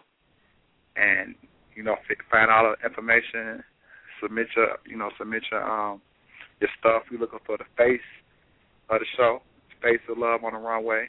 and 0.97 1.35
you 1.75 1.83
know, 1.83 1.95
find 2.31 2.51
all 2.51 2.75
the 2.75 2.85
information. 2.85 3.63
Submit 4.21 4.47
your, 4.55 4.77
you 4.85 4.97
know, 4.97 5.09
submit 5.17 5.43
your 5.51 5.63
um 5.63 6.01
your 6.59 6.69
stuff. 6.79 7.03
We're 7.11 7.19
looking 7.19 7.39
for 7.45 7.57
the 7.57 7.65
face 7.77 8.01
of 8.89 8.99
the 8.99 9.05
show, 9.15 9.41
face 9.81 9.99
of 10.09 10.17
love 10.17 10.43
on 10.43 10.53
the 10.53 10.59
runway, 10.59 11.07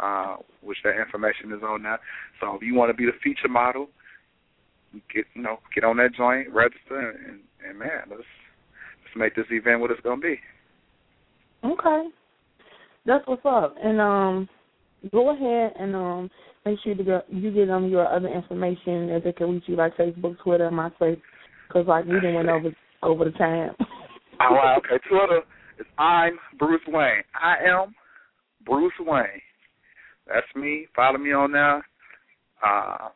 uh, 0.00 0.36
which 0.62 0.78
that 0.84 1.00
information 1.00 1.52
is 1.52 1.62
on 1.62 1.82
there. 1.82 2.00
So 2.40 2.54
if 2.54 2.62
you 2.62 2.74
want 2.74 2.90
to 2.90 2.94
be 2.94 3.06
the 3.06 3.18
feature 3.22 3.48
model, 3.48 3.88
get 5.12 5.24
you 5.34 5.42
know 5.42 5.58
get 5.74 5.84
on 5.84 5.96
that 5.98 6.14
joint, 6.16 6.52
register, 6.52 7.10
and, 7.10 7.40
and 7.68 7.78
man, 7.78 8.02
let's 8.10 8.22
let's 8.22 9.16
make 9.16 9.34
this 9.34 9.46
event 9.50 9.80
what 9.80 9.90
it's 9.90 10.00
gonna 10.02 10.20
be. 10.20 10.38
Okay. 11.64 12.08
That's 13.06 13.26
what's 13.26 13.44
up. 13.44 13.74
And 13.82 14.00
um 14.00 14.48
go 15.12 15.30
ahead 15.30 15.72
and 15.78 15.94
um 15.94 16.30
make 16.64 16.78
sure 16.82 16.94
to 16.94 17.04
get, 17.04 17.26
you 17.28 17.50
get 17.50 17.70
um 17.70 17.88
your 17.88 18.06
other 18.06 18.28
information 18.28 19.08
that 19.08 19.22
they 19.24 19.32
can 19.32 19.50
reach 19.50 19.64
you 19.66 19.76
like 19.76 19.96
Facebook, 19.96 20.38
Twitter, 20.42 20.70
MySpace, 20.70 21.20
because 21.74 21.88
like 21.88 22.04
we 22.04 22.14
didn't 22.14 22.34
went 22.34 22.48
over 22.48 22.70
over 23.02 23.24
the 23.24 23.32
time. 23.32 23.70
All 24.40 24.54
right, 24.54 24.78
okay. 24.78 25.02
Twitter 25.08 25.40
is 25.78 25.86
I'm 25.98 26.38
Bruce 26.58 26.80
Wayne. 26.88 27.22
I 27.34 27.56
am 27.68 27.94
Bruce 28.64 28.92
Wayne. 29.00 29.42
That's 30.26 30.46
me. 30.56 30.86
Follow 30.94 31.18
me 31.18 31.32
on 31.32 31.52
there. 31.52 31.84
Uh, 32.64 33.08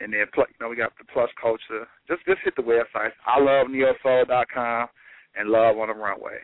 and 0.00 0.12
then, 0.12 0.26
you 0.36 0.44
know, 0.60 0.68
we 0.68 0.76
got 0.76 0.92
the 0.98 1.04
Plus 1.12 1.30
Culture. 1.40 1.86
Just 2.08 2.24
just 2.26 2.40
hit 2.44 2.56
the 2.56 2.62
websites. 2.62 3.12
I 3.26 3.40
love 3.40 3.68
neosoul.com 3.68 4.88
and 5.36 5.48
Love 5.48 5.78
on 5.78 5.88
the 5.88 5.94
Runway. 5.94 6.38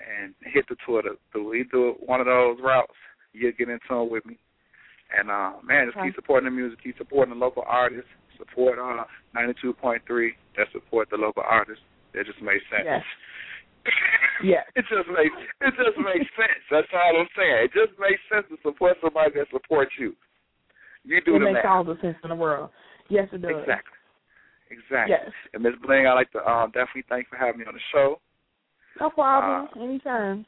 And 0.00 0.34
hit 0.52 0.64
the 0.68 0.76
Twitter. 0.86 1.14
Through 1.32 1.54
either 1.54 1.92
one 2.00 2.20
of 2.20 2.26
those 2.26 2.58
routes, 2.62 2.92
you'll 3.32 3.52
get 3.58 3.68
in 3.68 3.78
tune 3.88 4.08
with 4.10 4.24
me. 4.24 4.38
And, 5.16 5.30
uh, 5.30 5.52
man, 5.64 5.86
just 5.86 5.98
Okay. 5.98 6.08
keep 6.08 6.14
supporting 6.14 6.46
the 6.46 6.50
music. 6.50 6.82
Keep 6.82 6.98
supporting 6.98 7.34
the 7.34 7.40
local 7.40 7.64
artists. 7.66 8.10
Support 8.40 8.78
uh, 8.78 9.04
92.3 9.36 10.00
that 10.56 10.66
support 10.72 11.08
the 11.10 11.16
local 11.16 11.42
artists. 11.46 11.84
That 12.14 12.26
just 12.26 12.40
makes 12.42 12.64
sense. 12.70 12.84
Yes. 12.84 13.04
Yes. 14.42 14.64
It 14.74 14.86
just 14.88 15.04
makes 15.12 15.36
it 15.60 15.74
just 15.76 16.00
makes 16.00 16.24
sense. 16.32 16.64
That's 16.70 16.88
all 16.96 17.20
I'm 17.20 17.28
saying. 17.36 17.68
It 17.68 17.72
just 17.76 17.92
makes 18.00 18.20
sense 18.32 18.48
to 18.48 18.56
support 18.64 18.96
somebody 19.04 19.36
that 19.36 19.52
supports 19.52 19.92
you. 20.00 20.16
You 21.04 21.20
do 21.20 21.36
it 21.36 21.40
the 21.40 21.44
makes 21.44 21.60
math. 21.60 21.66
all 21.66 21.84
the 21.84 22.00
sense 22.00 22.16
in 22.24 22.30
the 22.30 22.36
world. 22.36 22.70
Yes, 23.10 23.28
it 23.32 23.42
does. 23.42 23.52
Exactly. 23.60 24.00
Exactly. 24.70 25.12
Yes. 25.12 25.32
And 25.52 25.62
Miss 25.62 25.74
Bling, 25.84 26.06
I'd 26.06 26.14
like 26.14 26.32
to 26.32 26.40
um, 26.40 26.70
definitely 26.72 27.04
thank 27.08 27.26
you 27.28 27.36
for 27.36 27.44
having 27.44 27.60
me 27.60 27.66
on 27.66 27.74
the 27.74 27.84
show. 27.92 28.20
No 28.98 29.10
problem. 29.10 29.68
Uh, 29.76 29.84
Anytime. 29.84 30.46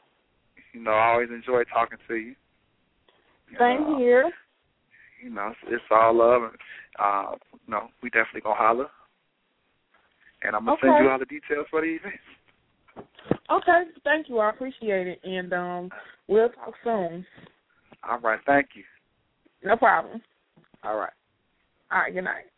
You 0.72 0.80
know, 0.80 0.93
I 0.93 1.12
always 1.12 1.28
enjoy 1.28 1.64
talking 1.64 1.99
to 2.09 2.14
you. 2.14 2.34
You 3.51 3.59
Same 3.59 3.93
know, 3.93 3.99
here. 3.99 4.30
You 5.22 5.30
know, 5.30 5.49
it's, 5.49 5.59
it's 5.68 5.84
all 5.90 6.16
love, 6.16 6.43
and 6.45 6.53
uh, 6.99 7.32
know, 7.68 7.88
we 8.03 8.11
definitely 8.11 8.43
gonna 8.43 8.57
holler. 8.57 8.88
And 10.43 10.57
I'm 10.57 10.64
gonna 10.64 10.76
send 10.82 11.05
you 11.05 11.11
all 11.11 11.18
the 11.18 11.24
details 11.26 11.66
for 11.70 11.80
the 11.80 11.86
event. 11.86 12.14
Okay. 13.51 13.82
Thank 14.05 14.28
you. 14.28 14.38
I 14.38 14.51
appreciate 14.51 15.07
it. 15.07 15.20
And 15.24 15.53
um, 15.53 15.90
we'll 16.28 16.49
talk 16.51 16.74
soon. 16.82 17.24
All 18.09 18.18
right, 18.18 18.40
thank 18.47 18.70
you. 18.74 18.82
No 19.62 19.76
problem. 19.76 20.20
All 20.82 20.97
right. 20.97 21.12
All 21.90 22.01
right. 22.01 22.12
Good 22.12 22.24
night. 22.24 22.51